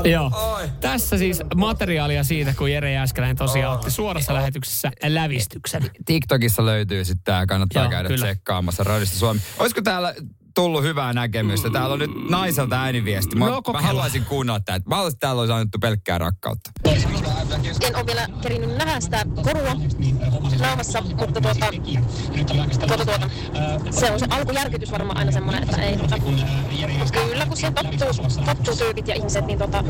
Joo. 0.03 0.32
Ai. 0.34 0.70
Tässä 0.82 1.18
siis 1.18 1.41
materiaalia 1.55 2.24
siitä, 2.24 2.53
kun 2.57 2.72
Jere 2.72 2.91
Jääskeläinen 2.91 3.36
tosiaan 3.38 3.74
otti 3.74 3.91
suorassa 3.91 4.34
lähetyksessä 4.34 4.91
lävistyksen. 5.07 5.91
TikTokissa 6.05 6.66
löytyy 6.66 7.05
sitten 7.05 7.24
tää, 7.24 7.45
kannattaa 7.45 7.84
Joo, 7.84 7.89
käydä 7.91 8.10
kyllä. 8.10 8.26
tsekkaamassa 8.26 8.84
Radista 8.84 9.18
Suomi. 9.18 9.39
Olisiko 9.60 9.82
täällä 9.82 10.14
tullut 10.55 10.84
hyvää 10.84 11.14
näkemystä? 11.14 11.70
Täällä 11.70 11.93
on 11.93 11.99
nyt 11.99 12.30
naiselta 12.30 12.82
ääniviesti. 12.82 13.36
Mä, 13.36 13.45
No, 13.45 13.62
mä 13.74 13.82
haluaisin 13.82 14.26
kuunnella 14.26 14.60
tätä. 14.60 14.89
Mä 14.89 14.95
haluaisin, 14.95 15.16
että 15.16 15.28
täällä 15.28 15.39
olisi 15.39 15.53
annettu 15.53 15.80
pelkkää 15.80 16.18
rakkautta. 16.18 16.72
En 17.81 17.95
ole 17.95 18.05
vielä 18.05 18.27
kerinyt 18.41 18.77
nähdä 18.77 18.99
sitä 18.99 19.25
korua 19.43 19.75
naamassa, 20.59 21.01
mutta 21.01 21.41
tuota, 21.41 21.65
tuota, 22.87 23.05
tuota, 23.05 23.29
se 23.91 24.11
on 24.11 24.19
se 24.19 24.25
alkujärkytys 24.29 24.91
varmaan 24.91 25.17
aina 25.17 25.31
semmoinen, 25.31 25.63
että 25.63 25.81
ei 25.81 25.97
tuota, 25.97 26.15
kyllä 27.11 27.45
kun 27.45 27.57
siihen 27.57 27.73
tottuu, 27.73 28.27
tottuu 28.45 28.75
tyypit 28.75 29.07
ja 29.07 29.15
ihmiset, 29.15 29.45
niin 29.45 29.57
tuota, 29.57 29.83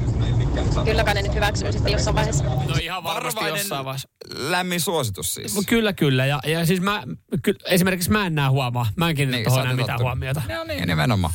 kyllä 0.84 1.04
kai 1.04 1.14
ne 1.14 1.22
nyt 1.22 1.34
hyväksyy 1.34 1.72
sitten 1.72 1.92
jossain 1.92 2.16
vaiheessa. 2.16 2.44
No 2.44 2.74
ihan 2.82 3.04
varmasti 3.04 3.44
jossain 3.44 3.84
vaiheessa. 3.84 4.08
lämmin 4.30 4.80
suositus 4.80 5.34
siis. 5.34 5.60
Kyllä, 5.66 5.92
kyllä. 5.92 6.26
Ja, 6.26 6.40
ja 6.46 6.66
siis 6.66 6.80
mä, 6.80 7.02
ky, 7.42 7.54
esimerkiksi 7.66 8.10
mä 8.10 8.26
en 8.26 8.34
näe 8.34 8.48
huomaa. 8.48 8.86
Mä 8.96 9.08
en 9.08 9.16
kiinnitä 9.16 9.36
Niin, 9.36 9.48
tuohon 9.54 9.76
mitään 9.76 10.00
huomiota. 10.00 10.42
No 10.48 10.64
niin, 10.64 10.88
nimenomaan. 10.88 11.34